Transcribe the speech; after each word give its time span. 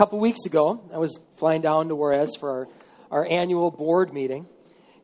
couple 0.00 0.18
weeks 0.18 0.46
ago, 0.46 0.80
I 0.94 0.96
was 0.96 1.20
flying 1.36 1.60
down 1.60 1.88
to 1.88 1.94
Juarez 1.94 2.34
for 2.34 2.50
our, 2.50 2.68
our 3.10 3.26
annual 3.26 3.70
board 3.70 4.14
meeting, 4.14 4.46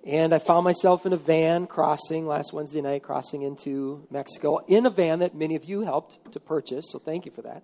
and 0.06 0.32
I 0.32 0.38
found 0.38 0.64
myself 0.64 1.04
in 1.04 1.12
a 1.12 1.18
van 1.18 1.66
crossing 1.66 2.26
last 2.26 2.54
Wednesday 2.54 2.80
night, 2.80 3.02
crossing 3.02 3.42
into 3.42 4.06
Mexico 4.10 4.64
in 4.66 4.86
a 4.86 4.90
van 4.90 5.18
that 5.18 5.34
many 5.34 5.54
of 5.54 5.66
you 5.66 5.82
helped 5.82 6.32
to 6.32 6.40
purchase, 6.40 6.86
so 6.90 6.98
thank 6.98 7.26
you 7.26 7.30
for 7.30 7.42
that. 7.42 7.62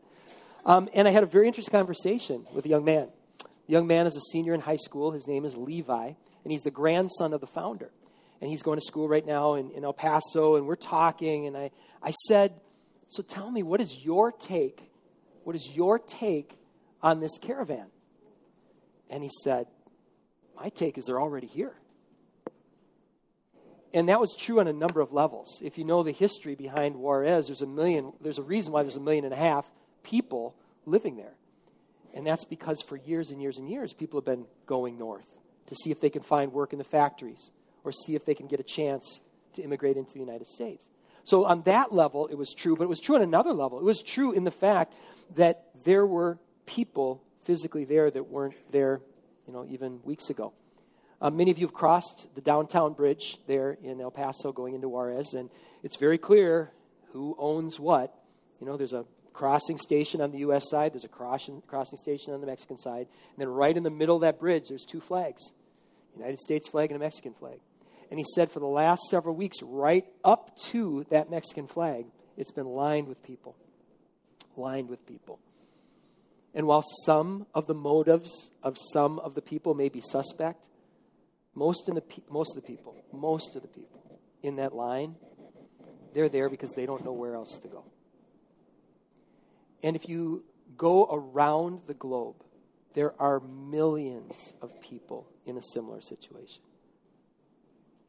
Um, 0.67 0.91
and 0.93 1.09
I 1.09 1.11
had 1.11 1.23
a 1.23 1.27
very 1.27 1.47
interesting 1.47 1.73
conversation 1.73 2.45
with 2.53 2.67
a 2.67 2.69
young 2.69 2.85
man. 2.85 3.09
The 3.39 3.73
young 3.73 3.87
man 3.87 4.07
is 4.07 4.15
a 4.15 4.21
senior 4.31 4.53
in 4.53 4.61
high 4.61 4.77
school. 4.77 5.13
His 5.13 5.27
name 5.27 5.47
is 5.47 5.57
Levi, 5.57 6.09
and 6.09 6.53
he's 6.53 6.61
the 6.61 6.71
grandson 6.71 7.33
of 7.33 7.41
the 7.41 7.47
founder. 7.47 7.89
And 8.43 8.51
he's 8.51 8.63
going 8.63 8.79
to 8.79 8.85
school 8.85 9.09
right 9.09 9.25
now 9.25 9.55
in, 9.55 9.71
in 9.71 9.85
El 9.85 9.95
Paso, 9.95 10.57
and 10.57 10.67
we're 10.67 10.77
talking, 10.77 11.47
and 11.47 11.57
I, 11.57 11.71
I 12.03 12.11
said, 12.29 12.53
So 13.09 13.23
tell 13.23 13.51
me, 13.51 13.63
what 13.63 13.81
is 13.81 13.97
your 14.05 14.33
take? 14.33 14.83
What 15.45 15.57
is 15.57 15.67
your 15.75 15.99
take 15.99 16.59
on 17.03 17.21
this 17.21 17.39
caravan? 17.39 17.87
And 19.11 19.23
he 19.23 19.31
said, 19.43 19.67
My 20.57 20.69
take 20.71 20.99
is 20.99 21.07
they're 21.07 21.21
already 21.21 21.47
here. 21.47 21.75
And 23.95 24.09
that 24.09 24.21
was 24.21 24.35
true 24.35 24.61
on 24.61 24.69
a 24.69 24.73
number 24.73 25.01
of 25.01 25.13
levels. 25.13 25.61
If 25.63 25.77
you 25.77 25.85
know 25.85 26.03
the 26.03 26.13
history 26.13 26.55
behind 26.55 26.97
Juarez, 26.97 27.49
there's 27.49 27.61
a 27.61 27.67
million, 27.67 28.13
there's 28.23 28.39
a 28.39 28.43
reason 28.43 28.73
why 28.73 28.83
there's 28.83 28.97
a 28.97 29.01
million 29.01 29.25
and 29.25 29.35
a 29.35 29.37
half 29.37 29.67
people 30.03 30.55
living 30.87 31.17
there. 31.17 31.35
And 32.15 32.27
that's 32.27 32.45
because 32.45 32.81
for 32.83 32.97
years 32.97 33.31
and 33.31 33.41
years 33.41 33.59
and 33.59 33.69
years, 33.69 33.93
people 33.93 34.19
have 34.19 34.25
been 34.25 34.47
going 34.67 34.99
north 34.99 35.27
to 35.69 35.75
see 35.75 35.91
if 35.91 36.01
they 36.01 36.11
can 36.11 36.23
find 36.23 36.53
work 36.53 36.73
in 36.73 36.79
the 36.79 36.85
factories 36.85 37.51
or 37.85 37.93
see 37.93 38.15
if 38.15 38.25
they 38.25 38.35
can 38.35 38.47
get 38.47 38.61
a 38.61 38.65
chance 38.65 39.21
to 39.55 39.63
immigrate 39.63 39.97
into 39.97 40.13
the 40.13 40.21
United 40.21 40.49
States. 40.49 40.87
So, 41.25 41.45
on 41.45 41.63
that 41.63 41.93
level, 41.93 42.27
it 42.27 42.35
was 42.35 42.53
true, 42.53 42.77
but 42.77 42.85
it 42.85 42.89
was 42.89 42.99
true 42.99 43.15
on 43.15 43.23
another 43.23 43.53
level. 43.53 43.79
It 43.79 43.85
was 43.85 44.03
true 44.03 44.33
in 44.33 44.45
the 44.45 44.51
fact 44.51 44.95
that 45.37 45.67
there 45.85 46.05
were 46.05 46.39
people 46.67 47.23
physically 47.45 47.85
there 47.85 48.11
that 48.11 48.29
weren't 48.29 48.55
there, 48.71 49.01
you 49.47 49.53
know, 49.53 49.67
even 49.69 50.01
weeks 50.05 50.31
ago. 50.31 50.53
Um, 51.21 51.37
many 51.37 51.51
of 51.51 51.59
you 51.59 51.67
have 51.67 51.75
crossed 51.75 52.27
the 52.35 52.41
downtown 52.41 52.95
bridge 52.95 53.39
there 53.47 53.77
in 53.83 54.01
El 54.01 54.11
Paso 54.11 54.53
going 54.53 54.75
into 54.75 54.89
Juarez, 54.89 55.35
and 55.35 55.51
it's 55.83 55.97
very 55.97 56.19
clear 56.19 56.73
who 57.13 57.37
owns 57.39 57.79
what. 57.79 58.15
You 58.61 58.67
know, 58.67 58.77
there's 58.77 58.93
a 58.93 59.05
crossing 59.33 59.79
station 59.79 60.21
on 60.21 60.31
the 60.31 60.39
U.S. 60.39 60.69
side, 60.69 60.93
there's 60.93 61.05
a 61.05 61.09
crossing, 61.09 61.63
crossing 61.67 61.99
station 61.99 62.35
on 62.35 62.41
the 62.41 62.47
Mexican 62.47 62.77
side, 62.79 63.07
and 63.07 63.39
then 63.39 63.49
right 63.49 63.77
in 63.77 63.83
the 63.83 63.91
middle 63.91 64.17
of 64.17 64.23
that 64.23 64.39
bridge, 64.41 64.69
there's 64.69 64.85
two 64.85 65.01
flags 65.01 65.53
United 66.17 66.41
States 66.41 66.69
flag 66.69 66.91
and 66.91 66.97
a 66.97 67.05
Mexican 67.05 67.35
flag. 67.35 67.59
And 68.11 68.19
he 68.19 68.25
said 68.35 68.53
for 68.53 68.61
the 68.61 68.67
last 68.67 69.03
several 69.09 69.35
weeks, 69.35 69.59
right 69.63 70.05
up 70.25 70.55
to 70.71 71.07
that 71.11 71.31
Mexican 71.31 71.67
flag, 71.67 72.05
it's 72.37 72.53
been 72.53 72.67
lined 72.67 73.09
with 73.09 73.23
people. 73.23 73.57
Lined 74.57 74.91
with 74.91 75.07
people. 75.07 75.39
And 76.55 76.67
while 76.67 76.85
some 77.05 77.47
of 77.55 77.67
the 77.67 77.75
motives 77.75 78.51
of 78.63 78.77
some 78.93 79.19
of 79.19 79.35
the 79.35 79.43
people 79.43 79.75
may 79.75 79.89
be 79.89 80.01
suspect, 80.01 80.67
most, 81.55 81.89
in 81.89 81.95
the, 81.95 82.03
most 82.31 82.57
of 82.57 82.63
the 82.63 82.67
people, 82.67 82.95
most 83.13 83.57
of 83.57 83.63
the 83.63 83.69
people 83.69 84.21
in 84.43 84.57
that 84.57 84.75
line, 84.75 85.17
they're 86.15 86.29
there 86.29 86.49
because 86.49 86.73
they 86.73 86.87
don't 86.87 87.05
know 87.05 87.13
where 87.13 87.35
else 87.35 87.59
to 87.63 87.69
go. 87.69 87.85
And 89.83 89.97
if 89.97 90.09
you 90.09 90.45
go 90.77 91.07
around 91.11 91.81
the 91.87 91.95
globe, 91.95 92.37
there 92.95 93.15
are 93.21 93.41
millions 93.41 94.55
of 94.61 94.81
people 94.81 95.27
in 95.47 95.57
a 95.57 95.63
similar 95.73 96.01
situation 96.01 96.63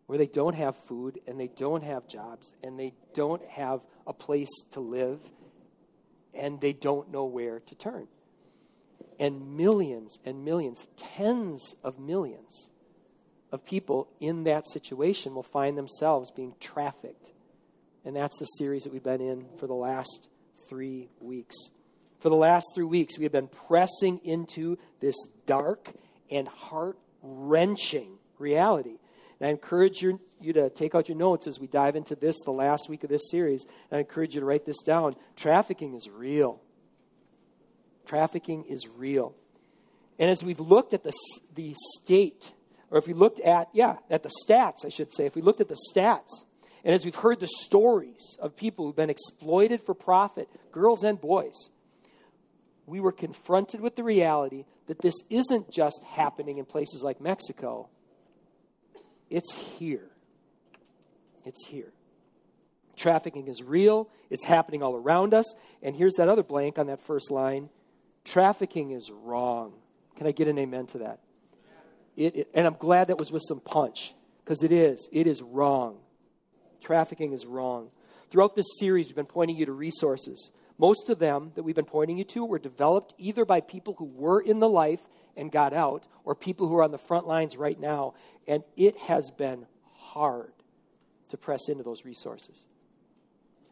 where 0.05 0.17
they 0.17 0.27
don't 0.27 0.55
have 0.55 0.75
food 0.87 1.19
and 1.27 1.39
they 1.39 1.47
don't 1.47 1.83
have 1.83 2.07
jobs 2.07 2.53
and 2.61 2.77
they 2.77 2.93
don't 3.13 3.43
have 3.47 3.79
a 4.05 4.13
place 4.13 4.49
to 4.71 4.81
live 4.81 5.19
and 6.33 6.59
they 6.59 6.73
don't 6.73 7.11
know 7.11 7.25
where 7.25 7.59
to 7.61 7.75
turn. 7.75 8.07
And 9.19 9.55
millions 9.55 10.17
and 10.25 10.43
millions, 10.43 10.87
tens 10.97 11.75
of 11.83 11.99
millions 11.99 12.69
of 13.51 13.63
people 13.63 14.09
in 14.19 14.43
that 14.45 14.67
situation 14.67 15.35
will 15.35 15.43
find 15.43 15.77
themselves 15.77 16.31
being 16.31 16.55
trafficked. 16.59 17.31
And 18.03 18.15
that's 18.15 18.37
the 18.39 18.45
series 18.45 18.83
that 18.83 18.91
we've 18.91 19.03
been 19.03 19.21
in 19.21 19.45
for 19.59 19.67
the 19.67 19.73
last 19.73 20.29
three 20.67 21.09
weeks. 21.21 21.55
For 22.19 22.29
the 22.29 22.35
last 22.35 22.65
three 22.73 22.85
weeks, 22.85 23.17
we 23.17 23.25
have 23.25 23.31
been 23.31 23.49
pressing 23.67 24.19
into 24.23 24.77
this 24.99 25.15
dark 25.45 25.91
and 26.31 26.47
heart 26.47 26.97
wrenching 27.21 28.17
reality. 28.39 28.97
And 29.39 29.47
I 29.47 29.51
encourage 29.51 30.01
you, 30.01 30.19
you 30.41 30.53
to 30.53 30.69
take 30.69 30.95
out 30.95 31.07
your 31.07 31.17
notes 31.17 31.47
as 31.47 31.59
we 31.59 31.67
dive 31.67 31.95
into 31.95 32.15
this, 32.15 32.35
the 32.45 32.51
last 32.51 32.89
week 32.89 33.03
of 33.03 33.09
this 33.09 33.29
series. 33.29 33.65
And 33.91 33.97
I 33.97 33.99
encourage 33.99 34.33
you 34.33 34.39
to 34.39 34.45
write 34.45 34.65
this 34.65 34.81
down. 34.83 35.13
Trafficking 35.35 35.93
is 35.93 36.09
real. 36.09 36.61
Trafficking 38.13 38.65
is 38.65 38.87
real. 38.95 39.33
And 40.19 40.29
as 40.29 40.43
we've 40.43 40.59
looked 40.59 40.93
at 40.93 41.03
the, 41.03 41.11
the 41.55 41.73
state, 41.97 42.51
or 42.91 42.99
if 42.99 43.07
we 43.07 43.13
looked 43.15 43.39
at, 43.39 43.69
yeah, 43.73 43.95
at 44.07 44.21
the 44.21 44.29
stats, 44.47 44.85
I 44.85 44.89
should 44.89 45.11
say, 45.15 45.25
if 45.25 45.33
we 45.33 45.41
looked 45.41 45.61
at 45.61 45.67
the 45.67 45.79
stats, 45.91 46.29
and 46.85 46.93
as 46.93 47.05
we've 47.05 47.15
heard 47.15 47.39
the 47.39 47.49
stories 47.61 48.37
of 48.39 48.55
people 48.55 48.85
who've 48.85 48.95
been 48.95 49.09
exploited 49.09 49.81
for 49.83 49.95
profit, 49.95 50.47
girls 50.71 51.03
and 51.03 51.19
boys, 51.19 51.71
we 52.85 52.99
were 52.99 53.11
confronted 53.11 53.81
with 53.81 53.95
the 53.95 54.03
reality 54.03 54.65
that 54.85 55.01
this 55.01 55.15
isn't 55.31 55.71
just 55.71 56.03
happening 56.03 56.59
in 56.59 56.65
places 56.65 57.01
like 57.03 57.19
Mexico, 57.19 57.89
it's 59.31 59.55
here. 59.55 60.11
It's 61.45 61.65
here. 61.65 61.91
Trafficking 62.95 63.47
is 63.47 63.63
real, 63.63 64.07
it's 64.29 64.45
happening 64.45 64.83
all 64.83 64.95
around 64.95 65.33
us. 65.33 65.51
And 65.81 65.95
here's 65.95 66.13
that 66.17 66.29
other 66.29 66.43
blank 66.43 66.77
on 66.77 66.85
that 66.85 67.01
first 67.01 67.31
line 67.31 67.69
trafficking 68.23 68.91
is 68.91 69.11
wrong. 69.11 69.73
Can 70.15 70.27
I 70.27 70.31
get 70.31 70.47
an 70.47 70.57
amen 70.57 70.87
to 70.87 70.99
that? 70.99 71.19
It, 72.15 72.35
it, 72.35 72.47
and 72.53 72.65
I'm 72.67 72.75
glad 72.79 73.07
that 73.07 73.17
was 73.17 73.31
with 73.31 73.41
some 73.47 73.59
punch 73.59 74.13
because 74.43 74.63
it 74.63 74.71
is. 74.71 75.09
It 75.11 75.27
is 75.27 75.41
wrong. 75.41 75.97
Trafficking 76.81 77.33
is 77.33 77.45
wrong. 77.45 77.89
Throughout 78.29 78.55
this 78.55 78.65
series, 78.79 79.07
we've 79.07 79.15
been 79.15 79.25
pointing 79.25 79.57
you 79.57 79.65
to 79.65 79.71
resources. 79.71 80.51
Most 80.77 81.09
of 81.09 81.19
them 81.19 81.51
that 81.55 81.63
we've 81.63 81.75
been 81.75 81.85
pointing 81.85 82.17
you 82.17 82.23
to 82.25 82.45
were 82.45 82.59
developed 82.59 83.13
either 83.17 83.45
by 83.45 83.61
people 83.61 83.95
who 83.97 84.05
were 84.05 84.41
in 84.41 84.59
the 84.59 84.69
life 84.69 85.01
and 85.37 85.51
got 85.51 85.73
out 85.73 86.07
or 86.23 86.35
people 86.35 86.67
who 86.67 86.75
are 86.75 86.83
on 86.83 86.91
the 86.91 86.97
front 86.97 87.27
lines 87.27 87.55
right 87.55 87.79
now. 87.79 88.13
And 88.47 88.63
it 88.75 88.97
has 88.97 89.31
been 89.31 89.65
hard 89.93 90.51
to 91.29 91.37
press 91.37 91.69
into 91.69 91.83
those 91.83 92.05
resources. 92.05 92.65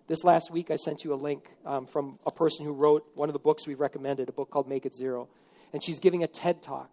This 0.08 0.24
last 0.24 0.52
week, 0.52 0.72
I 0.72 0.76
sent 0.76 1.04
you 1.04 1.14
a 1.14 1.16
link 1.16 1.50
um, 1.66 1.86
from 1.86 2.20
a 2.26 2.32
person 2.32 2.66
who 2.66 2.74
wrote 2.74 3.06
one 3.16 3.30
of 3.30 3.34
the 3.34 3.40
books 3.40 3.68
we 3.68 3.76
recommended, 3.76 4.30
a 4.30 4.32
book 4.32 4.50
called 4.50 4.68
Make 4.68 4.86
It 4.86 4.96
Zero. 4.96 5.30
And 5.74 5.84
she's 5.84 6.00
giving 6.00 6.24
a 6.24 6.28
TED 6.28 6.62
talk. 6.62 6.90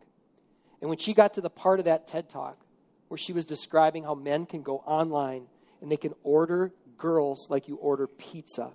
And 0.80 0.88
when 0.88 0.98
she 0.98 1.14
got 1.14 1.34
to 1.34 1.40
the 1.40 1.50
part 1.50 1.80
of 1.80 1.86
that 1.86 2.06
TED 2.06 2.28
talk 2.28 2.58
where 3.08 3.18
she 3.18 3.32
was 3.32 3.44
describing 3.44 4.04
how 4.04 4.14
men 4.14 4.46
can 4.46 4.62
go 4.62 4.76
online 4.78 5.46
and 5.80 5.90
they 5.90 5.96
can 5.96 6.14
order 6.22 6.72
girls 6.96 7.48
like 7.50 7.66
you 7.66 7.76
order 7.76 8.06
pizza, 8.06 8.70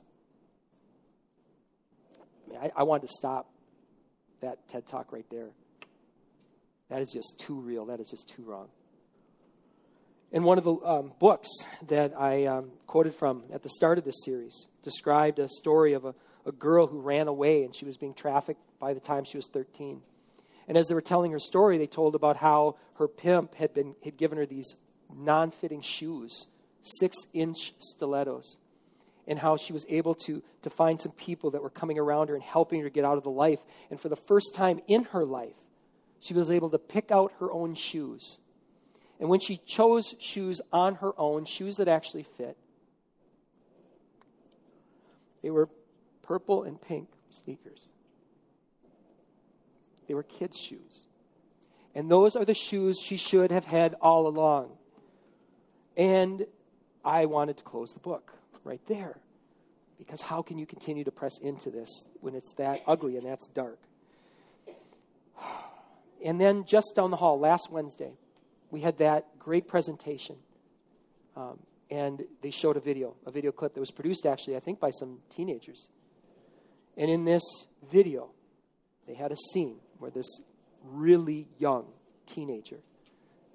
I, 2.18 2.50
mean, 2.50 2.60
I, 2.62 2.72
I 2.76 2.84
wanted 2.84 3.08
to 3.08 3.14
stop 3.14 3.50
that 4.42 4.68
TED 4.68 4.88
talk 4.88 5.14
right 5.14 5.26
there. 5.30 5.52
That 6.90 7.02
is 7.02 7.12
just 7.12 7.40
too 7.40 7.56
real. 7.60 7.86
That 7.86 8.00
is 8.00 8.10
just 8.10 8.28
too 8.28 8.44
wrong. 8.44 8.68
In 10.34 10.42
one 10.42 10.58
of 10.58 10.64
the 10.64 10.74
um, 10.84 11.14
books 11.20 11.48
that 11.90 12.20
I 12.20 12.48
um, 12.48 12.72
quoted 12.88 13.14
from 13.14 13.44
at 13.54 13.62
the 13.62 13.70
start 13.70 14.00
of 14.00 14.04
this 14.04 14.24
series, 14.26 14.68
described 14.82 15.38
a 15.38 15.48
story 15.48 15.94
of 15.94 16.06
a, 16.06 16.16
a 16.44 16.52
girl 16.52 16.88
who 16.88 17.00
ran 17.02 17.28
away 17.28 17.64
and 17.64 17.76
she 17.76 17.86
was 17.86 17.98
being 17.98 18.16
trafficked 18.16 18.60
by 18.80 18.96
the 18.96 19.00
time 19.00 19.26
she 19.26 19.38
was 19.38 19.46
13. 19.54 20.02
And 20.68 20.76
as 20.76 20.88
they 20.88 20.96
were 20.96 21.02
telling 21.02 21.32
her 21.34 21.40
story, 21.40 21.78
they 21.78 21.86
told 21.86 22.16
about 22.16 22.38
how 22.38 22.78
her 22.96 23.08
pimp 23.08 23.54
had, 23.54 23.76
been, 23.76 23.94
had 24.04 24.18
given 24.18 24.40
her 24.40 24.48
these 24.48 24.76
non 25.16 25.52
fitting 25.52 25.82
shoes, 25.82 26.48
six 26.82 27.16
inch 27.34 27.76
stilettos, 27.78 28.58
and 29.28 29.38
how 29.38 29.56
she 29.56 29.72
was 29.72 29.86
able 29.88 30.16
to, 30.16 30.42
to 30.64 30.70
find 30.72 31.00
some 31.00 31.12
people 31.12 31.52
that 31.52 31.62
were 31.62 31.70
coming 31.70 32.00
around 32.00 32.30
her 32.30 32.36
and 32.36 32.44
helping 32.44 32.82
her 32.82 32.90
get 32.90 33.06
out 33.06 33.18
of 33.18 33.24
the 33.24 33.30
life. 33.30 33.60
And 33.92 34.02
for 34.02 34.10
the 34.10 34.16
first 34.16 34.56
time 34.56 34.80
in 34.88 35.04
her 35.06 35.26
life, 35.26 35.54
she 36.22 36.34
was 36.34 36.50
able 36.50 36.72
to 36.72 36.80
pick 36.80 37.12
out 37.12 37.34
her 37.40 37.52
own 37.52 37.76
shoes. 37.76 38.40
And 39.24 39.30
when 39.30 39.40
she 39.40 39.56
chose 39.56 40.14
shoes 40.20 40.60
on 40.74 40.96
her 40.96 41.14
own, 41.18 41.46
shoes 41.46 41.78
that 41.78 41.88
actually 41.88 42.24
fit, 42.36 42.58
they 45.42 45.50
were 45.50 45.70
purple 46.24 46.64
and 46.64 46.78
pink 46.82 47.08
sneakers. 47.32 47.86
They 50.10 50.14
were 50.14 50.24
kids' 50.24 50.60
shoes. 50.60 51.06
And 51.96 52.12
those 52.12 52.36
are 52.36 52.44
the 52.44 52.54
shoes 52.54 53.00
she 53.00 53.16
should 53.16 53.50
have 53.50 53.64
had 53.64 53.96
all 54.02 54.28
along. 54.28 54.72
And 55.96 56.46
I 57.06 57.26
wanted 57.26 57.56
to 57.60 57.64
close 57.64 57.94
the 57.94 58.02
book 58.02 58.34
right 58.66 58.82
there. 58.90 59.16
Because 59.98 60.20
how 60.20 60.42
can 60.42 60.58
you 60.58 60.66
continue 60.66 61.06
to 61.06 61.12
press 61.12 61.38
into 61.42 61.70
this 61.70 61.88
when 62.20 62.36
it's 62.36 62.52
that 62.58 62.82
ugly 62.86 63.16
and 63.16 63.26
that's 63.26 63.48
dark? 63.48 63.80
And 66.26 66.40
then 66.40 66.64
just 66.66 66.94
down 66.96 67.12
the 67.12 67.18
hall, 67.18 67.38
last 67.38 67.70
Wednesday, 67.70 68.14
we 68.74 68.82
had 68.82 68.98
that 68.98 69.38
great 69.38 69.68
presentation. 69.68 70.36
Um, 71.38 71.60
and 71.92 72.24
they 72.42 72.50
showed 72.50 72.76
a 72.76 72.80
video, 72.80 73.14
a 73.24 73.30
video 73.30 73.52
clip 73.52 73.76
that 73.76 73.80
was 73.80 73.92
produced 73.92 74.26
actually, 74.26 74.56
I 74.56 74.62
think, 74.62 74.80
by 74.80 74.90
some 74.90 75.20
teenagers. 75.30 75.88
And 76.98 77.10
in 77.10 77.24
this 77.24 77.44
video, 77.92 78.32
they 79.08 79.14
had 79.14 79.32
a 79.32 79.36
scene 79.54 79.76
where 80.00 80.10
this 80.10 80.26
really 80.84 81.48
young 81.60 81.86
teenager 82.26 82.80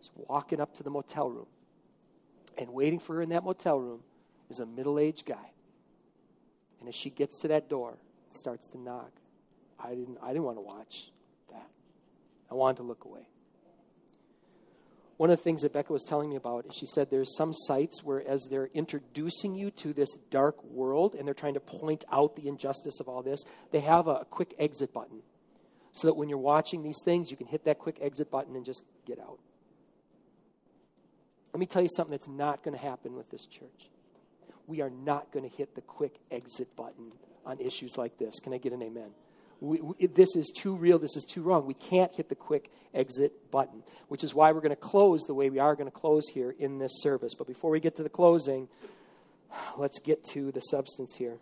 is 0.00 0.10
walking 0.14 0.60
up 0.60 0.76
to 0.76 0.84
the 0.84 0.90
motel 0.90 1.28
room. 1.28 1.48
And 2.56 2.72
waiting 2.72 3.00
for 3.00 3.16
her 3.16 3.22
in 3.22 3.30
that 3.30 3.42
motel 3.42 3.80
room 3.80 4.00
is 4.50 4.60
a 4.60 4.66
middle 4.66 5.00
aged 5.00 5.26
guy. 5.26 5.50
And 6.78 6.88
as 6.88 6.94
she 6.94 7.10
gets 7.10 7.40
to 7.40 7.48
that 7.48 7.68
door, 7.68 7.98
starts 8.30 8.68
to 8.68 8.78
knock. 8.78 9.10
I 9.80 9.90
didn't, 9.90 10.18
I 10.22 10.28
didn't 10.28 10.44
want 10.44 10.58
to 10.58 10.62
watch 10.62 11.10
that. 11.50 11.66
I 12.52 12.54
wanted 12.54 12.76
to 12.76 12.82
look 12.84 13.04
away. 13.04 13.26
One 15.18 15.30
of 15.30 15.38
the 15.38 15.42
things 15.42 15.62
that 15.62 15.72
Becca 15.72 15.92
was 15.92 16.04
telling 16.04 16.30
me 16.30 16.36
about 16.36 16.64
is 16.66 16.76
she 16.76 16.86
said 16.86 17.10
there's 17.10 17.36
some 17.36 17.52
sites 17.52 18.04
where, 18.04 18.26
as 18.26 18.46
they're 18.48 18.70
introducing 18.72 19.56
you 19.56 19.72
to 19.72 19.92
this 19.92 20.16
dark 20.30 20.62
world 20.62 21.16
and 21.16 21.26
they're 21.26 21.34
trying 21.34 21.54
to 21.54 21.60
point 21.60 22.04
out 22.12 22.36
the 22.36 22.46
injustice 22.46 23.00
of 23.00 23.08
all 23.08 23.20
this, 23.22 23.42
they 23.72 23.80
have 23.80 24.06
a 24.06 24.24
quick 24.30 24.54
exit 24.60 24.94
button 24.94 25.22
so 25.92 26.06
that 26.06 26.14
when 26.14 26.28
you're 26.28 26.38
watching 26.38 26.84
these 26.84 27.00
things, 27.04 27.32
you 27.32 27.36
can 27.36 27.48
hit 27.48 27.64
that 27.64 27.80
quick 27.80 27.98
exit 28.00 28.30
button 28.30 28.54
and 28.54 28.64
just 28.64 28.84
get 29.06 29.18
out. 29.18 29.40
Let 31.52 31.58
me 31.58 31.66
tell 31.66 31.82
you 31.82 31.88
something 31.96 32.12
that's 32.12 32.28
not 32.28 32.62
going 32.62 32.76
to 32.76 32.82
happen 32.82 33.16
with 33.16 33.28
this 33.30 33.44
church. 33.44 33.90
We 34.68 34.82
are 34.82 34.90
not 34.90 35.32
going 35.32 35.50
to 35.50 35.56
hit 35.56 35.74
the 35.74 35.80
quick 35.80 36.14
exit 36.30 36.76
button 36.76 37.12
on 37.44 37.58
issues 37.58 37.98
like 37.98 38.18
this. 38.18 38.38
Can 38.38 38.52
I 38.52 38.58
get 38.58 38.72
an 38.72 38.82
amen? 38.82 39.10
We, 39.60 39.80
we, 39.80 40.06
this 40.06 40.36
is 40.36 40.52
too 40.54 40.74
real. 40.74 40.98
This 40.98 41.16
is 41.16 41.24
too 41.24 41.42
wrong. 41.42 41.66
We 41.66 41.74
can't 41.74 42.14
hit 42.14 42.28
the 42.28 42.34
quick 42.34 42.70
exit 42.94 43.50
button, 43.50 43.82
which 44.08 44.24
is 44.24 44.34
why 44.34 44.52
we're 44.52 44.60
going 44.60 44.70
to 44.70 44.76
close 44.76 45.22
the 45.22 45.34
way 45.34 45.50
we 45.50 45.58
are 45.58 45.74
going 45.74 45.90
to 45.90 45.96
close 45.96 46.28
here 46.28 46.54
in 46.58 46.78
this 46.78 46.92
service. 47.00 47.34
But 47.34 47.46
before 47.46 47.70
we 47.70 47.80
get 47.80 47.96
to 47.96 48.02
the 48.02 48.08
closing, 48.08 48.68
let's 49.76 49.98
get 49.98 50.24
to 50.32 50.52
the 50.52 50.60
substance 50.60 51.14
here. 51.16 51.38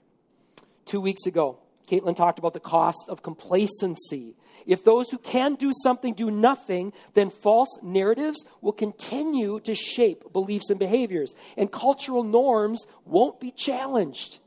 Two 0.87 1.01
weeks 1.01 1.27
ago, 1.27 1.59
Caitlin 1.89 2.17
talked 2.17 2.39
about 2.39 2.55
the 2.55 2.61
cost 2.61 3.05
of 3.09 3.23
complacency. 3.23 4.35
If 4.67 4.83
those 4.83 5.11
who 5.11 5.19
can 5.19 5.55
do 5.55 5.71
something 5.83 6.15
do 6.15 6.31
nothing, 6.31 6.93
then 7.15 7.31
false 7.31 7.69
narratives 7.83 8.45
will 8.61 8.73
continue 8.73 9.61
to 9.61 9.75
shape 9.75 10.33
beliefs 10.33 10.71
and 10.71 10.79
behaviors, 10.79 11.35
and 11.57 11.71
cultural 11.71 12.25
norms 12.25 12.85
won't 13.05 13.39
be 13.39 13.53
challenged 13.53 14.41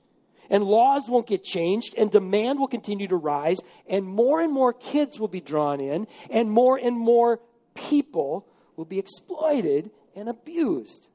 and 0.50 0.64
laws 0.64 1.04
won't 1.08 1.28
get 1.28 1.44
changed, 1.44 1.96
and 1.98 2.12
demand 2.12 2.60
will 2.60 2.68
continue 2.68 3.08
to 3.08 3.16
rise, 3.16 3.58
and 3.88 4.06
more 4.06 4.42
and 4.42 4.52
more 4.52 4.74
kids 4.74 5.20
will 5.20 5.28
be 5.28 5.42
drawn 5.42 5.80
in, 5.80 6.08
and 6.30 6.52
more 6.52 6.78
and 6.78 6.98
more 6.98 7.40
people 7.76 8.48
will 8.76 8.86
be 8.86 9.00
exploited 9.00 9.92
and 10.16 10.30
abused. 10.30 11.08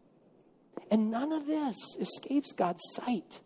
And 0.91 1.11
none 1.11 1.33
of 1.33 1.47
this 1.47 1.77
escapes 1.99 2.53
God's 2.53 2.83
sight. 2.93 3.41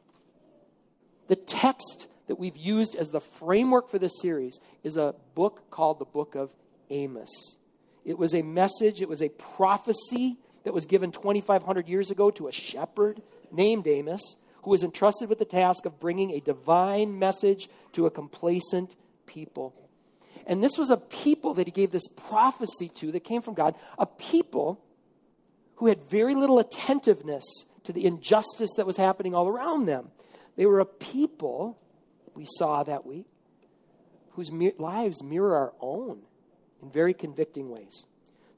The 1.28 1.36
text 1.36 2.08
that 2.26 2.38
we've 2.38 2.56
used 2.56 2.96
as 2.96 3.08
the 3.08 3.20
framework 3.20 3.90
for 3.90 3.98
this 3.98 4.20
series 4.20 4.60
is 4.82 4.96
a 4.96 5.14
book 5.34 5.70
called 5.70 5.98
the 5.98 6.04
Book 6.04 6.34
of 6.34 6.50
Amos. 6.90 7.56
It 8.04 8.18
was 8.18 8.34
a 8.34 8.42
message, 8.42 9.02
it 9.02 9.08
was 9.08 9.22
a 9.22 9.28
prophecy 9.28 10.36
that 10.64 10.74
was 10.74 10.86
given 10.86 11.12
2,500 11.12 11.88
years 11.88 12.10
ago 12.10 12.30
to 12.32 12.48
a 12.48 12.52
shepherd 12.52 13.22
named 13.50 13.86
Amos 13.86 14.36
who 14.62 14.70
was 14.70 14.82
entrusted 14.82 15.28
with 15.28 15.38
the 15.38 15.44
task 15.44 15.84
of 15.86 16.00
bringing 16.00 16.32
a 16.32 16.40
divine 16.40 17.18
message 17.18 17.68
to 17.92 18.06
a 18.06 18.10
complacent 18.10 18.96
people. 19.26 19.74
And 20.46 20.62
this 20.62 20.78
was 20.78 20.90
a 20.90 20.96
people 20.96 21.54
that 21.54 21.66
he 21.66 21.70
gave 21.70 21.90
this 21.90 22.08
prophecy 22.08 22.88
to 22.96 23.12
that 23.12 23.24
came 23.24 23.42
from 23.42 23.54
God, 23.54 23.74
a 23.98 24.06
people 24.06 24.80
who 25.76 25.86
had 25.86 26.08
very 26.10 26.34
little 26.34 26.58
attentiveness 26.58 27.44
to 27.84 27.92
the 27.92 28.04
injustice 28.04 28.70
that 28.76 28.86
was 28.86 28.96
happening 28.96 29.34
all 29.34 29.46
around 29.46 29.86
them. 29.86 30.10
They 30.56 30.66
were 30.66 30.80
a 30.80 30.86
people, 30.86 31.78
we 32.34 32.46
saw 32.56 32.82
that 32.82 33.06
week, 33.06 33.26
whose 34.32 34.50
lives 34.78 35.22
mirror 35.22 35.54
our 35.56 35.72
own 35.80 36.20
in 36.82 36.90
very 36.90 37.14
convicting 37.14 37.70
ways. 37.70 38.04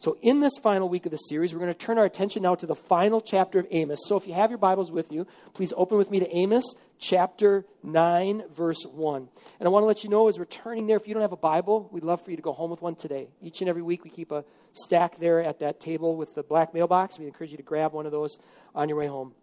So, 0.00 0.16
in 0.22 0.40
this 0.40 0.54
final 0.62 0.88
week 0.88 1.04
of 1.04 1.12
the 1.12 1.18
series, 1.18 1.52
we're 1.52 1.60
going 1.60 1.74
to 1.74 1.78
turn 1.78 1.98
our 1.98 2.06
attention 2.06 2.44
now 2.44 2.54
to 2.54 2.64
the 2.64 2.74
final 2.74 3.20
chapter 3.20 3.58
of 3.58 3.66
Amos. 3.70 3.98
So, 4.06 4.16
if 4.16 4.26
you 4.26 4.32
have 4.32 4.50
your 4.50 4.56
Bibles 4.56 4.90
with 4.90 5.12
you, 5.12 5.26
please 5.52 5.74
open 5.76 5.98
with 5.98 6.10
me 6.10 6.20
to 6.20 6.34
Amos 6.34 6.64
chapter 6.98 7.66
9, 7.82 8.44
verse 8.56 8.82
1. 8.90 9.28
And 9.58 9.66
I 9.66 9.68
want 9.68 9.82
to 9.82 9.86
let 9.86 10.02
you 10.02 10.08
know 10.08 10.28
as 10.28 10.38
we're 10.38 10.46
turning 10.46 10.86
there, 10.86 10.96
if 10.96 11.06
you 11.06 11.12
don't 11.12 11.20
have 11.20 11.32
a 11.32 11.36
Bible, 11.36 11.90
we'd 11.92 12.02
love 12.02 12.24
for 12.24 12.30
you 12.30 12.38
to 12.38 12.42
go 12.42 12.54
home 12.54 12.70
with 12.70 12.80
one 12.80 12.94
today. 12.94 13.28
Each 13.42 13.60
and 13.60 13.68
every 13.68 13.82
week, 13.82 14.02
we 14.02 14.08
keep 14.08 14.32
a 14.32 14.42
stack 14.72 15.20
there 15.20 15.42
at 15.42 15.58
that 15.58 15.80
table 15.80 16.16
with 16.16 16.34
the 16.34 16.42
black 16.42 16.72
mailbox. 16.72 17.18
We 17.18 17.26
encourage 17.26 17.50
you 17.50 17.58
to 17.58 17.62
grab 17.62 17.92
one 17.92 18.06
of 18.06 18.12
those 18.12 18.38
on 18.74 18.88
your 18.88 18.96
way 18.96 19.06
home. 19.06 19.34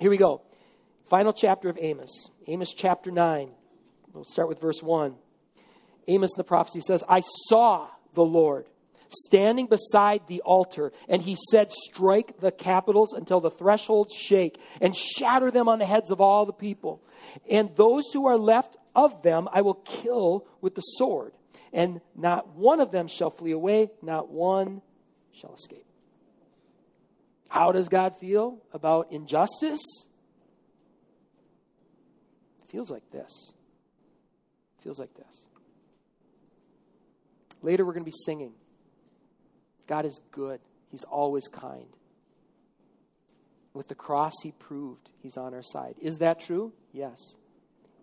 Here 0.00 0.08
we 0.08 0.16
go. 0.16 0.40
Final 1.10 1.34
chapter 1.34 1.68
of 1.68 1.76
Amos. 1.78 2.30
Amos 2.46 2.72
chapter 2.74 3.10
9. 3.10 3.50
We'll 4.14 4.24
start 4.24 4.48
with 4.48 4.58
verse 4.58 4.82
1. 4.82 5.16
Amos 6.08 6.30
the 6.34 6.44
prophecy 6.44 6.80
says, 6.80 7.04
I 7.06 7.20
saw 7.48 7.88
the 8.14 8.24
Lord 8.24 8.66
standing 9.12 9.66
beside 9.66 10.26
the 10.26 10.40
altar, 10.42 10.92
and 11.08 11.22
he 11.22 11.36
said, 11.50 11.72
Strike 11.72 12.40
the 12.40 12.50
capitals 12.50 13.12
until 13.12 13.40
the 13.40 13.50
thresholds 13.50 14.14
shake, 14.14 14.58
and 14.80 14.94
shatter 14.96 15.50
them 15.50 15.68
on 15.68 15.78
the 15.78 15.86
heads 15.86 16.10
of 16.10 16.20
all 16.20 16.46
the 16.46 16.52
people. 16.52 17.02
And 17.48 17.74
those 17.76 18.04
who 18.12 18.26
are 18.26 18.36
left 18.36 18.76
of 18.94 19.22
them 19.22 19.48
I 19.52 19.62
will 19.62 19.74
kill 19.74 20.46
with 20.60 20.74
the 20.74 20.80
sword, 20.80 21.32
and 21.72 22.00
not 22.16 22.54
one 22.54 22.80
of 22.80 22.90
them 22.90 23.08
shall 23.08 23.30
flee 23.30 23.52
away, 23.52 23.90
not 24.02 24.30
one 24.30 24.82
shall 25.32 25.54
escape. 25.54 25.86
How 27.48 27.72
does 27.72 27.88
God 27.88 28.18
feel 28.18 28.58
about 28.72 29.12
injustice? 29.12 29.80
It 32.62 32.70
feels 32.70 32.90
like 32.90 33.10
this. 33.10 33.52
It 34.78 34.82
feels 34.82 34.98
like 34.98 35.14
this. 35.14 35.46
Later, 37.60 37.84
we're 37.84 37.92
going 37.92 38.04
to 38.04 38.10
be 38.10 38.16
singing. 38.24 38.52
God 39.92 40.06
is 40.06 40.18
good, 40.30 40.58
He's 40.90 41.04
always 41.04 41.48
kind. 41.48 41.84
With 43.74 43.88
the 43.88 43.94
cross, 43.94 44.32
He 44.42 44.52
proved 44.52 45.10
He's 45.22 45.36
on 45.36 45.52
our 45.52 45.62
side. 45.62 45.96
Is 46.00 46.16
that 46.16 46.40
true? 46.40 46.72
Yes. 46.94 47.18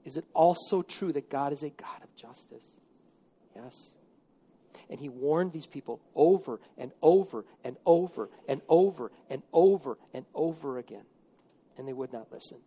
Is 0.06 0.15
it 0.15 0.24
also 0.36 0.83
true 0.83 1.12
that 1.13 1.31
God 1.31 1.51
is 1.51 1.63
a 1.63 1.71
God 1.71 2.03
of 2.03 2.15
justice? 2.15 2.77
Yes. 3.56 3.74
And 4.88 5.00
he 5.00 5.09
warned 5.09 5.51
these 5.51 5.65
people 5.65 6.00
over 6.15 6.59
and 6.77 6.91
over 7.01 7.44
and 7.63 7.75
over 7.88 8.30
and 8.47 8.62
over 8.69 9.12
and 9.27 9.41
over 9.51 9.97
and 10.13 10.25
over 10.36 10.77
again. 10.77 11.06
And 11.75 11.88
they 11.88 11.94
would 11.94 12.13
not 12.13 12.27
listen. 12.31 12.59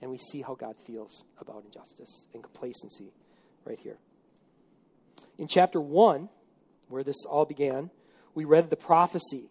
And 0.00 0.10
we 0.10 0.16
see 0.16 0.40
how 0.40 0.54
God 0.54 0.76
feels 0.86 1.24
about 1.38 1.64
injustice 1.66 2.26
and 2.32 2.42
complacency 2.42 3.12
right 3.66 3.78
here. 3.78 3.98
In 5.38 5.48
chapter 5.48 5.82
1, 5.82 6.30
where 6.88 7.04
this 7.04 7.24
all 7.26 7.44
began, 7.44 7.90
we 8.34 8.44
read 8.44 8.70
the 8.70 8.76
prophecy. 8.76 9.50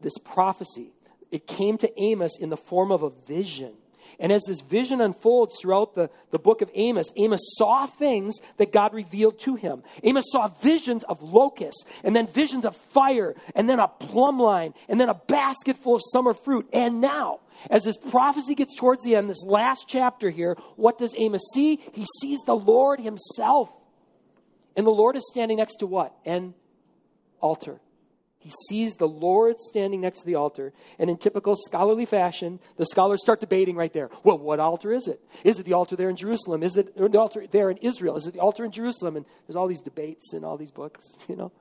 This 0.00 0.16
prophecy, 0.18 0.92
it 1.30 1.46
came 1.46 1.78
to 1.78 2.02
Amos 2.02 2.38
in 2.40 2.50
the 2.50 2.56
form 2.56 2.90
of 2.90 3.02
a 3.02 3.10
vision. 3.26 3.74
And 4.18 4.30
as 4.30 4.42
this 4.46 4.60
vision 4.60 5.00
unfolds 5.00 5.58
throughout 5.60 5.94
the, 5.94 6.10
the 6.30 6.38
book 6.38 6.62
of 6.62 6.70
Amos, 6.74 7.06
Amos 7.16 7.40
saw 7.56 7.86
things 7.86 8.38
that 8.58 8.72
God 8.72 8.94
revealed 8.94 9.38
to 9.40 9.56
him. 9.56 9.82
Amos 10.02 10.24
saw 10.30 10.48
visions 10.62 11.02
of 11.04 11.22
locusts, 11.22 11.84
and 12.04 12.14
then 12.14 12.26
visions 12.26 12.64
of 12.64 12.76
fire, 12.76 13.34
and 13.54 13.68
then 13.68 13.78
a 13.78 13.88
plumb 13.88 14.38
line, 14.38 14.74
and 14.88 15.00
then 15.00 15.08
a 15.08 15.14
basket 15.14 15.76
full 15.76 15.96
of 15.96 16.02
summer 16.12 16.34
fruit. 16.34 16.68
And 16.72 17.00
now, 17.00 17.40
as 17.70 17.84
this 17.84 17.96
prophecy 17.96 18.54
gets 18.54 18.76
towards 18.76 19.02
the 19.02 19.16
end, 19.16 19.30
this 19.30 19.42
last 19.44 19.86
chapter 19.88 20.30
here, 20.30 20.56
what 20.76 20.98
does 20.98 21.14
Amos 21.16 21.42
see? 21.54 21.80
He 21.92 22.06
sees 22.20 22.40
the 22.46 22.56
Lord 22.56 23.00
himself. 23.00 23.70
And 24.76 24.86
the 24.86 24.90
Lord 24.90 25.16
is 25.16 25.28
standing 25.30 25.58
next 25.58 25.76
to 25.76 25.86
what? 25.86 26.14
An 26.24 26.54
altar. 27.40 27.80
He 28.42 28.50
sees 28.68 28.94
the 28.94 29.06
Lord 29.06 29.60
standing 29.60 30.00
next 30.00 30.20
to 30.20 30.26
the 30.26 30.34
altar, 30.34 30.72
and 30.98 31.08
in 31.08 31.16
typical 31.16 31.54
scholarly 31.54 32.06
fashion, 32.06 32.58
the 32.76 32.84
scholars 32.84 33.22
start 33.22 33.40
debating 33.40 33.76
right 33.76 33.92
there. 33.92 34.10
Well, 34.24 34.38
what 34.38 34.58
altar 34.58 34.92
is 34.92 35.06
it? 35.06 35.20
Is 35.44 35.60
it 35.60 35.66
the 35.66 35.74
altar 35.74 35.94
there 35.94 36.10
in 36.10 36.16
Jerusalem? 36.16 36.64
Is 36.64 36.76
it 36.76 36.96
the 36.96 37.18
altar 37.18 37.46
there 37.50 37.70
in 37.70 37.76
Israel? 37.76 38.16
Is 38.16 38.26
it 38.26 38.34
the 38.34 38.40
altar 38.40 38.64
in 38.64 38.72
Jerusalem? 38.72 39.16
And 39.16 39.26
there's 39.46 39.54
all 39.54 39.68
these 39.68 39.80
debates 39.80 40.34
in 40.34 40.42
all 40.42 40.56
these 40.56 40.72
books, 40.72 41.04
you 41.28 41.36
know. 41.36 41.52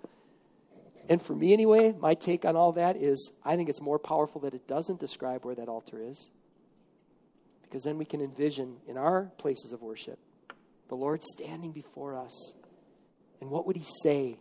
And 1.07 1.21
for 1.21 1.35
me, 1.35 1.53
anyway, 1.53 1.93
my 1.99 2.15
take 2.15 2.45
on 2.45 2.55
all 2.55 2.71
that 2.73 2.97
is 2.97 3.31
I 3.45 3.55
think 3.55 3.69
it's 3.69 3.81
more 3.81 3.99
powerful 3.99 4.41
that 4.41 4.55
it 4.55 4.67
doesn't 4.67 4.99
describe 4.99 5.45
where 5.45 5.55
that 5.55 5.67
altar 5.67 6.01
is. 6.01 6.29
Because 7.61 7.83
then 7.83 7.99
we 7.99 8.05
can 8.05 8.21
envision 8.21 8.77
in 8.87 8.97
our 8.97 9.31
places 9.37 9.71
of 9.71 9.81
worship 9.81 10.17
the 10.89 10.95
Lord 10.95 11.23
standing 11.23 11.71
before 11.71 12.17
us. 12.17 12.53
And 13.39 13.49
what 13.49 13.65
would 13.67 13.77
he 13.77 13.85
say 14.03 14.39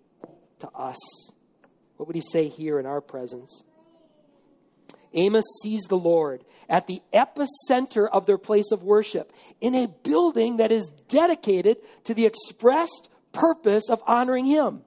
to 0.59 0.69
us? 0.71 0.97
What 2.01 2.07
would 2.07 2.17
he 2.17 2.23
say 2.23 2.49
here 2.49 2.81
in 2.81 2.87
our 2.87 3.03
presence? 3.03 3.63
Amos 5.13 5.45
sees 5.63 5.83
the 5.83 5.99
Lord 5.99 6.47
at 6.67 6.87
the 6.87 7.03
epicenter 7.13 8.09
of 8.11 8.25
their 8.25 8.39
place 8.39 8.73
of 8.73 8.83
worship 8.83 9.35
in 9.61 9.75
a 9.75 9.87
building 9.87 10.57
that 10.57 10.73
is 10.73 10.91
dedicated 11.11 11.77
to 12.05 12.15
the 12.15 12.25
expressed 12.25 13.11
purpose 13.33 13.91
of 13.91 14.01
honoring 14.07 14.47
him. 14.47 14.81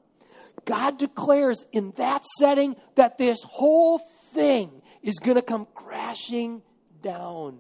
God 0.66 0.98
declares 0.98 1.64
in 1.72 1.94
that 1.98 2.24
setting 2.40 2.78
that 2.96 3.20
this 3.20 3.38
whole 3.44 4.00
thing 4.34 4.82
is 5.04 5.20
going 5.20 5.36
to 5.36 5.44
come 5.44 5.68
crashing 5.76 6.64
down. 7.04 7.60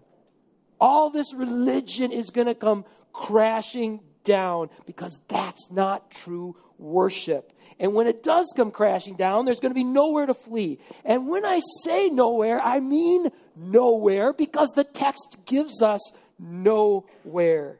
All 0.81 1.11
this 1.11 1.31
religion 1.35 2.11
is 2.11 2.31
going 2.31 2.47
to 2.47 2.55
come 2.55 2.85
crashing 3.11 3.99
down 4.23 4.69
because 4.85 5.17
that's 5.27 5.69
not 5.71 6.11
true 6.11 6.55
worship. 6.77 7.51
And 7.79 7.93
when 7.93 8.07
it 8.07 8.23
does 8.23 8.51
come 8.55 8.71
crashing 8.71 9.15
down, 9.15 9.45
there's 9.45 9.59
going 9.59 9.71
to 9.71 9.75
be 9.75 9.83
nowhere 9.83 10.25
to 10.25 10.33
flee. 10.33 10.79
And 11.03 11.27
when 11.27 11.45
I 11.45 11.59
say 11.83 12.09
nowhere, 12.09 12.59
I 12.61 12.79
mean 12.79 13.29
nowhere 13.55 14.33
because 14.33 14.69
the 14.75 14.83
text 14.83 15.37
gives 15.45 15.81
us 15.81 15.99
nowhere. 16.39 17.79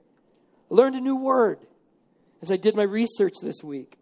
I 0.72 0.74
learned 0.74 0.96
a 0.96 1.02
new 1.02 1.16
word 1.16 1.60
as 2.42 2.52
I 2.52 2.58
did 2.58 2.76
my 2.76 2.84
research 2.84 3.34
this 3.42 3.64
week. 3.64 3.98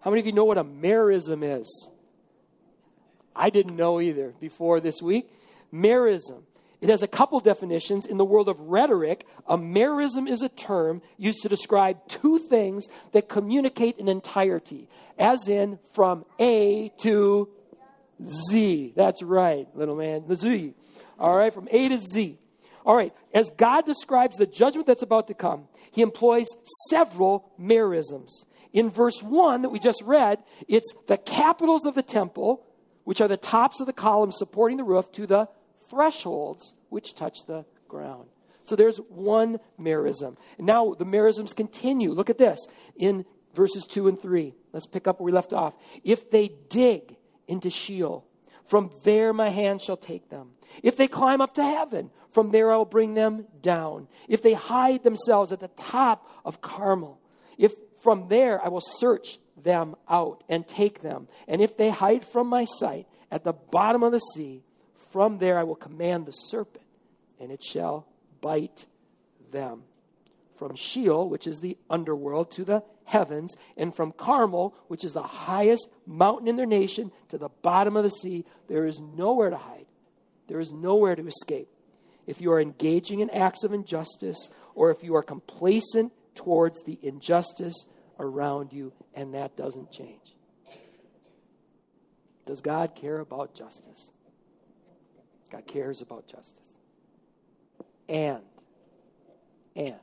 How 0.00 0.10
many 0.10 0.20
of 0.20 0.26
you 0.26 0.32
know 0.32 0.44
what 0.44 0.58
a 0.58 0.64
merism 0.64 1.60
is? 1.60 1.90
I 3.34 3.50
didn't 3.50 3.76
know 3.76 4.00
either 4.00 4.34
before 4.40 4.80
this 4.80 5.00
week. 5.00 5.30
Merism. 5.72 6.42
It 6.82 6.90
has 6.90 7.04
a 7.04 7.06
couple 7.06 7.38
definitions. 7.38 8.06
In 8.06 8.16
the 8.16 8.24
world 8.24 8.48
of 8.48 8.58
rhetoric, 8.58 9.24
a 9.46 9.56
merism 9.56 10.28
is 10.28 10.42
a 10.42 10.48
term 10.48 11.00
used 11.16 11.42
to 11.42 11.48
describe 11.48 12.08
two 12.08 12.38
things 12.38 12.88
that 13.12 13.28
communicate 13.28 14.00
an 14.00 14.08
entirety, 14.08 14.88
as 15.16 15.48
in 15.48 15.78
from 15.92 16.24
A 16.40 16.92
to 17.02 17.48
Z. 18.26 18.94
That's 18.96 19.22
right, 19.22 19.68
little 19.76 19.94
man, 19.94 20.24
the 20.26 20.34
Z. 20.34 20.74
All 21.20 21.36
right, 21.36 21.54
from 21.54 21.68
A 21.70 21.88
to 21.88 21.98
Z. 21.98 22.40
All 22.84 22.96
right, 22.96 23.14
as 23.32 23.48
God 23.56 23.86
describes 23.86 24.36
the 24.36 24.46
judgment 24.46 24.88
that's 24.88 25.04
about 25.04 25.28
to 25.28 25.34
come, 25.34 25.68
he 25.92 26.02
employs 26.02 26.48
several 26.90 27.48
merisms. 27.60 28.44
In 28.72 28.90
verse 28.90 29.22
1 29.22 29.62
that 29.62 29.68
we 29.68 29.78
just 29.78 30.02
read, 30.02 30.42
it's 30.66 30.92
the 31.06 31.16
capitals 31.16 31.86
of 31.86 31.94
the 31.94 32.02
temple, 32.02 32.66
which 33.04 33.20
are 33.20 33.28
the 33.28 33.36
tops 33.36 33.80
of 33.80 33.86
the 33.86 33.92
columns 33.92 34.34
supporting 34.36 34.78
the 34.78 34.84
roof, 34.84 35.12
to 35.12 35.28
the 35.28 35.48
thresholds 35.92 36.74
which 36.88 37.14
touch 37.14 37.44
the 37.46 37.64
ground. 37.86 38.26
So 38.64 38.76
there's 38.76 38.96
one 38.96 39.58
merism. 39.78 40.36
Now 40.58 40.94
the 40.94 41.04
merisms 41.04 41.54
continue. 41.54 42.12
Look 42.12 42.30
at 42.30 42.38
this 42.38 42.58
in 42.96 43.26
verses 43.54 43.86
2 43.86 44.08
and 44.08 44.20
3. 44.20 44.54
Let's 44.72 44.86
pick 44.86 45.06
up 45.06 45.20
where 45.20 45.26
we 45.26 45.32
left 45.32 45.52
off. 45.52 45.74
If 46.02 46.30
they 46.30 46.50
dig 46.70 47.16
into 47.46 47.70
Sheol, 47.70 48.24
from 48.68 48.90
there 49.02 49.34
my 49.34 49.50
hand 49.50 49.82
shall 49.82 49.96
take 49.96 50.30
them. 50.30 50.52
If 50.82 50.96
they 50.96 51.08
climb 51.08 51.40
up 51.42 51.56
to 51.56 51.64
heaven, 51.64 52.10
from 52.32 52.50
there 52.50 52.72
I 52.72 52.76
will 52.76 52.86
bring 52.86 53.12
them 53.12 53.46
down. 53.60 54.08
If 54.28 54.42
they 54.42 54.54
hide 54.54 55.02
themselves 55.02 55.52
at 55.52 55.60
the 55.60 55.68
top 55.68 56.26
of 56.44 56.62
Carmel, 56.62 57.20
if 57.58 57.74
from 58.00 58.28
there 58.28 58.64
I 58.64 58.68
will 58.68 58.80
search 58.80 59.38
them 59.62 59.96
out 60.08 60.42
and 60.48 60.66
take 60.66 61.02
them. 61.02 61.28
And 61.46 61.60
if 61.60 61.76
they 61.76 61.90
hide 61.90 62.24
from 62.24 62.46
my 62.46 62.64
sight 62.64 63.06
at 63.30 63.44
the 63.44 63.52
bottom 63.52 64.02
of 64.02 64.12
the 64.12 64.20
sea, 64.34 64.62
from 65.12 65.38
there 65.38 65.58
I 65.58 65.64
will 65.64 65.76
command 65.76 66.26
the 66.26 66.32
serpent, 66.32 66.84
and 67.38 67.52
it 67.52 67.62
shall 67.62 68.06
bite 68.40 68.86
them. 69.50 69.82
From 70.56 70.74
Sheol, 70.76 71.28
which 71.28 71.46
is 71.46 71.60
the 71.60 71.76
underworld, 71.90 72.50
to 72.52 72.64
the 72.64 72.82
heavens, 73.04 73.56
and 73.76 73.94
from 73.94 74.12
Carmel, 74.12 74.74
which 74.88 75.04
is 75.04 75.12
the 75.12 75.22
highest 75.22 75.88
mountain 76.06 76.48
in 76.48 76.56
their 76.56 76.66
nation, 76.66 77.10
to 77.30 77.38
the 77.38 77.48
bottom 77.48 77.96
of 77.96 78.04
the 78.04 78.10
sea, 78.10 78.44
there 78.68 78.84
is 78.84 79.00
nowhere 79.00 79.50
to 79.50 79.56
hide. 79.56 79.86
There 80.46 80.60
is 80.60 80.72
nowhere 80.72 81.16
to 81.16 81.26
escape. 81.26 81.68
If 82.26 82.40
you 82.40 82.52
are 82.52 82.60
engaging 82.60 83.20
in 83.20 83.30
acts 83.30 83.64
of 83.64 83.72
injustice, 83.72 84.50
or 84.74 84.90
if 84.90 85.02
you 85.02 85.16
are 85.16 85.22
complacent 85.22 86.12
towards 86.34 86.82
the 86.84 86.98
injustice 87.02 87.86
around 88.18 88.72
you, 88.72 88.92
and 89.14 89.34
that 89.34 89.56
doesn't 89.56 89.90
change. 89.90 90.36
Does 92.46 92.60
God 92.60 92.94
care 92.94 93.18
about 93.18 93.54
justice? 93.54 94.10
God 95.52 95.66
cares 95.66 96.00
about 96.00 96.26
justice. 96.26 96.78
And, 98.08 98.40
and, 99.76 99.96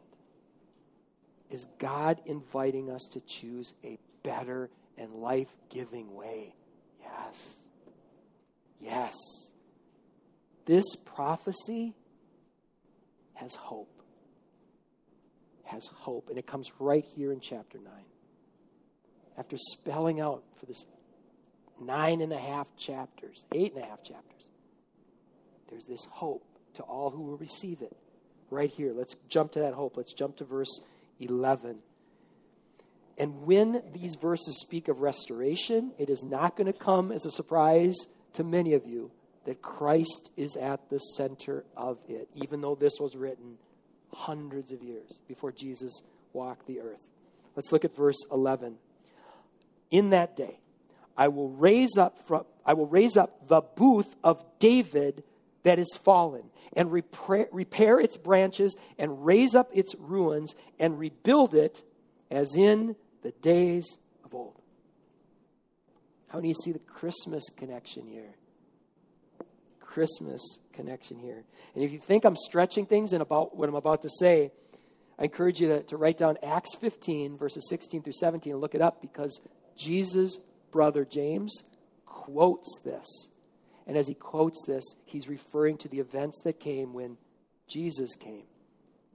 is 1.49 1.65
God 1.79 2.21
inviting 2.25 2.91
us 2.91 3.01
to 3.13 3.21
choose 3.21 3.73
a 3.83 3.97
better 4.21 4.69
and 4.97 5.15
life 5.15 5.47
giving 5.69 6.13
way? 6.13 6.53
Yes. 7.01 7.35
Yes. 8.79 9.15
This 10.65 10.85
prophecy 11.03 11.95
has 13.33 13.55
hope. 13.55 14.03
Has 15.63 15.87
hope. 15.87 16.29
And 16.29 16.37
it 16.37 16.45
comes 16.45 16.69
right 16.77 17.03
here 17.15 17.33
in 17.33 17.39
chapter 17.39 17.79
9. 17.79 17.91
After 19.35 19.57
spelling 19.57 20.21
out 20.21 20.43
for 20.59 20.67
this 20.67 20.85
nine 21.81 22.21
and 22.21 22.31
a 22.31 22.37
half 22.37 22.67
chapters, 22.77 23.45
eight 23.51 23.73
and 23.73 23.83
a 23.83 23.87
half 23.87 24.03
chapters, 24.03 24.38
there's 25.69 25.85
this 25.85 26.05
hope 26.09 26.43
to 26.75 26.83
all 26.83 27.09
who 27.09 27.21
will 27.21 27.37
receive 27.37 27.81
it. 27.81 27.95
Right 28.51 28.69
here. 28.69 28.93
Let's 28.93 29.15
jump 29.27 29.51
to 29.53 29.59
that 29.59 29.73
hope. 29.73 29.95
Let's 29.95 30.13
jump 30.13 30.37
to 30.37 30.43
verse 30.43 30.79
11. 31.19 31.77
And 33.17 33.43
when 33.43 33.83
these 33.93 34.15
verses 34.15 34.59
speak 34.61 34.87
of 34.87 35.01
restoration, 35.01 35.91
it 35.99 36.09
is 36.09 36.23
not 36.23 36.55
going 36.55 36.71
to 36.71 36.77
come 36.77 37.11
as 37.11 37.25
a 37.25 37.31
surprise 37.31 37.95
to 38.33 38.43
many 38.43 38.73
of 38.73 38.87
you 38.87 39.11
that 39.45 39.61
Christ 39.61 40.31
is 40.37 40.55
at 40.55 40.89
the 40.89 40.97
center 40.97 41.63
of 41.75 41.97
it, 42.07 42.29
even 42.35 42.61
though 42.61 42.75
this 42.75 42.93
was 42.99 43.15
written 43.15 43.57
hundreds 44.13 44.71
of 44.71 44.81
years 44.81 45.19
before 45.27 45.51
Jesus 45.51 46.01
walked 46.33 46.65
the 46.65 46.79
earth. 46.79 46.99
Let's 47.55 47.71
look 47.71 47.83
at 47.83 47.95
verse 47.95 48.17
11. 48.31 48.75
In 49.91 50.11
that 50.11 50.37
day, 50.37 50.59
I 51.17 51.27
will 51.27 51.49
raise 51.49 51.97
up 51.97 52.17
from 52.27 52.45
I 52.65 52.73
will 52.73 52.87
raise 52.87 53.17
up 53.17 53.47
the 53.47 53.61
booth 53.61 54.07
of 54.23 54.43
David 54.59 55.23
that 55.63 55.79
is 55.79 55.99
fallen, 56.03 56.43
and 56.73 56.91
repair, 56.91 57.47
repair 57.51 57.99
its 57.99 58.17
branches, 58.17 58.77
and 58.97 59.25
raise 59.25 59.55
up 59.55 59.69
its 59.73 59.95
ruins, 59.99 60.55
and 60.79 60.99
rebuild 60.99 61.53
it 61.53 61.83
as 62.31 62.55
in 62.55 62.95
the 63.21 63.31
days 63.31 63.97
of 64.23 64.33
old. 64.33 64.61
How 66.27 66.39
do 66.39 66.47
you 66.47 66.53
see 66.53 66.71
the 66.71 66.79
Christmas 66.79 67.43
connection 67.55 68.07
here? 68.07 68.35
Christmas 69.79 70.59
connection 70.73 71.17
here. 71.17 71.43
And 71.75 71.83
if 71.83 71.91
you 71.91 71.99
think 71.99 72.23
I'm 72.23 72.35
stretching 72.35 72.85
things 72.85 73.11
in 73.11 73.21
about 73.21 73.57
what 73.57 73.67
I'm 73.67 73.75
about 73.75 74.03
to 74.03 74.09
say, 74.19 74.51
I 75.17 75.23
encourage 75.23 75.59
you 75.59 75.67
to, 75.69 75.83
to 75.83 75.97
write 75.97 76.17
down 76.17 76.37
Acts 76.43 76.75
15, 76.75 77.37
verses 77.37 77.67
16 77.67 78.03
through 78.03 78.13
17, 78.13 78.53
and 78.53 78.61
look 78.61 78.75
it 78.75 78.81
up 78.81 79.01
because 79.01 79.41
Jesus' 79.75 80.37
brother 80.71 81.03
James 81.03 81.63
quotes 82.05 82.79
this 82.83 83.07
and 83.89 83.97
as 83.97 84.07
he 84.07 84.13
quotes 84.13 84.63
this, 84.67 84.83
he's 85.05 85.27
referring 85.27 85.79
to 85.79 85.87
the 85.87 85.97
events 85.97 86.41
that 86.43 86.59
came 86.59 86.93
when 86.93 87.17
Jesus 87.67 88.13
came 88.13 88.43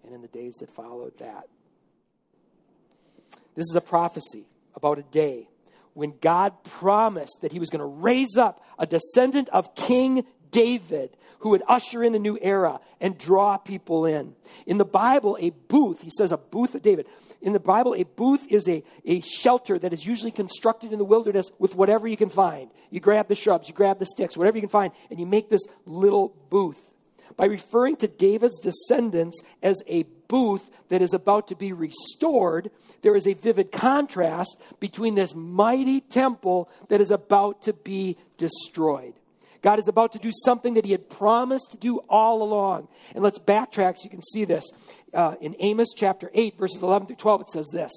and 0.03 0.13
in 0.13 0.21
the 0.21 0.27
days 0.27 0.55
that 0.55 0.75
followed 0.75 1.17
that. 1.21 1.45
This 3.55 3.67
is 3.71 3.77
a 3.77 3.81
prophecy 3.81 4.49
about 4.75 4.99
a 4.99 5.05
day 5.05 5.49
when 5.93 6.15
God 6.21 6.65
promised 6.65 7.39
that 7.43 7.53
he 7.53 7.61
was 7.61 7.71
going 7.71 7.83
to 7.83 7.87
raise 7.87 8.37
up 8.37 8.65
a 8.77 8.85
descendant 8.85 9.49
of 9.51 9.77
King 9.77 10.27
David 10.51 11.17
who 11.39 11.51
would 11.51 11.63
usher 11.69 12.03
in 12.03 12.17
a 12.17 12.19
new 12.19 12.37
era 12.43 12.81
and 13.01 13.17
draw 13.17 13.57
people 13.57 14.07
in. 14.07 14.35
In 14.67 14.79
the 14.79 14.85
Bible, 14.85 15.39
a 15.39 15.51
booth, 15.51 16.03
he 16.03 16.11
says 16.19 16.33
a 16.33 16.37
booth 16.37 16.75
of 16.75 16.83
David, 16.83 17.07
in 17.45 17.53
the 17.53 17.61
Bible, 17.61 17.95
a 17.95 18.05
booth 18.05 18.47
is 18.49 18.67
a, 18.69 18.83
a 19.05 19.21
shelter 19.21 19.79
that 19.79 19.93
is 19.93 20.07
usually 20.07 20.31
constructed 20.31 20.93
in 20.93 20.99
the 20.99 21.05
wilderness 21.05 21.51
with 21.59 21.75
whatever 21.75 22.09
you 22.09 22.17
can 22.17 22.31
find. 22.31 22.71
You 22.89 23.01
grab 23.01 23.29
the 23.29 23.35
shrubs, 23.35 23.69
you 23.69 23.75
grab 23.75 23.99
the 23.99 24.07
sticks, 24.07 24.35
whatever 24.35 24.57
you 24.57 24.63
can 24.63 24.71
find, 24.71 24.93
and 25.11 25.21
you 25.21 25.27
make 25.27 25.51
this 25.51 25.61
little 25.85 26.35
booth. 26.49 26.81
By 27.37 27.45
referring 27.45 27.97
to 27.97 28.09
David's 28.09 28.59
descendants 28.61 29.43
as 29.63 29.83
a 29.87 30.05
booth 30.27 30.71
that 30.89 31.03
is 31.03 31.13
about 31.13 31.49
to 31.49 31.55
be 31.55 31.75
restored, 31.75 32.71
there 33.03 33.15
is 33.15 33.27
a 33.27 33.35
vivid 33.35 33.71
contrast 33.71 34.57
between 34.81 35.15
this 35.15 35.35
mighty 35.35 36.01
temple 36.01 36.71
that 36.89 37.03
is 37.03 37.11
about 37.11 37.61
to 37.63 37.75
be 37.75 38.17
destroyed. 38.39 39.13
God 39.65 39.79
is 39.79 39.89
about 39.89 40.13
to 40.13 40.19
do 40.19 40.31
something 40.45 40.75
that 40.75 40.85
he 40.85 40.93
had 40.93 41.09
promised 41.09 41.71
to 41.71 41.79
do 41.79 42.01
all 42.07 42.43
along. 42.43 42.87
And 43.15 43.25
let's 43.25 43.39
backtrack 43.39 43.97
so 43.97 44.05
you 44.05 44.11
can 44.11 44.21
see 44.21 44.45
this. 44.45 44.63
Uh, 45.15 45.37
in 45.41 45.57
Amos 45.59 45.89
chapter 45.97 46.31
8, 46.35 46.59
verses 46.59 46.83
11 46.83 47.07
through 47.07 47.17
12, 47.17 47.41
it 47.41 47.51
says 47.51 47.69
this 47.73 47.91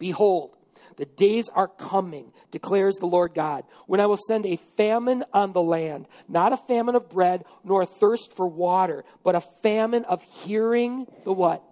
Behold, 0.00 0.56
the 0.96 1.04
days 1.04 1.48
are 1.54 1.68
coming, 1.68 2.32
declares 2.50 2.96
the 2.96 3.06
Lord 3.06 3.32
God, 3.32 3.62
when 3.86 4.00
I 4.00 4.06
will 4.06 4.18
send 4.26 4.44
a 4.44 4.58
famine 4.76 5.24
on 5.32 5.52
the 5.52 5.62
land, 5.62 6.08
not 6.28 6.52
a 6.52 6.56
famine 6.56 6.96
of 6.96 7.08
bread, 7.08 7.44
nor 7.62 7.82
a 7.82 7.86
thirst 7.86 8.34
for 8.34 8.48
water, 8.48 9.04
but 9.22 9.36
a 9.36 9.44
famine 9.62 10.04
of 10.04 10.20
hearing 10.22 11.06
the 11.22 11.32
what? 11.32 11.62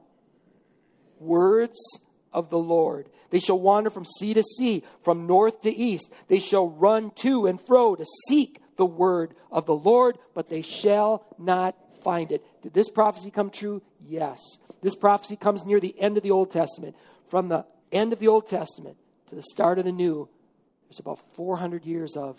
Words 1.18 1.80
of 2.32 2.48
the 2.48 2.58
Lord. 2.58 3.08
They 3.30 3.40
shall 3.40 3.58
wander 3.58 3.90
from 3.90 4.04
sea 4.04 4.34
to 4.34 4.42
sea, 4.44 4.84
from 5.02 5.26
north 5.26 5.62
to 5.62 5.76
east. 5.76 6.12
They 6.28 6.38
shall 6.38 6.68
run 6.68 7.10
to 7.22 7.46
and 7.46 7.60
fro 7.60 7.96
to 7.96 8.04
seek 8.28 8.60
the 8.78 8.86
word 8.86 9.34
of 9.52 9.66
the 9.66 9.74
Lord, 9.74 10.16
but 10.34 10.48
they 10.48 10.62
shall 10.62 11.26
not 11.38 11.76
find 12.02 12.32
it. 12.32 12.42
Did 12.62 12.72
this 12.72 12.88
prophecy 12.88 13.30
come 13.30 13.50
true? 13.50 13.82
Yes. 14.06 14.40
This 14.80 14.94
prophecy 14.94 15.36
comes 15.36 15.66
near 15.66 15.80
the 15.80 15.94
end 16.00 16.16
of 16.16 16.22
the 16.22 16.30
Old 16.30 16.50
Testament. 16.50 16.96
From 17.28 17.48
the 17.48 17.66
end 17.92 18.14
of 18.14 18.18
the 18.18 18.28
Old 18.28 18.48
Testament 18.48 18.96
to 19.28 19.34
the 19.34 19.42
start 19.42 19.78
of 19.78 19.84
the 19.84 19.92
New, 19.92 20.28
there's 20.88 21.00
about 21.00 21.20
400 21.34 21.84
years 21.84 22.16
of 22.16 22.38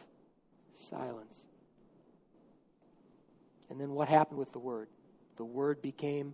silence. 0.74 1.44
And 3.70 3.80
then 3.80 3.92
what 3.92 4.08
happened 4.08 4.40
with 4.40 4.52
the 4.52 4.60
Word? 4.60 4.88
The 5.38 5.46
Word 5.46 5.82
became 5.82 6.34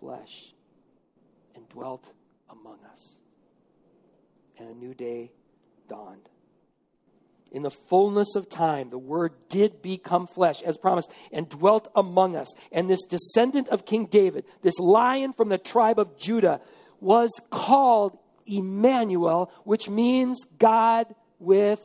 flesh. 0.00 0.52
and 1.56 1.68
dwelt 1.68 2.04
among 2.48 2.78
us. 2.92 3.16
And 4.58 4.70
a 4.70 4.74
new 4.74 4.94
day 4.94 5.30
dawned. 5.88 6.28
In 7.52 7.62
the 7.62 7.70
fullness 7.70 8.36
of 8.36 8.48
time, 8.48 8.90
the 8.90 8.98
Word 8.98 9.32
did 9.48 9.82
become 9.82 10.26
flesh, 10.26 10.62
as 10.62 10.78
promised, 10.78 11.10
and 11.32 11.48
dwelt 11.48 11.90
among 11.96 12.36
us. 12.36 12.52
And 12.70 12.88
this 12.88 13.04
descendant 13.04 13.68
of 13.68 13.84
King 13.84 14.06
David, 14.06 14.44
this 14.62 14.78
lion 14.78 15.32
from 15.32 15.48
the 15.48 15.58
tribe 15.58 15.98
of 15.98 16.16
Judah, 16.16 16.60
was 17.00 17.30
called 17.50 18.18
Emmanuel, 18.46 19.50
which 19.64 19.88
means 19.88 20.38
God 20.58 21.12
with 21.38 21.80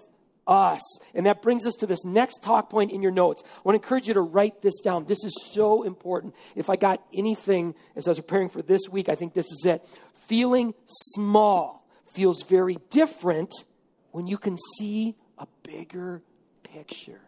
us. 0.47 0.81
And 1.13 1.25
that 1.25 1.41
brings 1.41 1.65
us 1.65 1.73
to 1.75 1.87
this 1.87 2.05
next 2.05 2.43
talk 2.43 2.69
point 2.69 2.91
in 2.91 3.01
your 3.01 3.11
notes. 3.11 3.41
I 3.45 3.61
want 3.63 3.81
to 3.81 3.83
encourage 3.83 4.07
you 4.07 4.13
to 4.13 4.21
write 4.21 4.61
this 4.61 4.79
down. 4.81 5.05
This 5.05 5.23
is 5.23 5.33
so 5.51 5.83
important. 5.83 6.35
If 6.55 6.69
I 6.69 6.75
got 6.75 7.01
anything 7.13 7.73
as 7.95 8.07
I 8.07 8.11
was 8.11 8.19
preparing 8.19 8.49
for 8.49 8.61
this 8.61 8.81
week, 8.89 9.09
I 9.09 9.15
think 9.15 9.33
this 9.33 9.47
is 9.47 9.65
it. 9.65 9.83
Feeling 10.27 10.73
small 10.85 11.87
feels 12.13 12.43
very 12.43 12.77
different 12.89 13.51
when 14.11 14.27
you 14.27 14.37
can 14.37 14.55
see 14.77 15.15
a 15.37 15.47
bigger 15.63 16.21
picture. 16.63 17.21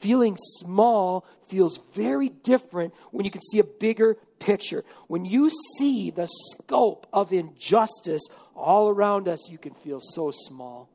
Feeling 0.00 0.36
small 0.58 1.24
feels 1.48 1.78
very 1.94 2.28
different 2.28 2.92
when 3.12 3.24
you 3.24 3.30
can 3.30 3.40
see 3.40 3.60
a 3.60 3.64
bigger 3.64 4.16
picture. 4.40 4.84
When 5.06 5.24
you 5.24 5.50
see 5.78 6.10
the 6.10 6.26
scope 6.26 7.06
of 7.12 7.32
injustice 7.32 8.22
all 8.56 8.88
around 8.88 9.28
us, 9.28 9.48
you 9.48 9.58
can 9.58 9.74
feel 9.74 10.00
so 10.00 10.32
small. 10.32 10.88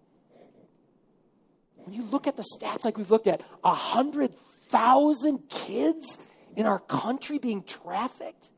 When 1.77 1.93
you 1.93 2.03
look 2.03 2.27
at 2.27 2.35
the 2.35 2.43
stats 2.43 2.83
like 2.83 2.97
we've 2.97 3.09
looked 3.09 3.27
at, 3.27 3.41
100,000 3.61 5.49
kids 5.49 6.17
in 6.57 6.65
our 6.65 6.79
country 6.79 7.37
being 7.37 7.63
trafficked, 7.63 8.49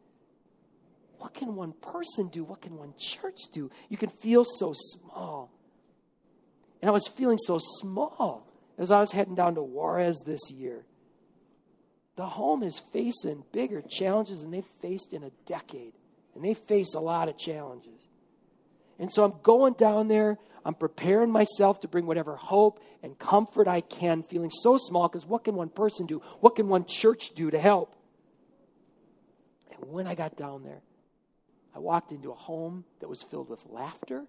what 1.20 1.36
can 1.36 1.56
one 1.56 1.74
person 1.74 2.30
do? 2.30 2.44
What 2.44 2.62
can 2.62 2.76
one 2.76 2.96
church 2.98 3.42
do? 3.52 3.70
You 3.90 3.98
can 3.98 4.10
feel 4.10 4.44
so 4.44 4.74
small. 4.74 5.52
And 6.82 6.90
I 6.90 6.94
was 6.94 7.08
feeling 7.08 7.38
so 7.38 7.60
small 7.80 8.48
as 8.78 8.92
I 8.92 9.00
was 9.00 9.12
heading 9.12 9.36
down 9.36 9.56
to 9.56 9.62
Juarez 9.62 10.22
this 10.26 10.40
year. 10.50 10.86
The 12.16 12.26
home 12.26 12.64
is 12.64 12.82
facing 12.92 13.44
bigger 13.52 13.82
challenges 13.82 14.42
than 14.42 14.52
they've 14.52 14.66
faced 14.82 15.14
in 15.14 15.24
a 15.24 15.32
decade. 15.46 15.94
And 16.36 16.44
they 16.44 16.54
face 16.54 16.94
a 16.94 17.00
lot 17.00 17.28
of 17.30 17.38
challenges. 17.38 18.08
And 18.98 19.12
so 19.12 19.24
I'm 19.24 19.34
going 19.44 19.74
down 19.74 20.08
there. 20.08 20.38
I'm 20.66 20.74
preparing 20.74 21.32
myself 21.32 21.82
to 21.82 21.88
bring 21.88 22.06
whatever 22.06 22.36
hope 22.36 22.82
and 23.02 23.18
comfort 23.18 23.68
I 23.68 23.82
can, 23.82 24.24
feeling 24.24 24.50
so 24.50 24.78
small 24.78 25.08
because 25.08 25.26
what 25.26 25.46
can 25.46 25.56
one 25.56 25.70
person 25.70 26.06
do? 26.06 26.22
What 26.42 26.56
can 26.56 26.68
one 26.68 26.86
church 26.86 27.32
do 27.36 27.50
to 27.50 27.60
help? 27.60 27.96
And 29.72 29.92
when 29.92 30.06
I 30.06 30.16
got 30.16 30.36
down 30.36 30.64
there, 30.64 30.82
I 31.74 31.80
walked 31.80 32.12
into 32.12 32.32
a 32.32 32.36
home 32.36 32.84
that 33.00 33.08
was 33.08 33.24
filled 33.24 33.50
with 33.50 33.66
laughter 33.70 34.26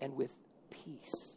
and 0.00 0.16
with 0.16 0.30
peace 0.70 1.36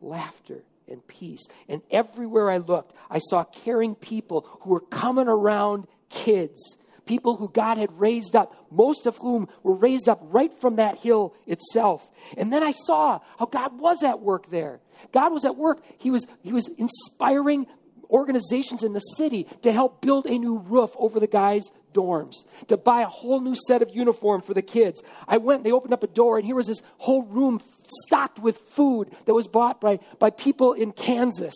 laughter 0.00 0.64
and 0.88 1.06
peace. 1.06 1.46
And 1.68 1.82
everywhere 1.90 2.50
I 2.50 2.58
looked, 2.58 2.94
I 3.10 3.18
saw 3.18 3.44
caring 3.44 3.94
people 3.94 4.46
who 4.60 4.70
were 4.70 4.80
coming 4.80 5.28
around 5.28 5.86
kids, 6.08 6.76
people 7.06 7.36
who 7.36 7.48
God 7.48 7.78
had 7.78 7.98
raised 7.98 8.34
up, 8.34 8.54
most 8.70 9.06
of 9.06 9.16
whom 9.18 9.48
were 9.62 9.74
raised 9.74 10.08
up 10.08 10.20
right 10.22 10.52
from 10.60 10.76
that 10.76 10.98
hill 10.98 11.34
itself. 11.46 12.08
And 12.36 12.52
then 12.52 12.62
I 12.62 12.72
saw 12.72 13.20
how 13.38 13.46
God 13.46 13.78
was 13.78 14.02
at 14.02 14.20
work 14.20 14.50
there. 14.50 14.80
God 15.12 15.32
was 15.32 15.44
at 15.44 15.56
work. 15.56 15.80
He 15.98 16.10
was, 16.10 16.26
he 16.42 16.52
was 16.52 16.68
inspiring 16.78 17.66
organizations 18.10 18.82
in 18.82 18.92
the 18.92 19.00
city 19.00 19.46
to 19.62 19.72
help 19.72 20.00
build 20.00 20.26
a 20.26 20.38
new 20.38 20.58
roof 20.58 20.90
over 20.96 21.20
the 21.20 21.26
guys' 21.26 21.70
dorms, 21.92 22.44
to 22.68 22.76
buy 22.76 23.02
a 23.02 23.06
whole 23.06 23.40
new 23.40 23.54
set 23.66 23.82
of 23.82 23.94
uniform 23.94 24.40
for 24.40 24.54
the 24.54 24.62
kids. 24.62 25.02
I 25.26 25.38
went, 25.38 25.64
they 25.64 25.72
opened 25.72 25.92
up 25.92 26.02
a 26.02 26.08
door, 26.08 26.38
and 26.38 26.46
here 26.46 26.56
was 26.56 26.66
this 26.66 26.82
whole 26.98 27.22
room 27.22 27.60
stocked 28.06 28.38
with 28.38 28.58
food 28.70 29.10
that 29.26 29.34
was 29.34 29.46
bought 29.46 29.80
by, 29.80 29.98
by 30.18 30.30
people 30.30 30.72
in 30.72 30.92
Kansas. 30.92 31.54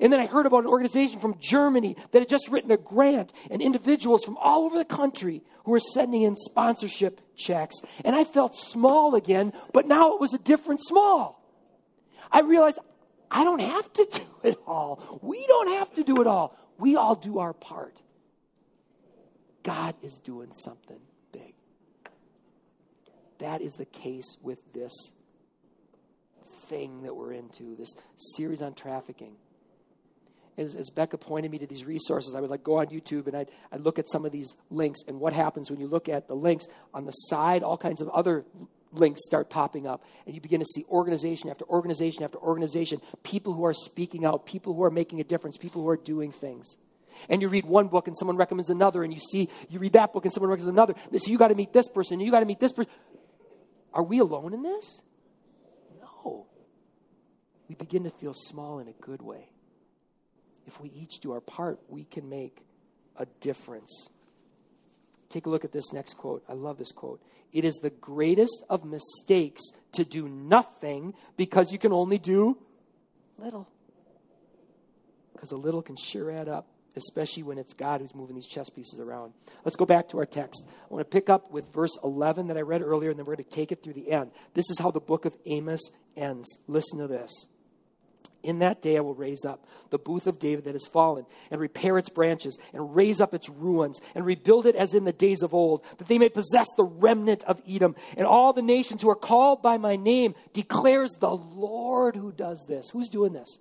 And 0.00 0.12
then 0.12 0.20
I 0.20 0.26
heard 0.26 0.46
about 0.46 0.64
an 0.64 0.66
organization 0.66 1.20
from 1.20 1.36
Germany 1.40 1.96
that 2.12 2.20
had 2.20 2.28
just 2.28 2.48
written 2.48 2.70
a 2.70 2.76
grant, 2.76 3.32
and 3.50 3.62
individuals 3.62 4.24
from 4.24 4.36
all 4.36 4.64
over 4.64 4.76
the 4.76 4.84
country 4.84 5.42
who 5.64 5.70
were 5.70 5.80
sending 5.80 6.22
in 6.22 6.36
sponsorship 6.36 7.20
checks. 7.36 7.76
And 8.04 8.14
I 8.14 8.24
felt 8.24 8.56
small 8.56 9.14
again, 9.14 9.52
but 9.72 9.86
now 9.86 10.14
it 10.14 10.20
was 10.20 10.34
a 10.34 10.38
different 10.38 10.80
small. 10.86 11.42
I 12.30 12.40
realized 12.40 12.78
I 13.30 13.44
don't 13.44 13.60
have 13.60 13.92
to 13.94 14.08
do 14.12 14.48
it 14.48 14.58
all. 14.66 15.20
We 15.22 15.46
don't 15.46 15.68
have 15.78 15.92
to 15.94 16.04
do 16.04 16.20
it 16.20 16.26
all. 16.26 16.56
We 16.78 16.96
all 16.96 17.14
do 17.14 17.38
our 17.38 17.52
part. 17.52 17.96
God 19.62 19.94
is 20.02 20.18
doing 20.18 20.52
something 20.52 21.00
big. 21.32 21.54
That 23.38 23.60
is 23.60 23.74
the 23.74 23.84
case 23.84 24.36
with 24.40 24.58
this 24.72 25.12
thing 26.68 27.02
that 27.02 27.14
we're 27.14 27.32
into, 27.32 27.76
this 27.76 27.94
series 28.16 28.62
on 28.62 28.74
trafficking. 28.74 29.32
As, 30.56 30.74
as, 30.74 30.90
Becca 30.90 31.18
pointed 31.18 31.52
me 31.52 31.58
to 31.58 31.66
these 31.68 31.84
resources, 31.84 32.34
I 32.34 32.40
would 32.40 32.50
like 32.50 32.64
go 32.64 32.78
on 32.78 32.86
YouTube 32.88 33.28
and 33.28 33.36
I'd, 33.36 33.50
I'd 33.70 33.80
look 33.80 34.00
at 34.00 34.10
some 34.10 34.24
of 34.24 34.32
these 34.32 34.56
links. 34.70 35.00
And 35.06 35.20
what 35.20 35.32
happens 35.32 35.70
when 35.70 35.78
you 35.78 35.86
look 35.86 36.08
at 36.08 36.26
the 36.26 36.34
links 36.34 36.66
on 36.92 37.04
the 37.04 37.12
side, 37.12 37.62
all 37.62 37.78
kinds 37.78 38.00
of 38.00 38.08
other 38.08 38.44
links 38.92 39.24
start 39.24 39.50
popping 39.50 39.86
up, 39.86 40.02
and 40.26 40.34
you 40.34 40.40
begin 40.40 40.60
to 40.60 40.66
see 40.66 40.84
organization 40.90 41.50
after 41.50 41.64
organization 41.66 42.22
after 42.24 42.38
organization, 42.38 43.00
people 43.22 43.52
who 43.52 43.64
are 43.64 43.74
speaking 43.74 44.24
out, 44.24 44.46
people 44.46 44.74
who 44.74 44.82
are 44.82 44.90
making 44.90 45.20
a 45.20 45.24
difference, 45.24 45.56
people 45.56 45.82
who 45.82 45.88
are 45.88 45.96
doing 45.96 46.32
things. 46.32 46.76
And 47.28 47.42
you 47.42 47.48
read 47.48 47.64
one 47.64 47.88
book 47.88 48.06
and 48.06 48.16
someone 48.16 48.36
recommends 48.36 48.70
another, 48.70 49.02
and 49.02 49.12
you 49.12 49.18
see, 49.18 49.48
you 49.68 49.78
read 49.78 49.94
that 49.94 50.12
book 50.12 50.24
and 50.24 50.32
someone 50.32 50.50
recommends 50.50 50.72
another. 50.72 50.94
They 51.10 51.18
say, 51.18 51.30
You 51.30 51.38
got 51.38 51.48
to 51.48 51.54
meet 51.54 51.72
this 51.72 51.88
person, 51.88 52.20
you 52.20 52.30
got 52.30 52.40
to 52.40 52.46
meet 52.46 52.60
this 52.60 52.72
person. 52.72 52.90
Are 53.92 54.02
we 54.02 54.18
alone 54.18 54.54
in 54.54 54.62
this? 54.62 55.02
We 57.68 57.74
begin 57.74 58.04
to 58.04 58.10
feel 58.10 58.34
small 58.34 58.78
in 58.78 58.88
a 58.88 58.92
good 58.92 59.22
way. 59.22 59.50
If 60.66 60.80
we 60.80 60.90
each 60.90 61.20
do 61.20 61.32
our 61.32 61.40
part, 61.40 61.78
we 61.88 62.04
can 62.04 62.28
make 62.28 62.62
a 63.16 63.26
difference. 63.40 64.08
Take 65.28 65.46
a 65.46 65.50
look 65.50 65.64
at 65.64 65.72
this 65.72 65.92
next 65.92 66.16
quote. 66.16 66.42
I 66.48 66.54
love 66.54 66.78
this 66.78 66.92
quote. 66.92 67.22
It 67.52 67.64
is 67.64 67.76
the 67.76 67.90
greatest 67.90 68.64
of 68.68 68.84
mistakes 68.84 69.62
to 69.92 70.04
do 70.04 70.28
nothing 70.28 71.14
because 71.36 71.72
you 71.72 71.78
can 71.78 71.92
only 71.92 72.18
do 72.18 72.58
little. 73.38 73.68
Because 75.32 75.52
a 75.52 75.56
little 75.56 75.82
can 75.82 75.96
sure 75.96 76.30
add 76.30 76.48
up, 76.48 76.66
especially 76.96 77.42
when 77.42 77.58
it's 77.58 77.72
God 77.72 78.00
who's 78.00 78.14
moving 78.14 78.34
these 78.34 78.46
chess 78.46 78.68
pieces 78.68 79.00
around. 79.00 79.32
Let's 79.64 79.76
go 79.76 79.86
back 79.86 80.08
to 80.10 80.18
our 80.18 80.26
text. 80.26 80.64
I 80.66 80.92
want 80.92 81.00
to 81.00 81.10
pick 81.10 81.30
up 81.30 81.50
with 81.50 81.72
verse 81.72 81.96
11 82.02 82.48
that 82.48 82.56
I 82.56 82.62
read 82.62 82.82
earlier, 82.82 83.10
and 83.10 83.18
then 83.18 83.26
we're 83.26 83.36
going 83.36 83.44
to 83.44 83.50
take 83.50 83.72
it 83.72 83.82
through 83.82 83.94
the 83.94 84.10
end. 84.10 84.32
This 84.54 84.68
is 84.70 84.78
how 84.78 84.90
the 84.90 85.00
book 85.00 85.24
of 85.24 85.34
Amos 85.46 85.80
ends. 86.16 86.58
Listen 86.66 86.98
to 86.98 87.06
this. 87.06 87.30
In 88.48 88.60
that 88.60 88.80
day 88.80 88.96
I 88.96 89.00
will 89.00 89.14
raise 89.14 89.44
up 89.44 89.66
the 89.90 89.98
booth 89.98 90.26
of 90.26 90.38
David 90.38 90.64
that 90.64 90.74
has 90.74 90.86
fallen, 90.86 91.26
and 91.50 91.60
repair 91.60 91.98
its 91.98 92.08
branches, 92.08 92.56
and 92.72 92.96
raise 92.96 93.20
up 93.20 93.34
its 93.34 93.50
ruins, 93.50 94.00
and 94.14 94.24
rebuild 94.24 94.64
it 94.64 94.74
as 94.74 94.94
in 94.94 95.04
the 95.04 95.12
days 95.12 95.42
of 95.42 95.52
old, 95.52 95.82
that 95.98 96.08
they 96.08 96.16
may 96.16 96.30
possess 96.30 96.66
the 96.74 96.84
remnant 96.84 97.44
of 97.44 97.60
Edom. 97.68 97.94
And 98.16 98.26
all 98.26 98.54
the 98.54 98.62
nations 98.62 99.02
who 99.02 99.10
are 99.10 99.14
called 99.14 99.60
by 99.60 99.76
my 99.76 99.96
name 99.96 100.34
declares 100.54 101.10
the 101.20 101.28
Lord 101.28 102.16
who 102.16 102.32
does 102.32 102.64
this. 102.66 102.88
Who's 102.90 103.10
doing 103.10 103.34
this? 103.34 103.58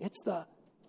It's 0.00 0.22
the 0.24 0.46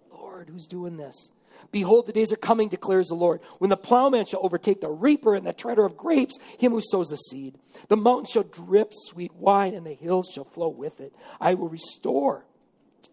Lord 0.09 0.47
who's 0.47 0.65
doing 0.65 0.95
this. 0.95 1.29
Behold, 1.73 2.05
the 2.05 2.13
days 2.13 2.31
are 2.31 2.37
coming, 2.37 2.69
declares 2.69 3.07
the 3.07 3.15
Lord, 3.15 3.41
when 3.57 3.69
the 3.69 3.75
plowman 3.75 4.23
shall 4.23 4.45
overtake 4.45 4.79
the 4.79 4.89
reaper 4.89 5.35
and 5.35 5.45
the 5.45 5.51
treader 5.51 5.83
of 5.83 5.97
grapes, 5.97 6.35
him 6.57 6.71
who 6.71 6.79
sows 6.81 7.09
the 7.09 7.17
seed. 7.17 7.57
The 7.89 7.97
mountains 7.97 8.29
shall 8.29 8.43
drip 8.43 8.93
sweet 8.93 9.35
wine, 9.35 9.73
and 9.73 9.85
the 9.85 9.93
hills 9.93 10.29
shall 10.33 10.45
flow 10.45 10.69
with 10.69 11.01
it. 11.01 11.13
I 11.41 11.55
will 11.55 11.67
restore 11.67 12.45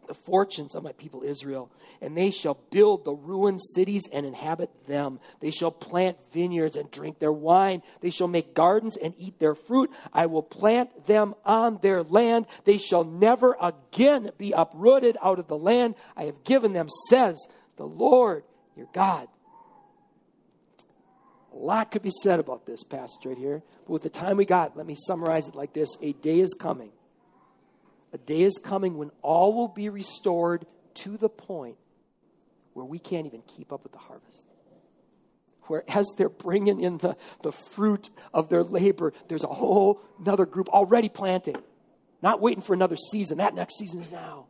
the 0.07 0.15
fortunes 0.15 0.75
of 0.75 0.83
my 0.83 0.93
people 0.93 1.23
Israel, 1.23 1.71
and 2.01 2.17
they 2.17 2.31
shall 2.31 2.59
build 2.71 3.05
the 3.05 3.13
ruined 3.13 3.61
cities 3.61 4.05
and 4.13 4.25
inhabit 4.27 4.71
them. 4.87 5.21
They 5.41 5.51
shall 5.51 5.71
plant 5.71 6.17
vineyards 6.33 6.77
and 6.77 6.91
drink 6.91 7.19
their 7.19 7.33
wine. 7.33 7.83
They 8.01 8.11
shall 8.11 8.29
make 8.29 8.55
gardens 8.55 8.97
and 8.97 9.15
eat 9.19 9.39
their 9.39 9.55
fruit. 9.55 9.91
I 10.13 10.27
will 10.27 10.43
plant 10.43 11.07
them 11.07 11.35
on 11.45 11.79
their 11.83 12.03
land. 12.03 12.47
They 12.65 12.79
shall 12.79 13.05
never 13.05 13.57
again 13.61 14.31
be 14.39 14.53
uprooted 14.53 15.17
out 15.23 15.39
of 15.39 15.49
the 15.49 15.59
land 15.59 15.95
I 16.17 16.25
have 16.25 16.45
given 16.45 16.73
them, 16.73 16.89
says 17.09 17.37
the 17.77 17.87
Lord 17.87 18.45
your 18.77 18.89
God. 18.93 19.29
A 21.53 21.57
lot 21.57 21.91
could 21.91 22.03
be 22.03 22.13
said 22.23 22.39
about 22.39 22.67
this 22.67 22.85
passage 22.85 23.25
right 23.25 23.37
here, 23.37 23.63
but 23.87 23.93
with 23.93 24.03
the 24.03 24.11
time 24.11 24.37
we 24.37 24.45
got, 24.45 24.77
let 24.77 24.87
me 24.87 24.95
summarize 25.07 25.49
it 25.49 25.55
like 25.55 25.73
this 25.73 25.97
A 26.01 26.13
day 26.13 26.41
is 26.41 26.55
coming 26.55 26.93
a 28.13 28.19
day 28.19 28.43
is 28.43 28.59
coming 28.63 28.97
when 28.97 29.11
all 29.23 29.55
will 29.55 29.69
be 29.69 29.89
restored 29.89 30.67
to 30.95 31.17
the 31.17 31.29
point 31.29 31.77
where 32.73 32.85
we 32.85 32.99
can't 32.99 33.27
even 33.27 33.43
keep 33.57 33.73
up 33.73 33.83
with 33.83 33.93
the 33.93 33.99
harvest. 33.99 34.45
Where 35.63 35.85
as 35.89 36.07
they're 36.17 36.29
bringing 36.29 36.81
in 36.81 36.99
the, 36.99 37.17
the 37.43 37.53
fruit 37.53 38.09
of 38.33 38.49
their 38.49 38.63
labor, 38.63 39.13
there's 39.29 39.45
a 39.45 39.49
whole 39.49 40.01
another 40.19 40.47
group 40.47 40.69
already 40.69 41.09
planting, 41.09 41.57
not 42.23 42.41
waiting 42.41 42.63
for 42.63 42.73
another 42.73 42.97
season. 43.11 43.39
That 43.39 43.55
next 43.55 43.79
season 43.79 44.01
is 44.01 44.11
now. 44.11 44.47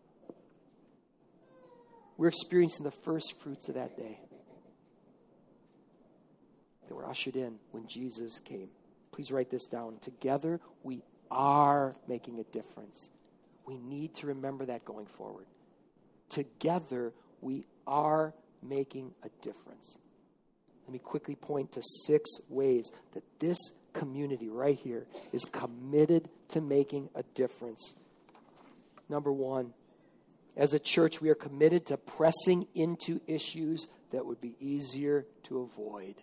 We're 2.17 2.29
experiencing 2.29 2.85
the 2.85 2.91
first 2.91 3.35
fruits 3.43 3.69
of 3.69 3.75
that 3.75 3.97
day 3.97 4.19
that 6.89 6.95
were 6.95 7.09
ushered 7.09 7.37
in 7.37 7.59
when 7.71 7.87
Jesus 7.87 8.41
came. 8.41 8.69
Please 9.13 9.31
write 9.31 9.51
this 9.51 9.67
down. 9.67 9.99
Together, 10.03 10.61
we 10.83 11.03
are 11.31 11.97
making 12.07 12.39
a 12.39 12.45
difference. 12.45 13.11
We 13.69 13.77
need 13.77 14.15
to 14.15 14.29
remember 14.29 14.65
that 14.65 14.87
going 14.87 15.05
forward. 15.05 15.45
Together, 16.31 17.13
we 17.43 17.67
are 17.87 18.33
making 18.63 19.13
a 19.23 19.29
difference. 19.43 19.99
Let 20.87 20.95
me 20.95 20.99
quickly 20.99 21.35
point 21.35 21.73
to 21.73 21.83
six 22.07 22.31
ways 22.49 22.91
that 23.13 23.23
this 23.39 23.59
community 23.93 24.49
right 24.49 24.79
here 24.79 25.07
is 25.35 25.45
committed 25.45 26.31
to 26.49 26.63
making 26.63 27.11
a 27.15 27.23
difference. 27.35 27.95
Number 29.11 29.31
one, 29.31 29.75
as 30.57 30.73
a 30.73 30.79
church, 30.79 31.21
we 31.21 31.29
are 31.29 31.35
committed 31.35 31.85
to 31.87 31.99
pressing 31.99 32.67
into 32.75 33.21
issues 33.27 33.87
that 34.13 34.25
would 34.25 34.41
be 34.41 34.55
easier 34.61 35.27
to 35.45 35.61
avoid. 35.61 36.15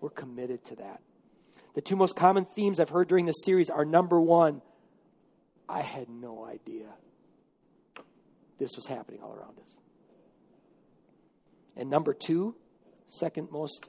We're 0.00 0.10
committed 0.10 0.64
to 0.66 0.76
that. 0.76 1.00
The 1.74 1.80
two 1.80 1.96
most 1.96 2.14
common 2.14 2.44
themes 2.44 2.78
I've 2.78 2.90
heard 2.90 3.08
during 3.08 3.26
this 3.26 3.42
series 3.44 3.70
are 3.70 3.84
number 3.84 4.20
one, 4.20 4.62
I 5.68 5.82
had 5.82 6.08
no 6.08 6.44
idea 6.44 6.86
this 8.58 8.76
was 8.76 8.86
happening 8.86 9.20
all 9.22 9.32
around 9.32 9.58
us. 9.58 9.76
And 11.76 11.90
number 11.90 12.14
two, 12.14 12.54
second 13.06 13.50
most 13.50 13.88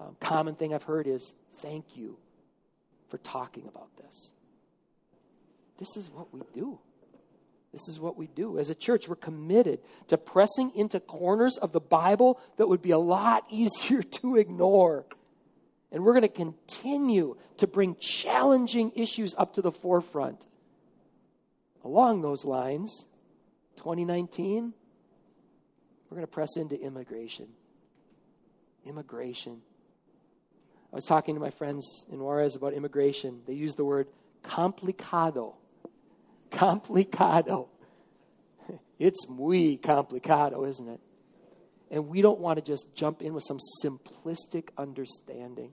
um, 0.00 0.16
common 0.20 0.54
thing 0.54 0.72
I've 0.74 0.82
heard 0.82 1.06
is 1.06 1.32
thank 1.60 1.96
you 1.96 2.16
for 3.08 3.18
talking 3.18 3.66
about 3.68 3.88
this. 3.96 4.32
This 5.78 5.96
is 5.96 6.10
what 6.10 6.32
we 6.32 6.42
do. 6.52 6.78
This 7.72 7.88
is 7.88 7.98
what 7.98 8.16
we 8.16 8.28
do. 8.28 8.58
As 8.58 8.70
a 8.70 8.74
church, 8.74 9.08
we're 9.08 9.16
committed 9.16 9.80
to 10.08 10.16
pressing 10.16 10.70
into 10.76 11.00
corners 11.00 11.58
of 11.58 11.72
the 11.72 11.80
Bible 11.80 12.40
that 12.56 12.68
would 12.68 12.82
be 12.82 12.92
a 12.92 12.98
lot 12.98 13.44
easier 13.50 14.02
to 14.02 14.36
ignore. 14.36 15.04
And 15.90 16.04
we're 16.04 16.12
going 16.12 16.22
to 16.22 16.28
continue 16.28 17.36
to 17.58 17.66
bring 17.66 17.96
challenging 18.00 18.92
issues 18.94 19.34
up 19.36 19.54
to 19.54 19.62
the 19.62 19.72
forefront. 19.72 20.46
Along 21.84 22.22
those 22.22 22.44
lines, 22.46 23.06
2019, 23.76 24.72
we're 26.08 26.16
going 26.16 26.26
to 26.26 26.32
press 26.32 26.56
into 26.56 26.80
immigration. 26.80 27.48
Immigration. 28.86 29.60
I 30.92 30.94
was 30.94 31.04
talking 31.04 31.34
to 31.34 31.40
my 31.40 31.50
friends 31.50 32.06
in 32.10 32.20
Juarez 32.20 32.56
about 32.56 32.72
immigration. 32.72 33.42
They 33.46 33.52
use 33.52 33.74
the 33.74 33.84
word 33.84 34.08
complicado. 34.42 35.54
Complicado. 36.50 37.68
It's 38.96 39.28
muy 39.28 39.76
complicado, 39.82 40.68
isn't 40.68 40.88
it? 40.88 41.00
And 41.90 42.08
we 42.08 42.22
don't 42.22 42.38
want 42.38 42.58
to 42.58 42.64
just 42.64 42.94
jump 42.94 43.22
in 43.22 43.34
with 43.34 43.42
some 43.46 43.58
simplistic 43.84 44.68
understanding. 44.78 45.72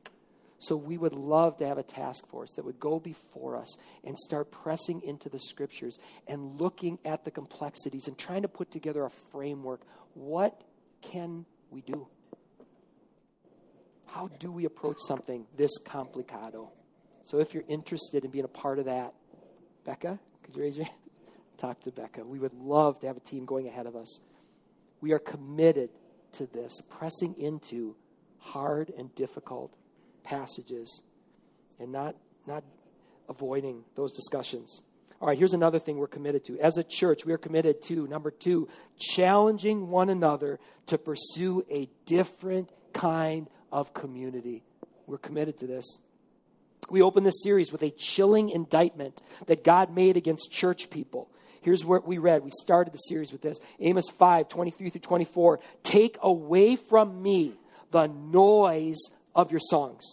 So 0.62 0.76
we 0.76 0.96
would 0.96 1.14
love 1.14 1.58
to 1.58 1.68
have 1.68 1.80
a 1.80 1.84
task 1.84 2.28
force 2.28 2.54
that 2.56 2.64
would 2.64 2.80
go 2.80 3.00
before 3.00 3.58
us 3.58 3.76
and 4.04 4.16
start 4.16 4.52
pressing 4.52 5.02
into 5.02 5.28
the 5.28 5.40
scriptures 5.40 5.98
and 6.28 6.62
looking 6.62 7.00
at 7.04 7.26
the 7.26 7.32
complexities 7.32 8.08
and 8.08 8.16
trying 8.16 8.44
to 8.44 8.48
put 8.48 8.70
together 8.70 9.04
a 9.04 9.10
framework. 9.32 9.82
What 10.14 10.62
can 11.02 11.48
we 11.72 11.82
do? 11.82 12.08
How 14.06 14.30
do 14.40 14.52
we 14.52 14.66
approach 14.66 14.98
something 15.00 15.48
this 15.58 15.72
complicado? 15.84 16.70
So 17.26 17.40
if 17.40 17.56
you're 17.56 17.64
interested 17.68 18.24
in 18.24 18.30
being 18.30 18.46
a 18.46 18.48
part 18.48 18.78
of 18.78 18.86
that, 18.86 19.16
Becca, 19.84 20.20
could 20.44 20.56
you 20.56 20.62
raise 20.62 20.78
your 20.78 20.86
hand? 20.86 20.98
Talk 21.58 21.82
to 21.86 21.92
Becca. 21.92 22.24
We 22.24 22.38
would 22.38 22.54
love 22.54 23.00
to 23.00 23.08
have 23.08 23.18
a 23.18 23.22
team 23.22 23.46
going 23.46 23.68
ahead 23.68 23.88
of 23.88 23.96
us. 23.96 24.20
We 25.02 25.12
are 25.12 25.20
committed 25.20 25.90
to 26.34 26.46
this, 26.46 26.82
pressing 26.88 27.34
into 27.40 27.96
hard 28.38 28.92
and 28.96 29.14
difficult 29.16 29.76
passages 30.24 31.02
and 31.80 31.92
not, 31.92 32.16
not 32.48 32.64
avoiding 33.30 33.84
those 33.96 34.12
discussions. 34.12 34.82
All 35.20 35.28
right, 35.28 35.38
here's 35.38 35.54
another 35.54 35.80
thing 35.80 35.98
we're 35.98 36.08
committed 36.08 36.46
to. 36.46 36.60
As 36.60 36.78
a 36.78 36.84
church, 36.84 37.26
we 37.26 37.34
are 37.34 37.38
committed 37.38 37.82
to, 37.84 38.08
number 38.08 38.32
two, 38.32 38.68
challenging 38.98 39.90
one 39.90 40.10
another 40.10 40.60
to 40.88 40.98
pursue 40.98 41.64
a 41.70 41.88
different 42.06 42.72
kind 42.94 43.48
of 43.72 43.94
community. 43.94 44.64
We're 45.06 45.20
committed 45.20 45.60
to 45.60 45.68
this. 45.68 46.00
We 46.90 47.02
open 47.02 47.24
this 47.24 47.44
series 47.44 47.72
with 47.72 47.84
a 47.84 47.92
chilling 47.92 48.50
indictment 48.50 49.22
that 49.46 49.64
God 49.64 49.94
made 49.94 50.18
against 50.18 50.52
church 50.52 50.90
people. 50.90 51.30
Here's 51.62 51.86
what 51.86 52.08
we 52.08 52.18
read. 52.18 52.44
We 52.44 52.52
started 52.60 52.92
the 52.92 52.98
series 52.98 53.32
with 53.32 53.42
this 53.42 53.60
Amos 53.80 54.10
5 54.18 54.50
23 54.50 54.90
through 54.90 55.02
24. 55.02 55.60
Take 55.84 56.18
away 56.22 56.76
from 56.76 57.22
me 57.22 57.54
the 57.92 58.08
noise 58.08 59.00
of 59.36 59.52
your 59.52 59.60
songs. 59.60 60.04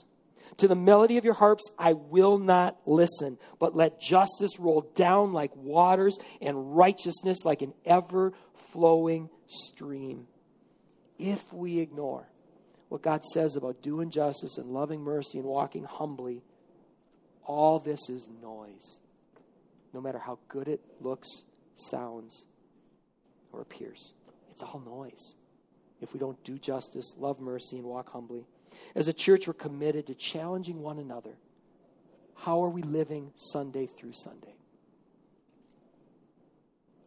To 0.59 0.69
the 0.69 0.75
melody 0.75 1.19
of 1.19 1.25
your 1.25 1.35
harps, 1.35 1.63
I 1.79 1.93
will 1.93 2.39
not 2.39 2.79
listen, 2.85 3.39
but 3.61 3.77
let 3.77 4.01
justice 4.01 4.59
roll 4.59 4.91
down 4.97 5.33
like 5.33 5.55
waters 5.55 6.19
and 6.41 6.77
righteousness 6.77 7.39
like 7.45 7.63
an 7.63 7.75
ever 7.85 8.33
flowing 8.73 9.31
stream. 9.47 10.27
If 11.19 11.53
we 11.53 11.79
ignore 11.79 12.29
what 12.89 13.03
God 13.03 13.25
says 13.33 13.57
about 13.57 13.83
doing 13.83 14.11
justice 14.11 14.57
and 14.59 14.71
loving 14.71 15.01
mercy 15.01 15.39
and 15.39 15.47
walking 15.47 15.85
humbly, 15.85 16.43
all 17.45 17.79
this 17.79 18.09
is 18.09 18.29
noise, 18.43 19.01
no 19.93 20.01
matter 20.01 20.19
how 20.19 20.39
good 20.49 20.69
it 20.69 20.81
looks, 21.01 21.29
sounds, 21.77 22.47
or 23.53 23.61
appears. 23.61 24.13
It's 24.51 24.63
all 24.63 24.83
noise 24.85 25.35
if 26.01 26.13
we 26.13 26.21
don't 26.21 26.43
do 26.45 26.59
justice, 26.59 27.15
love 27.17 27.41
mercy, 27.41 27.77
and 27.77 27.87
walk 27.87 28.11
humbly. 28.13 28.45
As 28.95 29.09
a 29.09 29.13
church, 29.13 29.47
we're 29.47 29.55
committed 29.55 30.07
to 30.09 30.15
challenging 30.15 30.83
one 30.83 30.99
another. 30.99 31.37
How 32.35 32.63
are 32.63 32.71
we 32.71 32.83
living 32.83 33.33
Sunday 33.37 33.87
through 33.87 34.13
Sunday? 34.13 34.55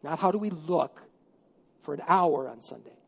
Not 0.02 0.18
how 0.18 0.30
do 0.30 0.38
we 0.38 0.50
look 0.50 1.00
for 1.82 1.94
an 1.94 2.02
hour 2.06 2.48
on 2.48 2.62
Sunday. 2.62 2.98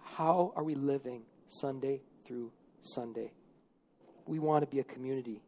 How 0.00 0.52
are 0.56 0.64
we 0.64 0.74
living 0.74 1.22
Sunday 1.48 2.00
through 2.26 2.52
Sunday. 2.82 3.32
We 4.26 4.38
want 4.38 4.62
to 4.62 4.66
be 4.66 4.80
a 4.80 4.84
community 4.84 5.42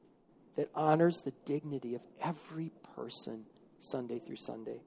that 0.56 0.68
honors 0.74 1.20
the 1.24 1.32
dignity 1.44 1.94
of 1.94 2.00
every 2.22 2.72
person 2.96 3.44
Sunday 3.80 4.20
through 4.20 4.36
Sunday. 4.36 4.80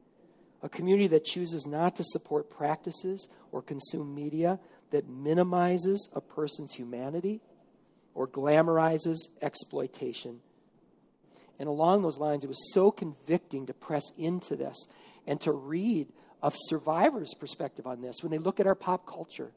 A 0.63 0.69
community 0.69 1.07
that 1.07 1.25
chooses 1.25 1.65
not 1.65 1.95
to 1.95 2.03
support 2.03 2.49
practices 2.49 3.29
or 3.51 3.61
consume 3.61 4.13
media 4.13 4.59
that 4.91 5.09
minimizes 5.09 6.09
a 6.13 6.21
person's 6.21 6.73
humanity 6.73 7.41
or 8.13 8.27
glamorizes 8.27 9.17
exploitation. 9.41 10.39
And 11.59 11.67
along 11.67 12.01
those 12.01 12.17
lines, 12.17 12.43
it 12.43 12.47
was 12.47 12.73
so 12.73 12.91
convicting 12.91 13.67
to 13.67 13.73
press 13.73 14.03
into 14.17 14.55
this 14.55 14.87
and 15.27 15.39
to 15.41 15.51
read 15.51 16.07
of 16.41 16.55
survivors' 16.57 17.33
perspective 17.39 17.85
on 17.85 18.01
this 18.01 18.17
when 18.21 18.31
they 18.31 18.37
look 18.37 18.59
at 18.59 18.67
our 18.67 18.75
pop 18.75 19.05
culture 19.05 19.51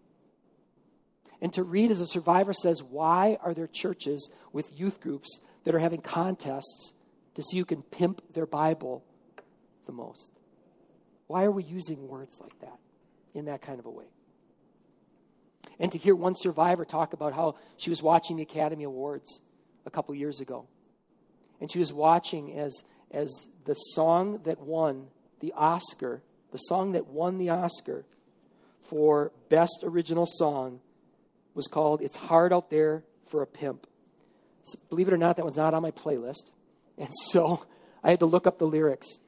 and 1.41 1.53
to 1.55 1.63
read 1.63 1.91
as 1.91 2.01
a 2.01 2.07
survivor 2.07 2.53
says, 2.53 2.83
why 2.83 3.39
are 3.43 3.55
there 3.55 3.67
churches 3.67 4.31
with 4.53 4.67
youth 4.79 5.01
groups 5.01 5.41
that 5.65 5.75
are 5.75 5.79
having 5.79 6.01
contests 6.01 6.93
to 7.35 7.43
see 7.43 7.59
who 7.59 7.65
can 7.65 7.83
pimp 7.83 8.23
their 8.33 8.47
Bible 8.47 9.05
the 9.87 9.93
most? 9.93 10.31
Why 11.27 11.45
are 11.45 11.51
we 11.51 11.65
using 11.65 12.09
words 12.09 12.39
like 12.41 12.59
that 12.61 12.79
in 13.35 13.47
that 13.47 13.63
kind 13.63 13.79
of 13.79 13.87
a 13.87 13.91
way? 13.91 14.05
And 15.79 15.91
to 15.93 15.99
hear 15.99 16.15
one 16.15 16.35
survivor 16.35 16.85
talk 16.85 17.13
about 17.13 17.33
how 17.33 17.57
she 17.77 17.91
was 17.91 18.03
watching 18.03 18.37
the 18.37 18.43
Academy 18.43 18.85
Awards 18.85 19.41
a 19.87 19.91
couple 19.91 20.15
years 20.15 20.41
ago. 20.41 20.67
And 21.61 21.71
she 21.71 21.79
was 21.79 21.93
watching 21.93 22.59
as, 22.59 22.83
as 23.11 23.47
the 23.65 23.75
song 23.75 24.41
that 24.45 24.61
won 24.61 25.07
the 25.41 25.53
Oscar, 25.57 26.23
the 26.53 26.59
song 26.59 26.93
that 26.93 27.07
won 27.07 27.39
the 27.39 27.51
Oscar 27.51 28.05
for 28.85 29.33
Best 29.49 29.81
Original 29.83 30.27
Song 30.27 30.81
was 31.55 31.67
called 31.67 32.03
It's 32.03 32.17
Hard 32.17 32.53
Out 32.53 32.71
There 32.71 33.05
for 33.27 33.43
a 33.43 33.47
Pimp. 33.47 33.87
So, 34.65 34.79
believe 34.89 35.09
it 35.09 35.15
or 35.15 35.19
not, 35.19 35.37
that 35.37 35.45
was 35.45 35.57
not 35.57 35.75
on 35.75 35.83
my 35.83 35.91
playlist. 35.91 36.53
And 36.99 37.11
so 37.31 37.65
I 38.03 38.11
had 38.11 38.21
to 38.21 38.27
look 38.27 38.47
up 38.47 38.59
the 38.59 38.67
lyrics. 38.67 39.19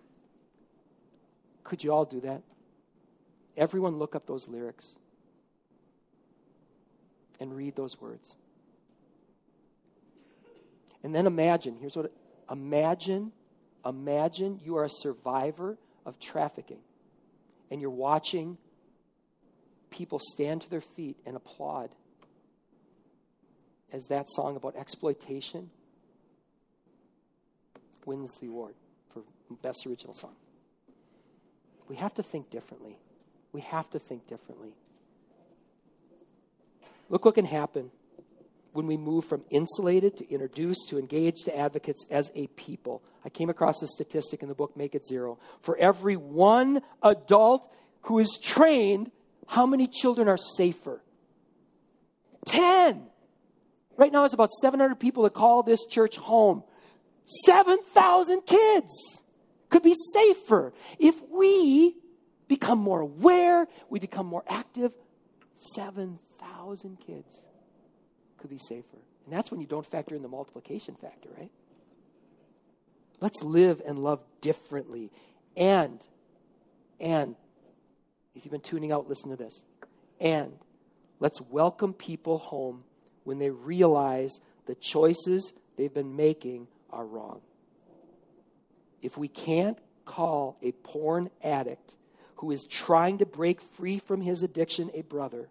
Could 1.65 1.83
you 1.83 1.93
all 1.93 2.05
do 2.05 2.21
that? 2.21 2.43
Everyone 3.57 3.99
look 3.99 4.15
up 4.15 4.27
those 4.27 4.47
lyrics 4.49 4.95
and 7.41 7.55
read 7.55 7.77
those 7.77 8.01
words. 8.01 8.37
And 11.03 11.15
then 11.15 11.27
imagine, 11.27 11.77
here's 11.81 11.97
what 11.97 12.13
imagine, 12.51 13.33
imagine 13.85 14.61
you 14.65 14.77
are 14.77 14.85
a 14.85 14.91
survivor 14.91 15.79
of 16.05 16.19
trafficking 16.19 16.81
and 17.71 17.81
you're 17.81 17.91
watching 17.91 18.59
people 19.91 20.19
stand 20.19 20.63
to 20.63 20.71
their 20.71 20.81
feet 20.81 21.17
and 21.27 21.37
applaud 21.37 21.91
as 23.93 24.07
that 24.07 24.29
song 24.29 24.57
about 24.57 24.77
exploitation 24.77 25.71
wins 28.05 28.31
the 28.41 28.47
award 28.47 28.75
for 29.13 29.23
Best 29.63 29.87
Original 29.87 30.15
Song. 30.15 30.35
We 31.89 31.97
have 31.97 32.15
to 32.15 32.23
think 32.23 32.51
differently. 32.51 32.99
We 33.53 33.61
have 33.63 33.89
to 33.91 33.99
think 33.99 34.27
differently. 34.27 34.75
Look 37.09 37.25
what 37.25 37.35
can 37.35 37.45
happen 37.45 37.91
when 38.73 38.87
we 38.87 38.97
move 38.97 39.25
from 39.25 39.43
insulated 39.51 40.19
to 40.19 40.31
introduced 40.31 40.89
to 40.91 40.99
engaged 40.99 41.47
to 41.47 41.57
advocates 41.57 42.05
as 42.11 42.31
a 42.35 42.47
people. 42.49 43.03
I 43.25 43.31
came 43.31 43.49
across 43.49 43.83
a 43.83 43.87
statistic 43.87 44.43
in 44.43 44.49
the 44.49 44.55
book 44.55 44.77
Make 44.77 44.95
It 44.95 45.07
Zero. 45.07 45.39
For 45.63 45.77
every 45.77 46.17
one 46.17 46.83
adult 47.03 47.73
who 48.03 48.19
is 48.19 48.39
trained, 48.43 49.11
how 49.47 49.67
many 49.67 49.87
children 49.87 50.29
are 50.29 50.37
safer? 50.37 51.03
10. 52.47 53.03
Right 53.97 54.13
now, 54.13 54.25
it's 54.25 54.35
about 54.35 54.53
700 54.53 55.01
people 55.01 55.23
that 55.25 55.33
call 55.33 55.63
this 55.63 55.85
church 55.87 56.17
home. 56.17 56.63
7,000 57.47 58.43
kids 58.43 59.23
could 59.71 59.83
be 59.83 59.95
safer 60.13 60.73
if 60.99 61.15
we 61.31 61.97
become 62.47 62.79
more 62.79 63.01
aware, 63.01 63.67
we 63.89 63.99
become 63.99 64.27
more 64.27 64.45
active. 64.47 64.93
7,000 65.75 66.19
kids 67.07 67.45
could 68.39 68.51
be 68.51 68.59
safer. 68.59 68.99
And 69.25 69.35
that's 69.35 69.51
when 69.51 69.61
you 69.61 69.67
don't 69.67 69.87
factor 69.87 70.15
in 70.15 70.23
the 70.23 70.29
multiplication 70.29 70.95
factor, 70.95 71.29
right? 71.37 71.51
Let's 73.21 73.43
live 73.43 73.83
and 73.87 73.99
love 73.99 74.21
differently. 74.41 75.11
And, 75.57 76.01
and, 77.01 77.35
if 78.35 78.45
you've 78.45 78.53
been 78.53 78.61
tuning 78.61 78.93
out, 78.93 79.09
listen 79.09 79.31
to 79.31 79.37
this. 79.37 79.63
And 80.21 80.53
let's 81.19 81.41
welcome 81.41 81.93
people 81.93 82.39
home 82.39 82.85
when 83.25 83.39
they 83.39 83.51
realize 83.51 84.41
the 84.67 84.75
choices 84.75 85.53
they've 85.77 85.93
been 85.93 86.17
making 86.17 86.69
are 86.91 87.05
wrong. 87.05 87.41
If 89.03 89.17
we 89.17 89.29
can't 89.29 89.79
call 90.05 90.59
a 90.63 90.73
porn 90.73 91.31
addict 91.43 91.97
who 92.37 92.51
is 92.51 92.67
trying 92.71 93.19
to 93.19 93.27
break 93.27 93.61
free 93.77 93.99
from 93.99 94.21
his 94.21 94.43
addiction 94.43 94.91
a 94.95 95.03
brother, 95.03 95.49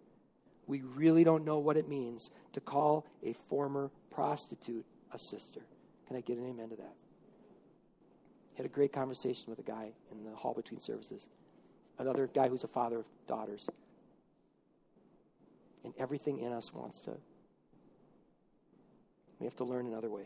we 0.68 0.82
really 0.82 1.24
don't 1.24 1.46
know 1.46 1.60
what 1.60 1.78
it 1.78 1.88
means 1.88 2.30
to 2.54 2.60
call 2.60 3.06
a 3.24 3.34
former 3.50 3.92
prostitute 4.12 4.86
a 5.12 5.20
sister. 5.20 5.62
Can 6.08 6.18
I 6.18 6.22
get 6.22 6.38
an 6.38 6.50
amen 6.50 6.70
to 6.70 6.76
that? 6.78 6.94
Had 8.56 8.66
a 8.66 8.70
great 8.70 8.94
conversation 8.94 9.46
with 9.48 9.60
a 9.60 9.64
guy 9.64 9.92
in 10.12 10.24
the 10.24 10.36
hall 10.36 10.54
between 10.54 10.80
services. 10.80 11.28
Another 12.00 12.28
guy 12.34 12.48
who's 12.48 12.64
a 12.64 12.70
father 12.70 13.00
of 13.00 13.06
daughters. 13.28 13.68
And 15.84 15.94
everything 16.00 16.40
in 16.40 16.52
us 16.52 16.74
wants 16.74 17.02
to. 17.02 17.12
We 19.40 19.46
have 19.46 19.56
to 19.58 19.66
learn 19.66 19.86
another 19.86 20.10
way. 20.10 20.24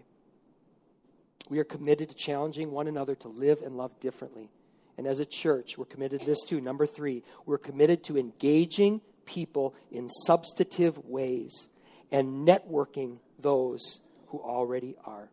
We 1.50 1.58
are 1.60 1.64
committed 1.64 2.10
to 2.10 2.16
challenging 2.16 2.72
one 2.72 2.88
another 2.88 3.16
to 3.16 3.28
live 3.28 3.62
and 3.64 3.76
love 3.76 4.00
differently. 4.00 4.50
And 4.98 5.08
as 5.08 5.20
a 5.20 5.26
church, 5.26 5.78
we're 5.78 5.86
committed 5.86 6.22
to 6.22 6.26
this 6.26 6.44
too. 6.46 6.62
Number 6.62 6.86
three, 6.86 7.24
we're 7.46 7.58
committed 7.58 8.04
to 8.06 8.18
engaging 8.18 9.02
people 9.30 9.76
in 9.92 10.10
substantive 10.26 10.98
ways 11.06 11.70
and 12.12 12.48
networking 12.48 13.18
those 13.40 14.00
who 14.28 14.40
already 14.40 14.96
are. 15.06 15.30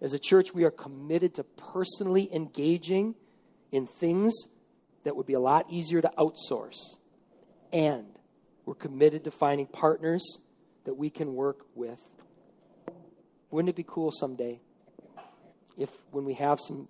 As 0.00 0.12
a 0.12 0.18
church, 0.18 0.52
we 0.52 0.64
are 0.64 0.70
committed 0.70 1.34
to 1.34 1.44
personally 1.44 2.28
engaging 2.32 3.14
in 3.72 3.86
things 3.86 4.34
that 5.04 5.16
would 5.16 5.26
be 5.26 5.32
a 5.32 5.40
lot 5.40 5.66
easier 5.70 6.02
to 6.02 6.10
outsource. 6.18 6.78
And 7.72 8.04
we're 8.66 8.74
committed 8.74 9.24
to 9.24 9.30
finding 9.30 9.66
partners 9.66 10.38
that 10.84 10.94
we 10.94 11.08
can 11.10 11.34
work 11.34 11.60
with. 11.74 11.98
Wouldn't 13.50 13.70
it 13.70 13.76
be 13.76 13.84
cool 13.86 14.10
someday 14.12 14.60
if, 15.78 15.90
when 16.10 16.24
we 16.24 16.34
have 16.34 16.58
some 16.66 16.88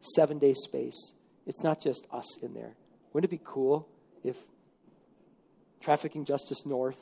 seven 0.00 0.38
day 0.38 0.54
space, 0.54 1.12
it's 1.46 1.62
not 1.62 1.82
just 1.82 2.06
us 2.10 2.38
in 2.42 2.54
there? 2.54 2.74
Wouldn't 3.12 3.30
it 3.30 3.36
be 3.36 3.42
cool 3.44 3.88
if 4.24 4.36
Trafficking 5.80 6.24
Justice 6.24 6.66
North, 6.66 6.98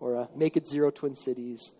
or 0.00 0.14
a 0.14 0.28
Make 0.36 0.56
It 0.56 0.68
Zero 0.68 0.90
Twin 0.90 1.14
Cities, 1.14 1.72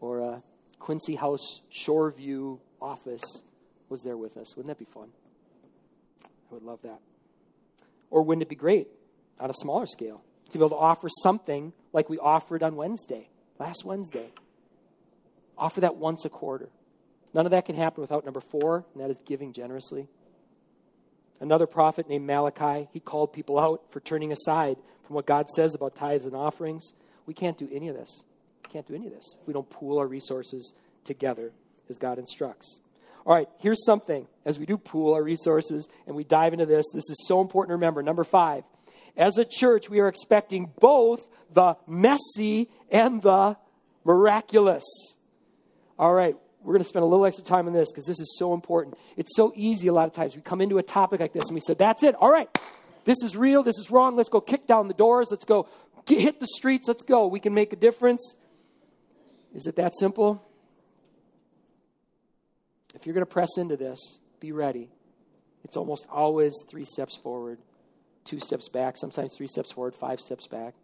or 0.00 0.20
a 0.20 0.42
Quincy 0.78 1.16
House 1.16 1.60
Shoreview 1.72 2.58
office 2.80 3.42
was 3.88 4.02
there 4.02 4.16
with 4.16 4.36
us. 4.36 4.56
Wouldn't 4.56 4.68
that 4.68 4.84
be 4.84 4.90
fun? 4.92 5.08
I 6.24 6.54
would 6.54 6.62
love 6.62 6.80
that. 6.82 7.00
Or 8.10 8.22
wouldn't 8.22 8.42
it 8.42 8.48
be 8.48 8.56
great 8.56 8.88
on 9.38 9.50
a 9.50 9.54
smaller 9.54 9.86
scale 9.86 10.22
to 10.50 10.58
be 10.58 10.62
able 10.64 10.70
to 10.70 10.76
offer 10.76 11.08
something 11.22 11.72
like 11.92 12.08
we 12.08 12.18
offered 12.18 12.62
on 12.62 12.76
Wednesday, 12.76 13.28
last 13.58 13.84
Wednesday? 13.84 14.30
Offer 15.56 15.80
that 15.82 15.96
once 15.96 16.24
a 16.24 16.28
quarter. 16.28 16.68
None 17.34 17.44
of 17.44 17.50
that 17.50 17.66
can 17.66 17.74
happen 17.74 18.00
without 18.00 18.24
number 18.24 18.40
four, 18.40 18.86
and 18.94 19.02
that 19.02 19.10
is 19.10 19.20
giving 19.26 19.52
generously. 19.52 20.08
Another 21.40 21.66
prophet 21.66 22.08
named 22.08 22.26
Malachi, 22.26 22.88
he 22.92 23.00
called 23.00 23.32
people 23.32 23.58
out 23.58 23.82
for 23.90 24.00
turning 24.00 24.32
aside 24.32 24.76
from 25.08 25.16
what 25.16 25.26
God 25.26 25.48
says 25.48 25.74
about 25.74 25.96
tithes 25.96 26.26
and 26.26 26.36
offerings. 26.36 26.92
We 27.24 27.32
can't 27.32 27.56
do 27.56 27.66
any 27.72 27.88
of 27.88 27.96
this. 27.96 28.22
We 28.62 28.70
can't 28.70 28.86
do 28.86 28.94
any 28.94 29.06
of 29.06 29.12
this 29.12 29.36
if 29.40 29.46
we 29.46 29.54
don't 29.54 29.68
pool 29.68 29.98
our 29.98 30.06
resources 30.06 30.74
together 31.04 31.50
as 31.88 31.98
God 31.98 32.18
instructs. 32.18 32.78
All 33.24 33.34
right, 33.34 33.48
here's 33.58 33.84
something 33.86 34.26
as 34.44 34.58
we 34.58 34.66
do 34.66 34.76
pool 34.76 35.14
our 35.14 35.22
resources 35.22 35.88
and 36.06 36.14
we 36.14 36.24
dive 36.24 36.52
into 36.52 36.66
this. 36.66 36.84
This 36.92 37.08
is 37.08 37.26
so 37.26 37.40
important 37.40 37.70
to 37.70 37.74
remember. 37.76 38.02
Number 38.02 38.22
five, 38.22 38.64
as 39.16 39.38
a 39.38 39.46
church, 39.46 39.88
we 39.88 39.98
are 40.00 40.08
expecting 40.08 40.70
both 40.78 41.26
the 41.54 41.76
messy 41.86 42.68
and 42.90 43.22
the 43.22 43.56
miraculous. 44.04 44.84
All 45.98 46.12
right, 46.12 46.36
we're 46.62 46.74
going 46.74 46.82
to 46.82 46.88
spend 46.88 47.02
a 47.02 47.06
little 47.06 47.24
extra 47.24 47.44
time 47.44 47.66
on 47.66 47.72
this 47.72 47.90
because 47.90 48.04
this 48.04 48.20
is 48.20 48.36
so 48.38 48.52
important. 48.52 48.98
It's 49.16 49.34
so 49.34 49.54
easy 49.56 49.88
a 49.88 49.92
lot 49.94 50.06
of 50.06 50.12
times. 50.12 50.36
We 50.36 50.42
come 50.42 50.60
into 50.60 50.76
a 50.76 50.82
topic 50.82 51.20
like 51.20 51.32
this 51.32 51.44
and 51.46 51.54
we 51.54 51.60
say, 51.60 51.72
that's 51.72 52.02
it. 52.02 52.14
All 52.14 52.30
right, 52.30 52.48
this 53.08 53.22
is 53.22 53.38
real. 53.38 53.62
This 53.62 53.78
is 53.78 53.90
wrong. 53.90 54.16
Let's 54.16 54.28
go 54.28 54.38
kick 54.42 54.66
down 54.66 54.86
the 54.86 54.92
doors. 54.92 55.28
Let's 55.30 55.46
go 55.46 55.66
get, 56.04 56.20
hit 56.20 56.40
the 56.40 56.46
streets. 56.46 56.88
Let's 56.88 57.02
go. 57.02 57.26
We 57.26 57.40
can 57.40 57.54
make 57.54 57.72
a 57.72 57.76
difference. 57.76 58.34
Is 59.54 59.66
it 59.66 59.76
that 59.76 59.94
simple? 59.98 60.46
If 62.94 63.06
you're 63.06 63.14
going 63.14 63.24
to 63.24 63.32
press 63.32 63.56
into 63.56 63.78
this, 63.78 63.98
be 64.40 64.52
ready. 64.52 64.90
It's 65.64 65.74
almost 65.74 66.06
always 66.10 66.52
three 66.68 66.84
steps 66.84 67.16
forward, 67.16 67.58
two 68.26 68.40
steps 68.40 68.68
back, 68.68 68.98
sometimes 68.98 69.34
three 69.34 69.48
steps 69.48 69.72
forward, 69.72 69.94
five 69.94 70.20
steps 70.20 70.46
back. 70.46 70.74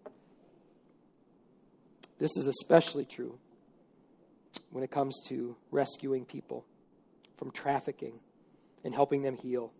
This 2.19 2.39
is 2.39 2.47
especially 2.47 3.05
true 3.05 3.39
when 4.71 4.83
it 4.83 4.91
comes 4.91 5.23
to 5.29 5.57
rescuing 5.71 6.25
people 6.25 6.65
from 7.37 7.51
trafficking 7.51 8.15
and 8.83 8.95
helping 8.95 9.21
them 9.21 9.37
heal. 9.37 9.75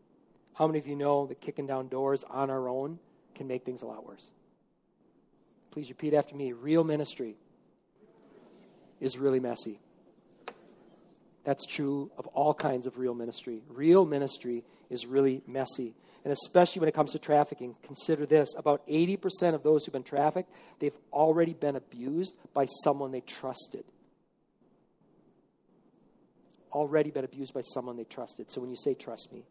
How 0.55 0.67
many 0.67 0.79
of 0.79 0.87
you 0.87 0.97
know 0.97 1.27
that 1.27 1.41
kicking 1.41 1.67
down 1.67 1.89
doors 1.89 2.25
on 2.31 2.49
our 2.49 2.69
own 2.69 2.99
can 3.35 3.47
make 3.49 3.65
things 3.65 3.83
a 3.83 3.87
lot 3.87 4.07
worse? 4.07 4.31
Please 5.73 5.89
repeat 5.89 6.15
after 6.15 6.37
me. 6.37 6.53
Real 6.53 6.85
ministry 6.85 7.37
is 9.01 9.19
really 9.19 9.41
messy. 9.41 9.81
That's 11.43 11.67
true 11.67 12.11
of 12.17 12.27
all 12.29 12.55
kinds 12.55 12.87
of 12.87 12.99
real 12.99 13.15
ministry. 13.15 13.61
Real 13.69 14.07
ministry 14.07 14.65
is 14.89 15.05
really 15.05 15.43
messy. 15.47 15.95
And 16.23 16.33
especially 16.33 16.81
when 16.81 16.89
it 16.89 16.95
comes 16.95 17.13
to 17.13 17.19
trafficking, 17.19 17.75
consider 17.83 18.25
this 18.25 18.55
about 18.57 18.87
80% 18.87 19.55
of 19.55 19.63
those 19.63 19.85
who've 19.85 19.93
been 19.93 20.05
trafficked, 20.05 20.51
they've 20.79 20.97
already 21.13 21.53
been 21.53 21.77
abused 21.77 22.35
by 22.55 22.67
someone 22.83 23.13
they 23.13 23.21
trusted. 23.21 23.85
Already 26.73 27.11
been 27.11 27.25
abused 27.25 27.53
by 27.53 27.61
someone 27.61 27.97
they 27.97 28.05
trusted. 28.05 28.51
So 28.51 28.61
when 28.61 28.71
you 28.71 28.77
say 28.77 28.95
trust 28.95 29.33
me, 29.33 29.45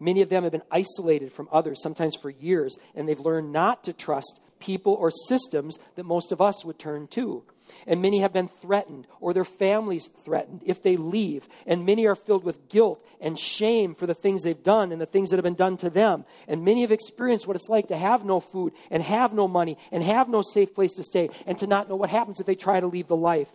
Many 0.00 0.22
of 0.22 0.28
them 0.28 0.42
have 0.42 0.52
been 0.52 0.62
isolated 0.70 1.32
from 1.32 1.48
others, 1.52 1.82
sometimes 1.82 2.16
for 2.16 2.30
years, 2.30 2.76
and 2.94 3.08
they've 3.08 3.20
learned 3.20 3.52
not 3.52 3.84
to 3.84 3.92
trust 3.92 4.40
people 4.58 4.94
or 4.94 5.10
systems 5.10 5.78
that 5.96 6.04
most 6.04 6.32
of 6.32 6.40
us 6.40 6.64
would 6.64 6.78
turn 6.78 7.06
to. 7.08 7.44
And 7.86 8.00
many 8.00 8.20
have 8.20 8.32
been 8.32 8.48
threatened 8.48 9.06
or 9.20 9.32
their 9.32 9.44
families 9.44 10.08
threatened 10.24 10.62
if 10.64 10.82
they 10.82 10.96
leave. 10.96 11.48
And 11.66 11.86
many 11.86 12.06
are 12.06 12.14
filled 12.14 12.44
with 12.44 12.68
guilt 12.68 13.04
and 13.20 13.38
shame 13.38 13.94
for 13.94 14.06
the 14.06 14.14
things 14.14 14.42
they've 14.42 14.62
done 14.62 14.92
and 14.92 15.00
the 15.00 15.06
things 15.06 15.30
that 15.30 15.36
have 15.36 15.44
been 15.44 15.54
done 15.54 15.76
to 15.78 15.90
them. 15.90 16.24
And 16.46 16.64
many 16.64 16.82
have 16.82 16.92
experienced 16.92 17.46
what 17.46 17.56
it's 17.56 17.68
like 17.68 17.88
to 17.88 17.96
have 17.96 18.24
no 18.24 18.40
food 18.40 18.72
and 18.90 19.02
have 19.02 19.32
no 19.32 19.48
money 19.48 19.78
and 19.92 20.02
have 20.02 20.28
no 20.28 20.42
safe 20.42 20.74
place 20.74 20.92
to 20.94 21.02
stay 21.02 21.30
and 21.46 21.58
to 21.58 21.66
not 21.66 21.88
know 21.88 21.96
what 21.96 22.10
happens 22.10 22.40
if 22.40 22.46
they 22.46 22.54
try 22.54 22.80
to 22.80 22.86
leave 22.86 23.08
the 23.08 23.16
life. 23.16 23.48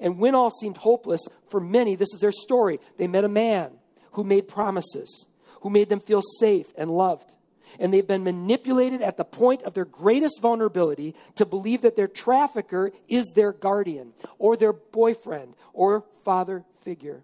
And 0.00 0.18
when 0.18 0.34
all 0.34 0.50
seemed 0.50 0.76
hopeless, 0.76 1.26
for 1.48 1.60
many, 1.60 1.96
this 1.96 2.12
is 2.12 2.20
their 2.20 2.32
story. 2.32 2.80
They 2.98 3.06
met 3.06 3.24
a 3.24 3.28
man 3.28 3.70
who 4.12 4.24
made 4.24 4.48
promises 4.48 5.26
who 5.62 5.70
made 5.70 5.88
them 5.88 6.00
feel 6.00 6.22
safe 6.40 6.66
and 6.76 6.90
loved. 6.90 7.34
And 7.78 7.92
they've 7.92 8.06
been 8.06 8.24
manipulated 8.24 9.02
at 9.02 9.16
the 9.16 9.24
point 9.24 9.62
of 9.62 9.74
their 9.74 9.84
greatest 9.84 10.40
vulnerability 10.40 11.14
to 11.34 11.44
believe 11.44 11.82
that 11.82 11.96
their 11.96 12.08
trafficker 12.08 12.92
is 13.08 13.26
their 13.34 13.52
guardian 13.52 14.12
or 14.38 14.56
their 14.56 14.72
boyfriend 14.72 15.54
or 15.72 16.04
father 16.24 16.64
figure. 16.84 17.22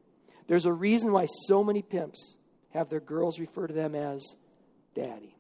There's 0.49 0.67
a 0.67 0.73
reason 0.73 1.13
why 1.13 1.27
so 1.47 1.65
many 1.65 1.83
pimps 1.83 2.37
have 2.71 2.91
their 2.91 3.01
girls 3.01 3.39
refer 3.39 3.67
to 3.67 3.75
them 3.75 3.95
as 3.95 4.37
daddy. 4.95 5.37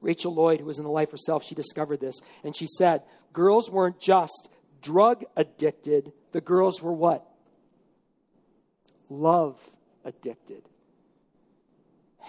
Rachel 0.00 0.34
Lloyd, 0.34 0.60
who 0.60 0.66
was 0.66 0.78
in 0.78 0.84
the 0.84 0.90
life 0.90 1.10
herself, 1.10 1.44
she 1.44 1.54
discovered 1.54 2.00
this. 2.00 2.16
And 2.44 2.54
she 2.54 2.66
said, 2.66 3.02
girls 3.32 3.70
weren't 3.70 4.00
just 4.00 4.48
drug 4.82 5.24
addicted, 5.36 6.12
the 6.32 6.40
girls 6.40 6.82
were 6.82 6.92
what? 6.92 7.26
Love 9.08 9.58
addicted. 10.04 10.62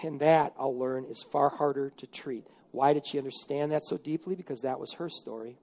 And 0.02 0.20
that, 0.20 0.54
I'll 0.58 0.78
learn, 0.78 1.04
is 1.04 1.24
far 1.32 1.50
harder 1.50 1.90
to 1.96 2.06
treat. 2.06 2.46
Why 2.70 2.92
did 2.92 3.06
she 3.06 3.18
understand 3.18 3.72
that 3.72 3.84
so 3.84 3.96
deeply? 3.96 4.34
Because 4.34 4.60
that 4.60 4.78
was 4.78 4.92
her 4.94 5.08
story. 5.08 5.58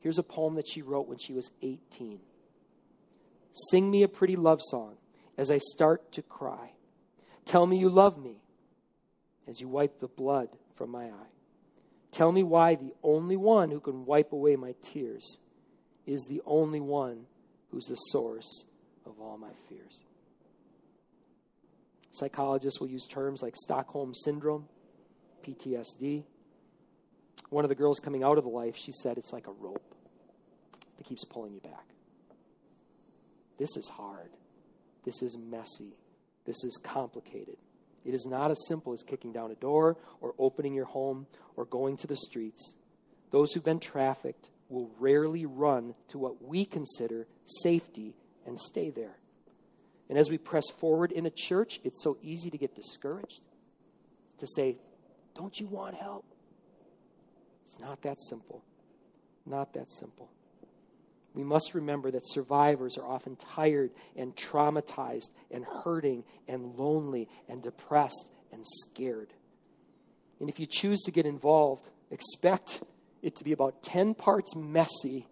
Here's 0.00 0.18
a 0.18 0.24
poem 0.24 0.54
that 0.56 0.68
she 0.68 0.82
wrote 0.82 1.08
when 1.08 1.18
she 1.18 1.32
was 1.32 1.50
18. 1.62 2.20
Sing 3.70 3.90
me 3.90 4.02
a 4.02 4.08
pretty 4.08 4.36
love 4.36 4.60
song 4.62 4.94
as 5.36 5.50
I 5.50 5.58
start 5.58 6.12
to 6.12 6.22
cry. 6.22 6.72
Tell 7.44 7.66
me 7.66 7.78
you 7.78 7.90
love 7.90 8.18
me 8.18 8.36
as 9.46 9.60
you 9.60 9.68
wipe 9.68 10.00
the 10.00 10.08
blood 10.08 10.48
from 10.76 10.90
my 10.90 11.04
eye. 11.04 11.30
Tell 12.12 12.32
me 12.32 12.42
why 12.42 12.74
the 12.74 12.94
only 13.02 13.36
one 13.36 13.70
who 13.70 13.80
can 13.80 14.04
wipe 14.04 14.32
away 14.32 14.56
my 14.56 14.74
tears 14.82 15.38
is 16.06 16.24
the 16.28 16.42
only 16.46 16.80
one 16.80 17.26
who's 17.70 17.86
the 17.86 17.96
source 17.96 18.64
of 19.06 19.20
all 19.20 19.38
my 19.38 19.52
fears. 19.68 20.02
Psychologists 22.20 22.78
will 22.78 22.90
use 22.90 23.06
terms 23.06 23.40
like 23.40 23.56
Stockholm 23.56 24.12
Syndrome, 24.14 24.66
PTSD. 25.42 26.24
One 27.48 27.64
of 27.64 27.70
the 27.70 27.74
girls 27.74 27.98
coming 27.98 28.22
out 28.22 28.36
of 28.36 28.44
the 28.44 28.50
life, 28.50 28.76
she 28.76 28.92
said 28.92 29.16
it's 29.16 29.32
like 29.32 29.46
a 29.46 29.52
rope 29.52 29.94
that 30.98 31.06
keeps 31.06 31.24
pulling 31.24 31.54
you 31.54 31.60
back. 31.60 31.86
This 33.58 33.74
is 33.74 33.88
hard. 33.88 34.28
This 35.02 35.22
is 35.22 35.38
messy. 35.38 35.96
This 36.44 36.62
is 36.62 36.78
complicated. 36.82 37.56
It 38.04 38.12
is 38.12 38.26
not 38.26 38.50
as 38.50 38.66
simple 38.68 38.92
as 38.92 39.02
kicking 39.02 39.32
down 39.32 39.50
a 39.50 39.54
door 39.54 39.96
or 40.20 40.34
opening 40.38 40.74
your 40.74 40.84
home 40.84 41.26
or 41.56 41.64
going 41.64 41.96
to 41.98 42.06
the 42.06 42.16
streets. 42.16 42.74
Those 43.30 43.54
who've 43.54 43.64
been 43.64 43.80
trafficked 43.80 44.50
will 44.68 44.90
rarely 44.98 45.46
run 45.46 45.94
to 46.08 46.18
what 46.18 46.44
we 46.44 46.66
consider 46.66 47.26
safety 47.62 48.14
and 48.46 48.58
stay 48.58 48.90
there. 48.90 49.19
And 50.10 50.18
as 50.18 50.28
we 50.28 50.38
press 50.38 50.68
forward 50.78 51.12
in 51.12 51.24
a 51.24 51.30
church, 51.30 51.78
it's 51.84 52.02
so 52.02 52.18
easy 52.20 52.50
to 52.50 52.58
get 52.58 52.74
discouraged, 52.74 53.42
to 54.38 54.46
say, 54.56 54.76
Don't 55.36 55.58
you 55.60 55.68
want 55.68 55.94
help? 55.94 56.24
It's 57.68 57.78
not 57.78 58.02
that 58.02 58.20
simple. 58.28 58.64
Not 59.46 59.72
that 59.74 59.92
simple. 59.92 60.28
We 61.32 61.44
must 61.44 61.74
remember 61.74 62.10
that 62.10 62.28
survivors 62.28 62.98
are 62.98 63.06
often 63.06 63.36
tired 63.36 63.92
and 64.16 64.34
traumatized 64.34 65.30
and 65.48 65.64
hurting 65.64 66.24
and 66.48 66.74
lonely 66.74 67.28
and 67.48 67.62
depressed 67.62 68.26
and 68.52 68.64
scared. 68.66 69.32
And 70.40 70.48
if 70.50 70.58
you 70.58 70.66
choose 70.66 71.00
to 71.02 71.12
get 71.12 71.24
involved, 71.24 71.88
expect 72.10 72.82
it 73.22 73.36
to 73.36 73.44
be 73.44 73.52
about 73.52 73.84
10 73.84 74.14
parts 74.14 74.56
messy 74.56 75.28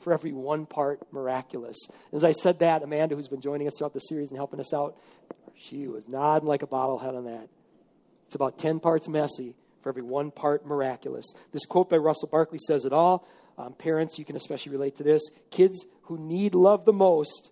for 0.00 0.12
every 0.12 0.32
one 0.32 0.66
part 0.66 1.00
miraculous. 1.12 1.76
As 2.12 2.24
I 2.24 2.32
said 2.32 2.60
that, 2.60 2.82
Amanda, 2.82 3.16
who's 3.16 3.28
been 3.28 3.40
joining 3.40 3.66
us 3.66 3.74
throughout 3.78 3.94
the 3.94 4.00
series 4.00 4.30
and 4.30 4.38
helping 4.38 4.60
us 4.60 4.72
out, 4.72 4.96
she 5.56 5.88
was 5.88 6.08
nodding 6.08 6.48
like 6.48 6.62
a 6.62 6.66
bottlehead 6.66 7.16
on 7.16 7.24
that. 7.24 7.48
It's 8.26 8.34
about 8.34 8.58
10 8.58 8.80
parts 8.80 9.08
messy 9.08 9.54
for 9.82 9.88
every 9.88 10.02
one 10.02 10.30
part 10.30 10.66
miraculous. 10.66 11.26
This 11.52 11.64
quote 11.64 11.88
by 11.88 11.96
Russell 11.96 12.28
Barkley 12.28 12.58
says 12.66 12.84
it 12.84 12.92
all. 12.92 13.26
Um, 13.56 13.72
parents, 13.72 14.18
you 14.18 14.24
can 14.24 14.36
especially 14.36 14.72
relate 14.72 14.96
to 14.96 15.02
this. 15.02 15.22
Kids 15.50 15.84
who 16.02 16.18
need 16.18 16.54
love 16.54 16.84
the 16.84 16.92
most, 16.92 17.50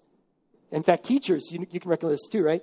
in 0.70 0.82
fact, 0.82 1.04
teachers, 1.04 1.48
you, 1.50 1.66
you 1.70 1.80
can 1.80 1.90
recognize 1.90 2.18
this 2.18 2.28
too, 2.30 2.44
right? 2.44 2.62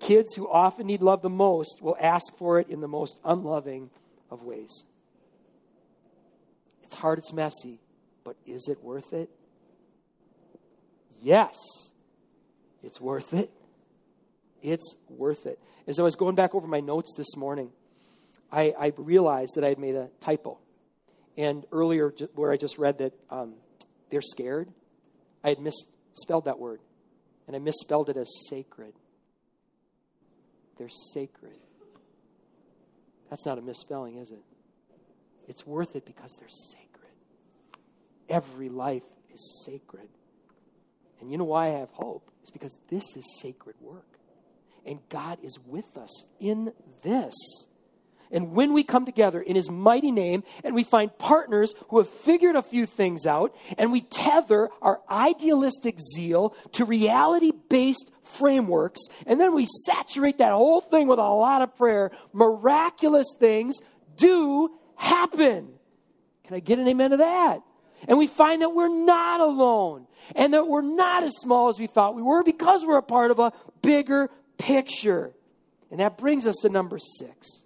Kids 0.00 0.34
who 0.34 0.48
often 0.48 0.86
need 0.86 1.02
love 1.02 1.22
the 1.22 1.30
most 1.30 1.80
will 1.80 1.96
ask 2.00 2.36
for 2.36 2.60
it 2.60 2.68
in 2.68 2.80
the 2.80 2.88
most 2.88 3.18
unloving 3.24 3.90
of 4.30 4.42
ways. 4.42 4.84
It's 6.82 6.94
hard, 6.94 7.18
it's 7.18 7.32
messy, 7.32 7.80
but 8.24 8.36
is 8.46 8.68
it 8.68 8.82
worth 8.82 9.12
it? 9.12 9.30
Yes, 11.22 11.54
it's 12.82 13.00
worth 13.00 13.32
it. 13.32 13.50
It's 14.62 14.96
worth 15.08 15.46
it. 15.46 15.58
As 15.86 15.98
I 15.98 16.02
was 16.02 16.16
going 16.16 16.34
back 16.34 16.54
over 16.54 16.66
my 16.66 16.80
notes 16.80 17.12
this 17.16 17.36
morning, 17.36 17.70
I, 18.50 18.72
I 18.78 18.92
realized 18.96 19.52
that 19.56 19.64
I 19.64 19.68
had 19.68 19.78
made 19.78 19.94
a 19.94 20.08
typo. 20.20 20.58
And 21.36 21.64
earlier, 21.72 22.12
where 22.34 22.52
I 22.52 22.56
just 22.56 22.78
read 22.78 22.98
that 22.98 23.12
um, 23.28 23.54
they're 24.10 24.22
scared, 24.22 24.68
I 25.42 25.50
had 25.50 25.58
misspelled 25.58 26.46
that 26.46 26.58
word. 26.58 26.80
And 27.46 27.54
I 27.54 27.58
misspelled 27.58 28.08
it 28.08 28.16
as 28.16 28.30
sacred. 28.48 28.94
They're 30.78 30.88
sacred. 31.12 31.58
That's 33.28 33.44
not 33.44 33.58
a 33.58 33.62
misspelling, 33.62 34.16
is 34.16 34.30
it? 34.30 34.42
It's 35.48 35.66
worth 35.66 35.94
it 35.96 36.06
because 36.06 36.34
they're 36.38 36.48
sacred. 36.48 36.93
Every 38.28 38.68
life 38.68 39.02
is 39.32 39.64
sacred. 39.64 40.08
And 41.20 41.30
you 41.30 41.38
know 41.38 41.44
why 41.44 41.68
I 41.68 41.78
have 41.78 41.90
hope? 41.90 42.30
It's 42.42 42.50
because 42.50 42.76
this 42.88 43.16
is 43.16 43.40
sacred 43.40 43.76
work. 43.80 44.06
And 44.84 44.98
God 45.08 45.38
is 45.42 45.58
with 45.66 45.96
us 45.96 46.24
in 46.38 46.72
this. 47.02 47.34
And 48.30 48.52
when 48.52 48.72
we 48.72 48.82
come 48.82 49.06
together 49.06 49.40
in 49.40 49.54
His 49.56 49.70
mighty 49.70 50.10
name 50.10 50.42
and 50.62 50.74
we 50.74 50.82
find 50.84 51.16
partners 51.18 51.72
who 51.88 51.98
have 51.98 52.08
figured 52.08 52.56
a 52.56 52.62
few 52.62 52.84
things 52.84 53.26
out 53.26 53.54
and 53.78 53.92
we 53.92 54.00
tether 54.00 54.68
our 54.82 55.00
idealistic 55.08 55.98
zeal 56.14 56.54
to 56.72 56.84
reality 56.84 57.52
based 57.68 58.10
frameworks 58.24 59.00
and 59.26 59.40
then 59.40 59.54
we 59.54 59.68
saturate 59.86 60.38
that 60.38 60.52
whole 60.52 60.80
thing 60.80 61.06
with 61.06 61.18
a 61.18 61.22
lot 61.22 61.62
of 61.62 61.76
prayer, 61.76 62.10
miraculous 62.32 63.26
things 63.38 63.76
do 64.16 64.70
happen. 64.96 65.68
Can 66.44 66.56
I 66.56 66.60
get 66.60 66.78
an 66.78 66.88
amen 66.88 67.10
to 67.10 67.16
that? 67.18 67.62
And 68.08 68.18
we 68.18 68.26
find 68.26 68.62
that 68.62 68.70
we're 68.70 68.88
not 68.88 69.40
alone 69.40 70.06
and 70.34 70.54
that 70.54 70.66
we're 70.66 70.82
not 70.82 71.22
as 71.22 71.32
small 71.36 71.68
as 71.68 71.78
we 71.78 71.86
thought 71.86 72.14
we 72.14 72.22
were 72.22 72.42
because 72.42 72.84
we're 72.84 72.98
a 72.98 73.02
part 73.02 73.30
of 73.30 73.38
a 73.38 73.52
bigger 73.82 74.30
picture. 74.58 75.32
And 75.90 76.00
that 76.00 76.18
brings 76.18 76.46
us 76.46 76.56
to 76.62 76.68
number 76.68 76.98
six 76.98 77.64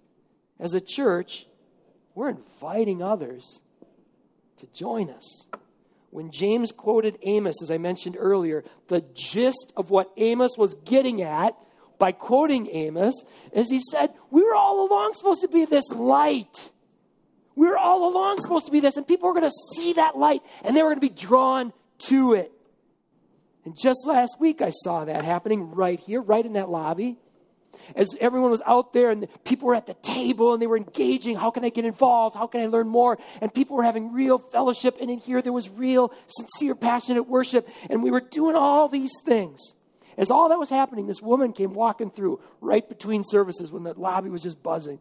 as 0.59 0.73
a 0.73 0.81
church, 0.81 1.47
we're 2.15 2.29
inviting 2.29 3.01
others 3.01 3.61
to 4.57 4.67
join 4.67 5.09
us. 5.09 5.47
When 6.11 6.31
James 6.31 6.71
quoted 6.71 7.17
Amos, 7.23 7.61
as 7.61 7.71
I 7.71 7.77
mentioned 7.77 8.17
earlier, 8.19 8.63
the 8.87 9.05
gist 9.13 9.71
of 9.77 9.89
what 9.89 10.11
Amos 10.17 10.57
was 10.57 10.75
getting 10.83 11.21
at 11.21 11.55
by 11.97 12.11
quoting 12.11 12.67
Amos 12.71 13.23
is 13.53 13.69
he 13.69 13.81
said, 13.91 14.13
We 14.31 14.43
were 14.43 14.55
all 14.55 14.87
along 14.87 15.13
supposed 15.13 15.41
to 15.41 15.47
be 15.47 15.65
this 15.65 15.87
light. 15.91 16.71
We 17.59 17.67
were 17.67 17.77
all 17.77 18.09
along 18.09 18.39
supposed 18.39 18.67
to 18.67 18.71
be 18.71 18.79
this, 18.79 18.95
and 18.95 19.05
people 19.05 19.27
were 19.27 19.33
going 19.33 19.49
to 19.49 19.75
see 19.75 19.91
that 19.93 20.17
light 20.17 20.41
and 20.63 20.77
they 20.77 20.81
were 20.81 20.95
going 20.95 21.01
to 21.01 21.01
be 21.01 21.09
drawn 21.09 21.73
to 22.07 22.31
it. 22.31 22.53
And 23.65 23.77
just 23.77 24.07
last 24.07 24.37
week, 24.39 24.61
I 24.61 24.69
saw 24.69 25.03
that 25.03 25.25
happening 25.25 25.71
right 25.71 25.99
here, 25.99 26.21
right 26.21 26.45
in 26.45 26.53
that 26.53 26.69
lobby 26.69 27.17
as 27.97 28.15
everyone 28.21 28.49
was 28.49 28.61
out 28.65 28.93
there 28.93 29.11
and 29.11 29.27
people 29.43 29.67
were 29.67 29.75
at 29.75 29.87
the 29.87 29.93
table 29.95 30.53
and 30.53 30.61
they 30.61 30.67
were 30.67 30.77
engaging. 30.77 31.35
How 31.35 31.51
can 31.51 31.65
I 31.65 31.69
get 31.69 31.83
involved? 31.83 32.33
How 32.33 32.47
can 32.47 32.61
I 32.61 32.67
learn 32.67 32.87
more? 32.87 33.17
And 33.41 33.53
people 33.53 33.75
were 33.75 33.83
having 33.83 34.13
real 34.13 34.39
fellowship. 34.39 34.97
And 35.01 35.11
in 35.11 35.19
here, 35.19 35.41
there 35.41 35.51
was 35.51 35.67
real, 35.67 36.13
sincere, 36.27 36.75
passionate 36.75 37.23
worship. 37.23 37.67
And 37.89 38.01
we 38.01 38.09
were 38.09 38.21
doing 38.21 38.55
all 38.55 38.87
these 38.87 39.11
things. 39.25 39.59
As 40.17 40.31
all 40.31 40.47
that 40.47 40.59
was 40.59 40.69
happening, 40.69 41.07
this 41.07 41.21
woman 41.21 41.51
came 41.51 41.73
walking 41.73 42.09
through 42.09 42.39
right 42.61 42.87
between 42.87 43.25
services 43.25 43.69
when 43.69 43.83
the 43.83 43.93
lobby 43.95 44.29
was 44.29 44.43
just 44.43 44.63
buzzing. 44.63 44.99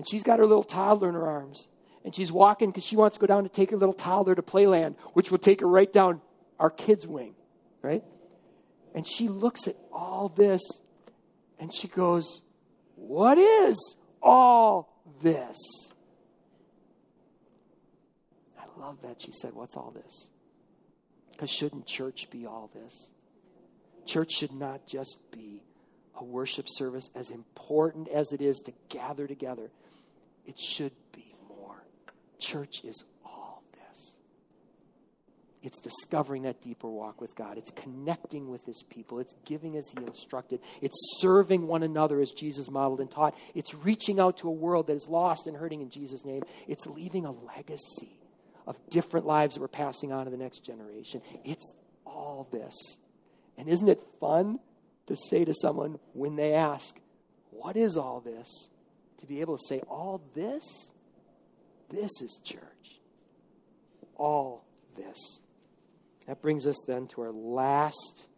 And 0.00 0.08
she's 0.08 0.22
got 0.22 0.38
her 0.38 0.46
little 0.46 0.64
toddler 0.64 1.10
in 1.10 1.14
her 1.14 1.28
arms. 1.28 1.68
And 2.06 2.16
she's 2.16 2.32
walking 2.32 2.70
because 2.70 2.84
she 2.84 2.96
wants 2.96 3.18
to 3.18 3.20
go 3.20 3.26
down 3.26 3.42
to 3.42 3.50
take 3.50 3.70
her 3.70 3.76
little 3.76 3.92
toddler 3.92 4.34
to 4.34 4.40
Playland, 4.40 4.94
which 5.12 5.30
will 5.30 5.36
take 5.36 5.60
her 5.60 5.66
right 5.66 5.92
down 5.92 6.22
our 6.58 6.70
kids' 6.70 7.06
wing, 7.06 7.34
right? 7.82 8.02
And 8.94 9.06
she 9.06 9.28
looks 9.28 9.68
at 9.68 9.76
all 9.92 10.32
this 10.34 10.62
and 11.58 11.70
she 11.74 11.86
goes, 11.86 12.40
What 12.96 13.36
is 13.36 13.76
all 14.22 15.02
this? 15.22 15.58
I 18.58 18.80
love 18.80 19.02
that 19.02 19.20
she 19.20 19.32
said, 19.32 19.52
What's 19.52 19.76
all 19.76 19.92
this? 19.94 20.28
Because 21.32 21.50
shouldn't 21.50 21.86
church 21.86 22.30
be 22.30 22.46
all 22.46 22.70
this? 22.72 23.10
Church 24.06 24.32
should 24.32 24.54
not 24.54 24.86
just 24.86 25.18
be 25.30 25.60
a 26.16 26.24
worship 26.24 26.68
service, 26.70 27.10
as 27.14 27.28
important 27.28 28.08
as 28.08 28.32
it 28.32 28.40
is 28.40 28.60
to 28.60 28.72
gather 28.88 29.26
together. 29.26 29.70
It 30.46 30.58
should 30.58 30.92
be 31.12 31.34
more. 31.48 31.82
Church 32.38 32.82
is 32.84 33.04
all 33.24 33.62
this. 33.72 34.12
it's 35.62 35.80
discovering 35.80 36.42
that 36.42 36.62
deeper 36.62 36.88
walk 36.88 37.20
with 37.20 37.34
God. 37.36 37.58
It's 37.58 37.70
connecting 37.70 38.48
with 38.48 38.64
His 38.64 38.82
people. 38.88 39.18
It's 39.20 39.34
giving 39.44 39.76
as 39.76 39.90
He 39.90 40.04
instructed. 40.04 40.60
It's 40.80 40.96
serving 41.20 41.66
one 41.66 41.82
another 41.82 42.20
as 42.20 42.32
Jesus 42.32 42.70
modeled 42.70 43.00
and 43.00 43.10
taught. 43.10 43.34
It's 43.54 43.74
reaching 43.74 44.18
out 44.18 44.38
to 44.38 44.48
a 44.48 44.52
world 44.52 44.86
that 44.86 44.96
is 44.96 45.06
lost 45.08 45.46
and 45.46 45.56
hurting 45.56 45.80
in 45.82 45.90
Jesus' 45.90 46.24
name. 46.24 46.42
It's 46.66 46.86
leaving 46.86 47.26
a 47.26 47.32
legacy 47.32 48.16
of 48.66 48.76
different 48.90 49.26
lives 49.26 49.54
that 49.54 49.60
we're 49.60 49.68
passing 49.68 50.12
on 50.12 50.24
to 50.24 50.30
the 50.30 50.36
next 50.36 50.64
generation. 50.64 51.22
It's 51.44 51.72
all 52.06 52.48
this. 52.52 52.74
And 53.58 53.68
isn't 53.68 53.88
it 53.88 54.02
fun 54.20 54.58
to 55.06 55.16
say 55.16 55.44
to 55.44 55.52
someone 55.52 55.98
when 56.12 56.36
they 56.36 56.54
ask, 56.54 56.96
What 57.50 57.76
is 57.76 57.96
all 57.96 58.20
this? 58.20 58.68
To 59.20 59.26
be 59.26 59.40
able 59.40 59.56
to 59.56 59.64
say, 59.68 59.80
All 59.88 60.22
this? 60.34 60.92
This 61.90 62.10
is 62.22 62.40
church. 62.44 63.00
All 64.16 64.64
this. 64.96 65.40
That 66.26 66.40
brings 66.40 66.66
us 66.66 66.76
then 66.86 67.08
to 67.08 67.22
our 67.22 67.32
last 67.32 68.28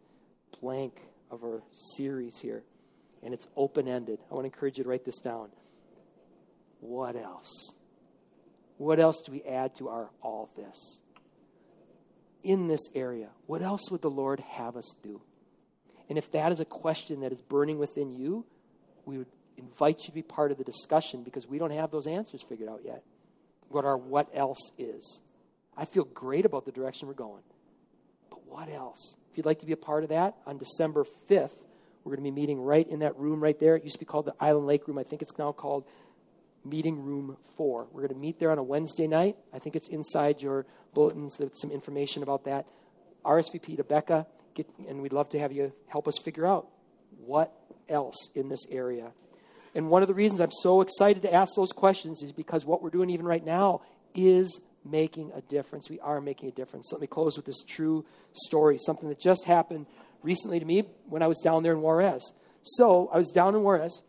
blank 0.59 0.99
of 1.29 1.43
our 1.43 1.61
series 1.97 2.39
here, 2.39 2.63
and 3.21 3.33
it's 3.33 3.47
open 3.55 3.87
ended. 3.87 4.19
I 4.31 4.33
want 4.33 4.45
to 4.45 4.47
encourage 4.47 4.77
you 4.77 4.83
to 4.83 4.89
write 4.89 5.05
this 5.05 5.17
down. 5.17 5.49
What 6.79 7.15
else? 7.15 7.73
What 8.77 8.99
else 8.99 9.21
do 9.21 9.31
we 9.31 9.43
add 9.43 9.75
to 9.75 9.89
our 9.89 10.09
all 10.21 10.49
this? 10.55 10.99
in 12.43 12.67
this 12.67 12.89
area? 12.93 13.29
What 13.47 13.61
else 13.61 13.89
would 13.89 14.01
the 14.01 14.09
Lord 14.09 14.41
have 14.41 14.75
us 14.75 14.93
do? 15.01 15.21
And 16.09 16.17
if 16.17 16.29
that 16.31 16.51
is 16.51 16.59
a 16.59 16.65
question 16.65 17.21
that 17.21 17.31
is 17.31 17.41
burning 17.41 17.79
within 17.79 18.13
you, 18.13 18.45
we 19.05 19.17
would 19.17 19.27
invite 19.57 19.99
you 20.01 20.07
to 20.07 20.11
be 20.13 20.21
part 20.21 20.51
of 20.51 20.57
the 20.57 20.63
discussion 20.63 21.23
because 21.23 21.47
we 21.47 21.57
don't 21.57 21.71
have 21.71 21.91
those 21.91 22.07
answers 22.07 22.43
figured 22.47 22.69
out 22.69 22.81
yet. 22.83 23.03
What 23.69 23.85
our 23.85 23.97
what 23.97 24.29
else 24.33 24.71
is. 24.77 25.21
I 25.75 25.85
feel 25.85 26.03
great 26.03 26.45
about 26.45 26.65
the 26.65 26.71
direction 26.71 27.07
we're 27.07 27.15
going. 27.15 27.41
But 28.29 28.45
what 28.47 28.69
else? 28.69 29.15
If 29.31 29.37
you'd 29.37 29.45
like 29.45 29.59
to 29.61 29.65
be 29.65 29.73
a 29.73 29.77
part 29.77 30.03
of 30.03 30.09
that, 30.09 30.35
on 30.45 30.57
December 30.57 31.05
5th, 31.29 31.49
we're 32.03 32.15
going 32.15 32.25
to 32.25 32.31
be 32.31 32.39
meeting 32.39 32.61
right 32.61 32.87
in 32.87 32.99
that 32.99 33.17
room 33.17 33.41
right 33.41 33.59
there. 33.59 33.75
It 33.75 33.83
used 33.83 33.95
to 33.95 33.99
be 33.99 34.05
called 34.05 34.25
the 34.25 34.35
Island 34.39 34.67
Lake 34.67 34.87
Room. 34.87 34.97
I 34.97 35.03
think 35.03 35.21
it's 35.21 35.37
now 35.37 35.51
called 35.51 35.85
Meeting 36.65 37.03
Room 37.03 37.37
4. 37.57 37.87
We're 37.91 38.01
going 38.01 38.13
to 38.13 38.19
meet 38.19 38.39
there 38.39 38.51
on 38.51 38.57
a 38.57 38.63
Wednesday 38.63 39.07
night. 39.07 39.37
I 39.53 39.59
think 39.59 39.75
it's 39.75 39.87
inside 39.87 40.41
your 40.41 40.65
bulletins. 40.93 41.37
There's 41.37 41.59
some 41.59 41.71
information 41.71 42.21
about 42.23 42.45
that. 42.45 42.67
RSVP 43.25 43.77
to 43.77 43.83
Becca, 43.83 44.27
get, 44.53 44.67
and 44.87 45.01
we'd 45.01 45.13
love 45.13 45.29
to 45.29 45.39
have 45.39 45.51
you 45.51 45.71
help 45.87 46.07
us 46.07 46.17
figure 46.17 46.45
out 46.45 46.67
what 47.25 47.53
else 47.89 48.29
in 48.35 48.49
this 48.49 48.65
area. 48.69 49.11
And 49.75 49.89
one 49.89 50.01
of 50.01 50.07
the 50.07 50.13
reasons 50.13 50.39
I'm 50.39 50.51
so 50.51 50.81
excited 50.81 51.23
to 51.23 51.33
ask 51.33 51.53
those 51.55 51.71
questions 51.71 52.21
is 52.23 52.31
because 52.31 52.65
what 52.65 52.81
we're 52.81 52.89
doing 52.89 53.09
even 53.09 53.25
right 53.25 53.43
now 53.43 53.81
is 54.13 54.61
making 54.85 55.31
a 55.35 55.41
difference. 55.41 55.89
We 55.89 55.99
are 55.99 56.21
making 56.21 56.49
a 56.49 56.51
difference. 56.51 56.91
Let 56.91 57.01
me 57.01 57.07
close 57.07 57.37
with 57.37 57.45
this 57.45 57.63
true 57.63 58.05
story, 58.33 58.77
something 58.77 59.09
that 59.09 59.19
just 59.19 59.45
happened 59.45 59.85
recently 60.21 60.59
to 60.59 60.65
me 60.65 60.83
when 61.09 61.21
I 61.21 61.27
was 61.27 61.39
down 61.39 61.63
there 61.63 61.73
in 61.73 61.81
Juarez. 61.81 62.31
So 62.61 63.09
I 63.13 63.17
was 63.17 63.31
down 63.31 63.55
in 63.55 63.63
Juarez, 63.63 64.01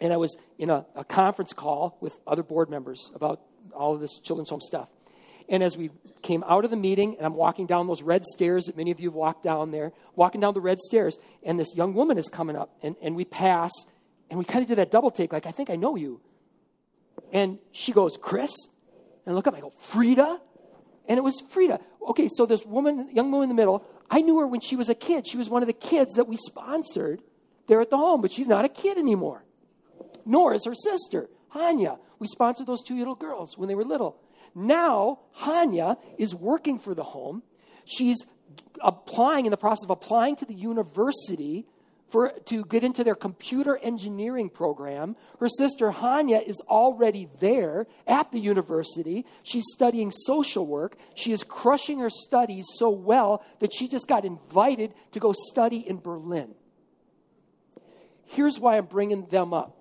and 0.00 0.12
I 0.12 0.16
was 0.16 0.36
in 0.58 0.70
a, 0.70 0.86
a 0.94 1.04
conference 1.04 1.52
call 1.52 1.96
with 2.00 2.12
other 2.26 2.42
board 2.42 2.70
members 2.70 3.10
about 3.14 3.40
all 3.74 3.94
of 3.94 4.00
this 4.00 4.18
children's 4.18 4.50
home 4.50 4.60
stuff. 4.60 4.88
And 5.48 5.62
as 5.62 5.76
we 5.76 5.90
came 6.22 6.42
out 6.48 6.64
of 6.64 6.70
the 6.70 6.76
meeting, 6.76 7.16
and 7.16 7.26
I'm 7.26 7.34
walking 7.34 7.66
down 7.66 7.86
those 7.86 8.02
red 8.02 8.24
stairs 8.24 8.64
that 8.64 8.76
many 8.76 8.90
of 8.90 8.98
you 8.98 9.10
have 9.10 9.14
walked 9.14 9.44
down 9.44 9.70
there, 9.70 9.92
walking 10.16 10.40
down 10.40 10.54
the 10.54 10.60
red 10.60 10.80
stairs, 10.80 11.18
and 11.44 11.58
this 11.58 11.74
young 11.76 11.94
woman 11.94 12.18
is 12.18 12.28
coming 12.28 12.56
up, 12.56 12.74
and, 12.82 12.96
and 13.00 13.14
we 13.14 13.24
pass, 13.24 13.70
and 14.30 14.38
we 14.38 14.44
kind 14.44 14.62
of 14.62 14.68
did 14.68 14.78
that 14.78 14.90
double 14.90 15.10
take, 15.10 15.32
like, 15.32 15.46
I 15.46 15.52
think 15.52 15.70
I 15.70 15.76
know 15.76 15.96
you. 15.96 16.20
And 17.32 17.58
she 17.72 17.92
goes, 17.92 18.16
Chris? 18.20 18.52
And 19.24 19.32
I 19.32 19.36
look 19.36 19.46
up, 19.46 19.54
I 19.54 19.60
go, 19.60 19.72
Frida? 19.78 20.38
And 21.08 21.18
it 21.18 21.22
was 21.22 21.42
Frida. 21.50 21.80
Okay, 22.08 22.28
so 22.28 22.46
this 22.46 22.64
woman, 22.64 23.08
young 23.12 23.30
woman 23.30 23.44
in 23.44 23.56
the 23.56 23.60
middle, 23.60 23.84
I 24.10 24.20
knew 24.20 24.38
her 24.38 24.46
when 24.46 24.60
she 24.60 24.76
was 24.76 24.88
a 24.88 24.94
kid. 24.94 25.26
She 25.26 25.36
was 25.36 25.48
one 25.48 25.62
of 25.62 25.66
the 25.66 25.72
kids 25.72 26.14
that 26.14 26.28
we 26.28 26.36
sponsored 26.36 27.22
there 27.68 27.80
at 27.80 27.90
the 27.90 27.96
home, 27.96 28.20
but 28.20 28.32
she's 28.32 28.48
not 28.48 28.64
a 28.64 28.68
kid 28.68 28.98
anymore. 28.98 29.44
Nor 30.24 30.54
is 30.54 30.64
her 30.64 30.74
sister, 30.74 31.28
Hanya. 31.54 31.98
We 32.18 32.26
sponsored 32.26 32.66
those 32.66 32.82
two 32.82 32.96
little 32.96 33.14
girls 33.14 33.56
when 33.58 33.68
they 33.68 33.74
were 33.74 33.84
little. 33.84 34.20
Now, 34.54 35.20
Hanya 35.40 35.96
is 36.18 36.34
working 36.34 36.78
for 36.78 36.94
the 36.94 37.04
home. 37.04 37.42
She's 37.84 38.18
applying, 38.80 39.46
in 39.46 39.50
the 39.50 39.56
process 39.56 39.84
of 39.84 39.90
applying 39.90 40.36
to 40.36 40.44
the 40.44 40.54
university 40.54 41.66
for, 42.08 42.32
to 42.46 42.64
get 42.64 42.84
into 42.84 43.02
their 43.02 43.14
computer 43.14 43.76
engineering 43.76 44.48
program. 44.48 45.16
Her 45.40 45.48
sister 45.48 45.90
Hanya 45.90 46.46
is 46.46 46.60
already 46.68 47.28
there 47.40 47.86
at 48.06 48.30
the 48.30 48.38
university. 48.38 49.26
She's 49.42 49.64
studying 49.72 50.10
social 50.10 50.66
work. 50.66 50.96
She 51.14 51.32
is 51.32 51.42
crushing 51.42 51.98
her 52.00 52.10
studies 52.10 52.66
so 52.78 52.90
well 52.90 53.44
that 53.58 53.72
she 53.72 53.88
just 53.88 54.06
got 54.06 54.24
invited 54.24 54.94
to 55.12 55.20
go 55.20 55.34
study 55.50 55.78
in 55.78 55.98
Berlin. 55.98 56.54
Here's 58.26 58.58
why 58.58 58.76
I'm 58.76 58.86
bringing 58.86 59.26
them 59.26 59.52
up. 59.52 59.76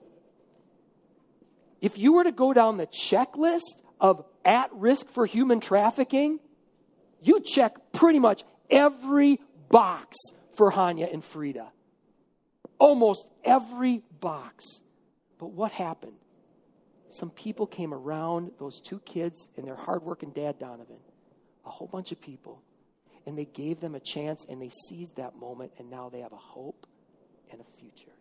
If 1.81 1.97
you 1.97 2.13
were 2.13 2.23
to 2.23 2.31
go 2.31 2.53
down 2.53 2.77
the 2.77 2.87
checklist 2.87 3.81
of 3.99 4.25
at 4.43 4.71
risk 4.73 5.09
for 5.09 5.25
human 5.25 5.59
trafficking, 5.59 6.39
you 7.21 7.39
check 7.41 7.91
pretty 7.91 8.19
much 8.19 8.43
every 8.69 9.39
box 9.69 10.15
for 10.55 10.71
Hanya 10.71 11.11
and 11.11 11.23
Frida 11.23 11.71
almost 12.79 13.27
every 13.43 14.03
box. 14.19 14.81
But 15.39 15.51
what 15.51 15.71
happened? 15.71 16.17
Some 17.11 17.29
people 17.29 17.65
came 17.65 17.93
around 17.93 18.51
those 18.59 18.79
two 18.81 18.99
kids 18.99 19.49
and 19.57 19.65
their 19.65 19.75
hardworking 19.75 20.31
dad, 20.31 20.59
Donovan, 20.59 20.97
a 21.65 21.69
whole 21.69 21.87
bunch 21.87 22.11
of 22.11 22.19
people, 22.19 22.61
and 23.25 23.37
they 23.37 23.45
gave 23.45 23.79
them 23.79 23.95
a 23.95 23.99
chance 23.99 24.45
and 24.49 24.61
they 24.61 24.69
seized 24.89 25.15
that 25.15 25.37
moment, 25.37 25.71
and 25.77 25.89
now 25.89 26.09
they 26.09 26.19
have 26.19 26.33
a 26.33 26.37
hope 26.37 26.85
and 27.51 27.61
a 27.61 27.79
future. 27.79 28.11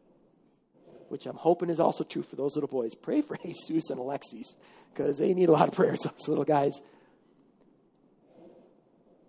Which 1.09 1.26
I'm 1.26 1.36
hoping 1.36 1.70
is 1.70 1.80
also 1.80 2.05
true 2.05 2.22
for 2.22 2.36
those 2.36 2.55
little 2.55 2.68
boys. 2.68 2.94
Pray 2.94 3.20
for 3.20 3.36
Jesus 3.44 3.90
and 3.90 3.98
Alexis 3.98 4.55
because 4.92 5.18
they 5.18 5.34
need 5.34 5.48
a 5.48 5.52
lot 5.52 5.68
of 5.68 5.74
prayers, 5.74 6.00
those 6.05 6.28
little 6.28 6.44
guys. 6.44 6.80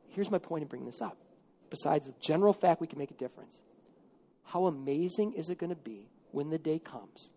Here's 0.10 0.32
my 0.32 0.38
point 0.38 0.62
in 0.62 0.68
bringing 0.68 0.86
this 0.86 1.02
up. 1.02 1.18
Besides 1.70 2.06
the 2.06 2.14
general 2.22 2.54
fact 2.54 2.80
we 2.80 2.88
can 2.88 3.00
make 3.00 3.12
a 3.12 3.16
difference, 3.16 3.58
how 4.46 4.68
amazing 4.68 5.34
is 5.34 5.50
it 5.50 5.58
going 5.58 5.72
to 5.72 5.76
be 5.76 6.08
when 6.32 6.50
the 6.50 6.58
day 6.58 6.80
comes 6.80 7.30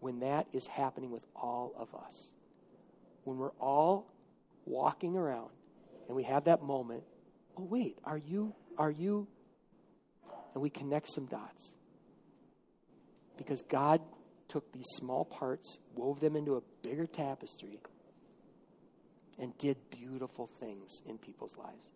when 0.00 0.20
that 0.20 0.46
is 0.52 0.66
happening 0.66 1.10
with 1.10 1.24
all 1.36 1.72
of 1.76 1.94
us? 1.94 2.28
When 3.24 3.38
we're 3.38 3.50
all 3.60 4.10
walking 4.64 5.16
around 5.16 5.50
and 6.08 6.16
we 6.16 6.24
have 6.24 6.44
that 6.44 6.62
moment, 6.62 7.04
oh, 7.56 7.64
wait, 7.64 7.98
are 8.04 8.18
you, 8.18 8.54
are 8.78 8.90
you? 8.90 9.26
And 10.54 10.62
we 10.62 10.70
connect 10.70 11.10
some 11.10 11.26
dots. 11.26 11.74
Because 13.36 13.62
God 13.62 14.00
took 14.48 14.70
these 14.72 14.86
small 14.96 15.24
parts, 15.24 15.78
wove 15.94 16.20
them 16.20 16.36
into 16.36 16.56
a 16.56 16.60
bigger 16.82 17.06
tapestry, 17.06 17.80
and 19.38 19.56
did 19.58 19.76
beautiful 19.90 20.50
things 20.60 21.02
in 21.06 21.16
people's 21.18 21.56
lives. 21.56 21.90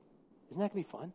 Isn't 0.51 0.61
that 0.61 0.73
going 0.73 0.85
to 0.85 0.89
be 0.89 0.99
fun? 0.99 1.13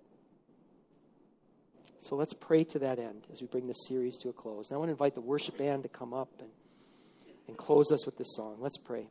So 2.02 2.16
let's 2.16 2.34
pray 2.34 2.64
to 2.66 2.80
that 2.80 3.00
end 3.00 3.28
as 3.32 3.42
we 3.42 3.48
bring 3.48 3.68
this 3.68 3.88
series 3.88 4.18
to 4.20 4.30
a 4.30 4.34
close. 4.34 4.70
And 4.70 4.76
I 4.76 4.80
want 4.80 4.90
to 4.90 4.94
invite 4.94 5.14
the 5.14 5.22
worship 5.22 5.58
band 5.58 5.84
to 5.84 5.90
come 5.90 6.14
up 6.14 6.30
and, 6.40 6.50
and 7.48 7.58
close 7.58 7.92
us 7.92 8.06
with 8.06 8.18
this 8.18 8.34
song. 8.36 8.58
Let's 8.60 8.78
pray. 8.78 9.08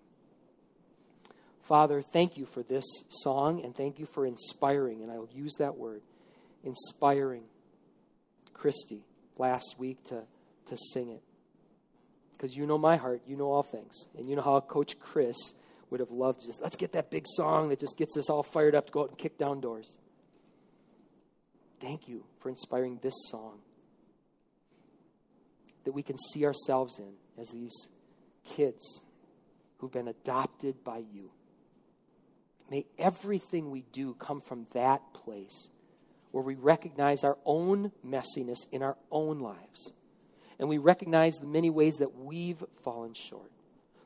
Father, 1.62 2.02
thank 2.02 2.36
you 2.36 2.46
for 2.46 2.64
this 2.64 2.84
song 3.08 3.64
and 3.64 3.76
thank 3.76 4.00
you 4.00 4.06
for 4.06 4.26
inspiring, 4.26 5.02
and 5.02 5.12
I 5.12 5.18
will 5.18 5.28
use 5.32 5.54
that 5.60 5.78
word, 5.78 6.02
inspiring 6.64 7.44
Christy 8.52 9.04
last 9.38 9.76
week 9.78 10.02
to, 10.06 10.22
to 10.66 10.76
sing 10.92 11.10
it. 11.10 11.22
Because 12.32 12.56
you 12.56 12.66
know 12.66 12.76
my 12.76 12.96
heart, 12.96 13.22
you 13.24 13.36
know 13.36 13.52
all 13.52 13.62
things. 13.62 14.06
And 14.18 14.28
you 14.28 14.34
know 14.34 14.42
how 14.42 14.58
Coach 14.60 14.98
Chris 14.98 15.36
would 15.90 16.00
have 16.00 16.10
loved 16.10 16.44
just, 16.44 16.60
let's 16.60 16.76
get 16.76 16.92
that 16.92 17.08
big 17.08 17.24
song 17.28 17.68
that 17.68 17.78
just 17.78 17.96
gets 17.96 18.16
us 18.16 18.28
all 18.28 18.42
fired 18.42 18.74
up 18.74 18.86
to 18.86 18.92
go 18.92 19.02
out 19.02 19.10
and 19.10 19.18
kick 19.18 19.38
down 19.38 19.60
doors. 19.60 19.92
Thank 21.80 22.08
you 22.08 22.24
for 22.40 22.50
inspiring 22.50 22.98
this 23.02 23.14
song 23.30 23.60
that 25.84 25.92
we 25.92 26.02
can 26.02 26.16
see 26.32 26.44
ourselves 26.44 26.98
in 26.98 27.12
as 27.40 27.48
these 27.48 27.88
kids 28.44 29.00
who've 29.78 29.90
been 29.90 30.08
adopted 30.08 30.84
by 30.84 30.98
you. 30.98 31.30
May 32.70 32.84
everything 32.98 33.70
we 33.70 33.84
do 33.92 34.14
come 34.14 34.42
from 34.42 34.66
that 34.74 35.00
place 35.14 35.70
where 36.32 36.44
we 36.44 36.54
recognize 36.54 37.24
our 37.24 37.38
own 37.44 37.92
messiness 38.06 38.58
in 38.70 38.82
our 38.82 38.96
own 39.10 39.40
lives. 39.40 39.92
And 40.58 40.68
we 40.68 40.78
recognize 40.78 41.38
the 41.38 41.46
many 41.46 41.70
ways 41.70 41.96
that 41.96 42.14
we've 42.16 42.62
fallen 42.84 43.14
short, 43.14 43.50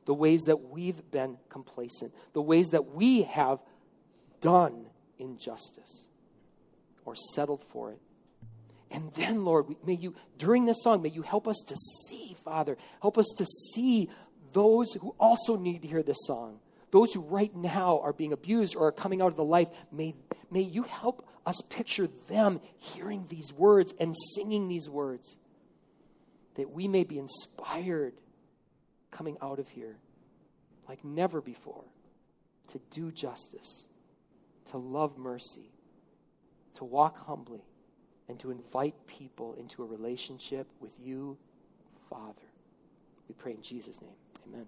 the 0.06 0.14
ways 0.14 0.42
that 0.46 0.70
we've 0.70 1.10
been 1.10 1.38
complacent, 1.48 2.14
the 2.32 2.40
ways 2.40 2.68
that 2.68 2.94
we 2.94 3.22
have 3.22 3.58
done 4.40 4.86
injustice 5.18 6.06
or 7.04 7.14
settled 7.34 7.62
for 7.70 7.92
it. 7.92 8.00
And 8.90 9.12
then, 9.14 9.44
Lord, 9.44 9.66
may 9.84 9.94
you, 9.94 10.14
during 10.38 10.66
this 10.66 10.82
song, 10.82 11.02
may 11.02 11.08
you 11.08 11.22
help 11.22 11.48
us 11.48 11.60
to 11.66 11.76
see, 11.76 12.36
Father, 12.44 12.76
help 13.02 13.18
us 13.18 13.26
to 13.38 13.44
see 13.44 14.08
those 14.52 14.92
who 14.94 15.14
also 15.18 15.56
need 15.56 15.82
to 15.82 15.88
hear 15.88 16.02
this 16.02 16.16
song. 16.26 16.60
Those 16.92 17.12
who 17.12 17.20
right 17.20 17.54
now 17.54 17.98
are 18.00 18.12
being 18.12 18.32
abused 18.32 18.76
or 18.76 18.86
are 18.86 18.92
coming 18.92 19.20
out 19.20 19.28
of 19.28 19.36
the 19.36 19.44
life, 19.44 19.68
may, 19.90 20.14
may 20.50 20.60
you 20.60 20.84
help 20.84 21.26
us 21.44 21.60
picture 21.68 22.08
them 22.28 22.60
hearing 22.78 23.26
these 23.28 23.52
words 23.52 23.92
and 23.98 24.14
singing 24.36 24.68
these 24.68 24.88
words. 24.88 25.38
That 26.54 26.70
we 26.70 26.86
may 26.86 27.02
be 27.02 27.18
inspired 27.18 28.14
coming 29.10 29.36
out 29.42 29.58
of 29.58 29.68
here 29.68 29.96
like 30.88 31.04
never 31.04 31.40
before 31.40 31.84
to 32.68 32.80
do 32.90 33.10
justice, 33.10 33.86
to 34.70 34.78
love 34.78 35.18
mercy, 35.18 35.70
to 36.74 36.84
walk 36.84 37.18
humbly 37.26 37.62
and 38.28 38.38
to 38.40 38.50
invite 38.50 38.94
people 39.06 39.54
into 39.58 39.82
a 39.82 39.86
relationship 39.86 40.66
with 40.80 40.92
you, 41.02 41.36
Father. 42.08 42.34
We 43.28 43.34
pray 43.34 43.52
in 43.52 43.62
Jesus' 43.62 44.00
name. 44.00 44.10
Amen. 44.48 44.66